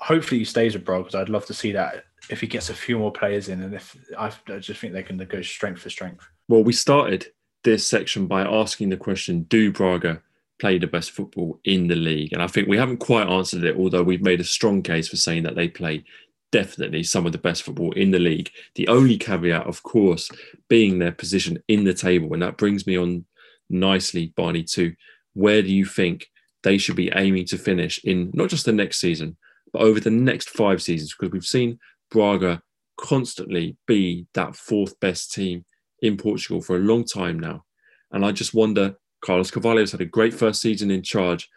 hopefully 0.00 0.38
he 0.38 0.44
stays 0.44 0.74
with 0.74 0.84
Braga 0.84 1.04
because 1.04 1.14
I'd 1.16 1.28
love 1.28 1.46
to 1.46 1.54
see 1.54 1.72
that 1.72 2.04
if 2.30 2.40
he 2.40 2.46
gets 2.46 2.70
a 2.70 2.74
few 2.74 2.98
more 2.98 3.12
players 3.12 3.48
in, 3.48 3.62
and 3.62 3.74
if 3.74 3.96
I, 4.18 4.32
just 4.58 4.80
think 4.80 4.92
they 4.92 5.02
can 5.02 5.18
go 5.18 5.42
strength 5.42 5.82
for 5.82 5.90
strength. 5.90 6.26
Well, 6.48 6.64
we 6.64 6.72
started 6.72 7.28
this 7.64 7.86
section 7.86 8.26
by 8.26 8.42
asking 8.42 8.90
the 8.90 8.96
question: 8.96 9.42
Do 9.44 9.72
Braga 9.72 10.22
play 10.58 10.78
the 10.78 10.86
best 10.86 11.12
football 11.12 11.60
in 11.64 11.86
the 11.86 11.96
league? 11.96 12.32
And 12.32 12.42
I 12.42 12.46
think 12.46 12.68
we 12.68 12.78
haven't 12.78 12.98
quite 12.98 13.28
answered 13.28 13.64
it, 13.64 13.76
although 13.76 14.02
we've 14.02 14.22
made 14.22 14.40
a 14.40 14.44
strong 14.44 14.82
case 14.82 15.08
for 15.08 15.16
saying 15.16 15.44
that 15.44 15.54
they 15.54 15.68
play 15.68 16.04
definitely 16.50 17.02
some 17.02 17.26
of 17.26 17.32
the 17.32 17.38
best 17.38 17.62
football 17.62 17.92
in 17.92 18.10
the 18.10 18.18
league. 18.18 18.50
The 18.74 18.88
only 18.88 19.18
caveat, 19.18 19.66
of 19.66 19.82
course, 19.82 20.30
being 20.68 20.98
their 20.98 21.12
position 21.12 21.62
in 21.68 21.84
the 21.84 21.94
table, 21.94 22.32
and 22.32 22.42
that 22.42 22.56
brings 22.56 22.86
me 22.86 22.96
on 22.96 23.24
nicely, 23.70 24.32
Barney, 24.36 24.64
to 24.64 24.94
where 25.34 25.62
do 25.62 25.72
you 25.72 25.84
think 25.84 26.30
they 26.62 26.78
should 26.78 26.96
be 26.96 27.12
aiming 27.14 27.46
to 27.46 27.58
finish 27.58 27.98
in 28.04 28.30
not 28.34 28.48
just 28.48 28.64
the 28.64 28.72
next 28.72 29.00
season, 29.00 29.36
but 29.72 29.82
over 29.82 30.00
the 30.00 30.10
next 30.10 30.50
five 30.50 30.82
seasons? 30.82 31.14
Because 31.14 31.32
we've 31.32 31.44
seen 31.44 31.78
Braga 32.10 32.62
constantly 32.96 33.76
be 33.86 34.26
that 34.34 34.56
fourth 34.56 34.98
best 35.00 35.32
team 35.32 35.64
in 36.02 36.16
Portugal 36.16 36.60
for 36.60 36.76
a 36.76 36.80
long 36.80 37.04
time 37.04 37.38
now. 37.38 37.64
And 38.10 38.24
I 38.24 38.32
just 38.32 38.54
wonder, 38.54 38.96
Carlos 39.20 39.50
Carvalhal 39.50 39.80
has 39.80 39.92
had 39.92 40.00
a 40.00 40.06
great 40.06 40.34
first 40.34 40.60
season 40.60 40.90
in 40.90 41.02
charge, 41.02 41.48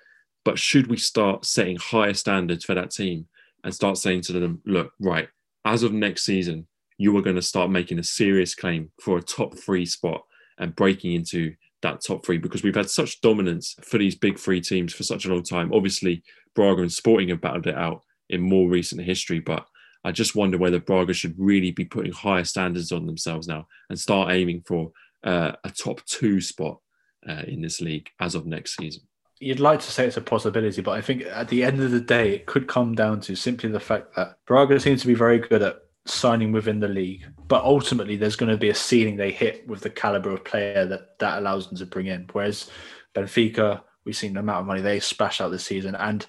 but 0.43 0.59
should 0.59 0.87
we 0.87 0.97
start 0.97 1.45
setting 1.45 1.77
higher 1.77 2.13
standards 2.13 2.65
for 2.65 2.75
that 2.75 2.91
team 2.91 3.27
and 3.63 3.73
start 3.73 3.97
saying 3.97 4.21
to 4.21 4.33
them, 4.33 4.61
look, 4.65 4.91
right, 4.99 5.27
as 5.65 5.83
of 5.83 5.93
next 5.93 6.23
season, 6.23 6.67
you 6.97 7.15
are 7.17 7.21
going 7.21 7.35
to 7.35 7.41
start 7.41 7.69
making 7.69 7.99
a 7.99 8.03
serious 8.03 8.55
claim 8.55 8.91
for 8.99 9.17
a 9.17 9.23
top 9.23 9.57
three 9.57 9.85
spot 9.85 10.21
and 10.57 10.75
breaking 10.75 11.13
into 11.13 11.53
that 11.81 12.01
top 12.05 12.23
three 12.25 12.37
because 12.37 12.63
we've 12.63 12.75
had 12.75 12.89
such 12.89 13.21
dominance 13.21 13.75
for 13.81 13.97
these 13.97 14.15
big 14.15 14.37
three 14.37 14.61
teams 14.61 14.93
for 14.93 15.03
such 15.03 15.25
a 15.25 15.29
long 15.29 15.43
time. 15.43 15.71
Obviously, 15.73 16.23
Braga 16.55 16.81
and 16.81 16.91
Sporting 16.91 17.29
have 17.29 17.41
battled 17.41 17.67
it 17.67 17.75
out 17.75 18.03
in 18.29 18.41
more 18.41 18.69
recent 18.69 19.01
history, 19.01 19.39
but 19.39 19.65
I 20.03 20.11
just 20.11 20.35
wonder 20.35 20.57
whether 20.57 20.79
Braga 20.79 21.13
should 21.13 21.35
really 21.37 21.71
be 21.71 21.85
putting 21.85 22.11
higher 22.11 22.43
standards 22.43 22.91
on 22.91 23.05
themselves 23.05 23.47
now 23.47 23.67
and 23.89 23.99
start 23.99 24.31
aiming 24.31 24.63
for 24.65 24.91
uh, 25.23 25.53
a 25.63 25.69
top 25.69 26.03
two 26.05 26.41
spot 26.41 26.79
uh, 27.27 27.43
in 27.47 27.61
this 27.61 27.81
league 27.81 28.09
as 28.19 28.35
of 28.35 28.45
next 28.45 28.75
season. 28.77 29.03
You'd 29.39 29.59
like 29.59 29.79
to 29.79 29.91
say 29.91 30.05
it's 30.05 30.17
a 30.17 30.21
possibility, 30.21 30.81
but 30.81 30.91
I 30.91 31.01
think 31.01 31.23
at 31.23 31.47
the 31.47 31.63
end 31.63 31.81
of 31.81 31.91
the 31.91 31.99
day, 31.99 32.35
it 32.35 32.45
could 32.45 32.67
come 32.67 32.93
down 32.93 33.21
to 33.21 33.35
simply 33.35 33.69
the 33.69 33.79
fact 33.79 34.15
that 34.15 34.37
Braga 34.45 34.79
seems 34.79 35.01
to 35.01 35.07
be 35.07 35.15
very 35.15 35.39
good 35.39 35.63
at 35.63 35.77
signing 36.05 36.51
within 36.51 36.79
the 36.79 36.87
league, 36.87 37.25
but 37.47 37.63
ultimately 37.63 38.15
there's 38.15 38.35
going 38.35 38.51
to 38.51 38.57
be 38.57 38.69
a 38.69 38.75
ceiling 38.75 39.15
they 39.15 39.31
hit 39.31 39.67
with 39.67 39.81
the 39.81 39.89
caliber 39.89 40.31
of 40.31 40.43
player 40.43 40.85
that 40.85 41.19
that 41.19 41.39
allows 41.39 41.67
them 41.67 41.77
to 41.77 41.85
bring 41.85 42.07
in. 42.07 42.27
Whereas 42.31 42.69
Benfica, 43.15 43.81
we've 44.05 44.15
seen 44.15 44.33
the 44.33 44.39
amount 44.39 44.61
of 44.61 44.65
money 44.67 44.81
they 44.81 44.99
splash 44.99 45.41
out 45.41 45.49
this 45.49 45.65
season, 45.65 45.95
and 45.95 46.25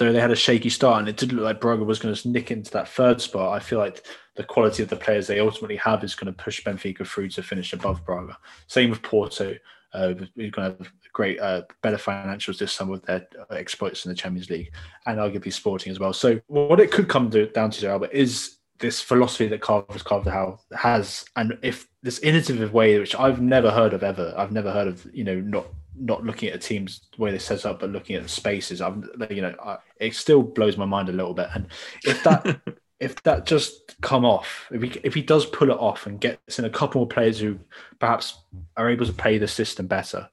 though 0.00 0.12
they 0.12 0.20
had 0.20 0.30
a 0.30 0.36
shaky 0.36 0.70
start 0.70 1.00
and 1.00 1.08
it 1.08 1.16
did 1.16 1.32
look 1.32 1.44
like 1.44 1.60
Braga 1.60 1.84
was 1.84 1.98
going 1.98 2.14
to 2.14 2.28
nick 2.28 2.50
into 2.50 2.70
that 2.72 2.88
third 2.88 3.20
spot, 3.20 3.54
I 3.54 3.60
feel 3.60 3.78
like 3.78 4.04
the 4.34 4.44
quality 4.44 4.82
of 4.82 4.88
the 4.88 4.96
players 4.96 5.26
they 5.26 5.40
ultimately 5.40 5.76
have 5.76 6.02
is 6.02 6.14
going 6.14 6.32
to 6.32 6.42
push 6.42 6.64
Benfica 6.64 7.06
through 7.06 7.28
to 7.30 7.42
finish 7.42 7.72
above 7.72 8.04
Braga. 8.04 8.36
Same 8.66 8.90
with 8.90 9.02
Porto. 9.02 9.54
Uh, 9.92 10.14
we're 10.36 10.50
going 10.50 10.72
to 10.72 10.76
have 10.78 10.92
great, 11.12 11.38
uh, 11.40 11.62
better 11.82 11.96
financials 11.96 12.58
this 12.58 12.72
summer 12.72 12.92
with 12.92 13.04
their 13.04 13.26
exploits 13.50 14.06
in 14.06 14.10
the 14.10 14.16
Champions 14.16 14.48
League 14.48 14.72
and 15.06 15.18
arguably 15.18 15.52
Sporting 15.52 15.90
as 15.90 15.98
well. 15.98 16.12
So 16.12 16.40
what 16.46 16.80
it 16.80 16.90
could 16.90 17.08
come 17.08 17.30
to, 17.30 17.48
down 17.48 17.70
to, 17.72 17.88
Albert, 17.88 18.12
is 18.12 18.58
this 18.78 19.02
philosophy 19.02 19.48
that 19.48 19.60
Carlos 19.60 20.02
Carvalhal 20.02 20.58
has, 20.74 21.24
and 21.36 21.58
if 21.62 21.86
this 22.02 22.18
innovative 22.20 22.72
way, 22.72 22.98
which 22.98 23.14
I've 23.14 23.40
never 23.40 23.70
heard 23.70 23.92
of 23.92 24.02
ever, 24.02 24.32
I've 24.36 24.52
never 24.52 24.72
heard 24.72 24.88
of, 24.88 25.06
you 25.12 25.24
know, 25.24 25.40
not 25.40 25.66
not 25.98 26.24
looking 26.24 26.48
at 26.48 26.54
a 26.54 26.58
team's 26.58 27.08
way 27.18 27.30
they 27.30 27.38
set 27.38 27.66
up, 27.66 27.80
but 27.80 27.90
looking 27.90 28.16
at 28.16 28.22
the 28.22 28.28
spaces. 28.28 28.80
I'm, 28.80 29.08
you 29.30 29.42
know, 29.42 29.54
I, 29.62 29.78
it 29.98 30.14
still 30.14 30.42
blows 30.42 30.76
my 30.76 30.84
mind 30.84 31.08
a 31.08 31.12
little 31.12 31.34
bit. 31.34 31.48
And 31.54 31.66
if 32.04 32.22
that, 32.24 32.60
if 33.00 33.22
that 33.22 33.46
just 33.46 34.00
come 34.00 34.24
off, 34.24 34.68
if 34.70 34.82
he 34.82 35.00
if 35.02 35.14
he 35.14 35.22
does 35.22 35.46
pull 35.46 35.70
it 35.70 35.78
off 35.78 36.06
and 36.06 36.20
gets 36.20 36.58
in 36.58 36.64
a 36.64 36.70
couple 36.70 37.00
more 37.00 37.08
players 37.08 37.38
who 37.38 37.58
perhaps 37.98 38.38
are 38.76 38.90
able 38.90 39.06
to 39.06 39.12
play 39.12 39.38
the 39.38 39.48
system 39.48 39.86
better, 39.86 40.28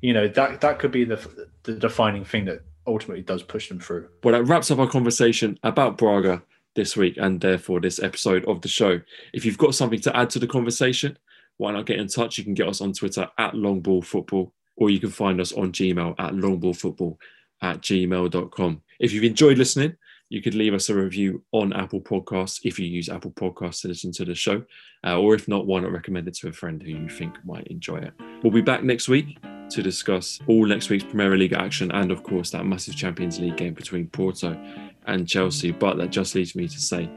you 0.00 0.12
know, 0.12 0.28
that 0.28 0.60
that 0.60 0.78
could 0.78 0.90
be 0.90 1.04
the 1.04 1.48
the 1.62 1.74
defining 1.74 2.24
thing 2.24 2.44
that 2.46 2.62
ultimately 2.86 3.22
does 3.22 3.42
push 3.42 3.68
them 3.68 3.80
through. 3.80 4.08
Well, 4.24 4.32
that 4.32 4.44
wraps 4.44 4.70
up 4.70 4.78
our 4.78 4.88
conversation 4.88 5.58
about 5.62 5.98
Braga 5.98 6.42
this 6.74 6.96
week 6.96 7.16
and 7.18 7.40
therefore 7.40 7.80
this 7.80 8.02
episode 8.02 8.44
of 8.46 8.62
the 8.62 8.68
show. 8.68 9.00
If 9.32 9.44
you've 9.44 9.58
got 9.58 9.74
something 9.74 10.00
to 10.00 10.16
add 10.16 10.30
to 10.30 10.38
the 10.38 10.46
conversation, 10.46 11.18
why 11.56 11.72
not 11.72 11.86
get 11.86 11.98
in 11.98 12.08
touch? 12.08 12.38
You 12.38 12.44
can 12.44 12.54
get 12.54 12.68
us 12.68 12.80
on 12.80 12.92
Twitter 12.92 13.28
at 13.36 13.54
Longball 13.54 14.04
Football 14.04 14.52
or 14.78 14.90
you 14.90 15.00
can 15.00 15.10
find 15.10 15.40
us 15.40 15.52
on 15.52 15.72
Gmail 15.72 16.14
at 16.18 16.32
longballfootball 16.32 17.16
at 17.60 17.80
gmail.com. 17.80 18.82
If 19.00 19.12
you've 19.12 19.24
enjoyed 19.24 19.58
listening, 19.58 19.96
you 20.28 20.42
could 20.42 20.54
leave 20.54 20.74
us 20.74 20.88
a 20.88 20.94
review 20.94 21.42
on 21.52 21.72
Apple 21.72 22.00
Podcasts 22.00 22.60
if 22.62 22.78
you 22.78 22.86
use 22.86 23.08
Apple 23.08 23.30
Podcasts 23.32 23.82
to 23.82 23.88
listen 23.88 24.12
to 24.12 24.24
the 24.24 24.34
show. 24.34 24.62
Uh, 25.04 25.18
or 25.18 25.34
if 25.34 25.48
not, 25.48 25.66
why 25.66 25.80
not 25.80 25.92
recommend 25.92 26.28
it 26.28 26.34
to 26.34 26.48
a 26.48 26.52
friend 26.52 26.82
who 26.82 26.90
you 26.90 27.08
think 27.08 27.34
might 27.44 27.66
enjoy 27.68 27.96
it? 27.96 28.12
We'll 28.42 28.52
be 28.52 28.60
back 28.60 28.82
next 28.82 29.08
week 29.08 29.38
to 29.70 29.82
discuss 29.82 30.38
all 30.46 30.66
next 30.66 30.90
week's 30.90 31.04
Premier 31.04 31.36
League 31.36 31.54
action 31.54 31.90
and, 31.92 32.10
of 32.10 32.22
course, 32.22 32.50
that 32.50 32.64
massive 32.64 32.94
Champions 32.94 33.40
League 33.40 33.56
game 33.56 33.74
between 33.74 34.06
Porto 34.08 34.58
and 35.06 35.26
Chelsea. 35.26 35.72
But 35.72 35.96
that 35.96 36.10
just 36.10 36.34
leaves 36.34 36.54
me 36.54 36.68
to 36.68 36.80
say 36.80 37.08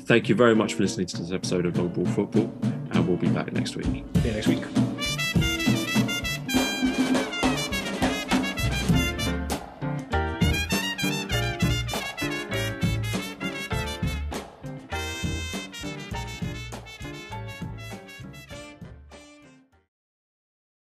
thank 0.00 0.28
you 0.28 0.34
very 0.34 0.54
much 0.54 0.74
for 0.74 0.82
listening 0.82 1.06
to 1.06 1.22
this 1.22 1.32
episode 1.32 1.66
of 1.66 1.76
Long 1.76 1.88
Ball 1.88 2.06
Football, 2.06 2.52
and 2.62 3.08
we'll 3.08 3.16
be 3.16 3.28
back 3.28 3.52
next 3.52 3.76
week. 3.76 3.86
See 3.86 4.28
you 4.28 4.32
next 4.32 4.48
week. 4.48 4.87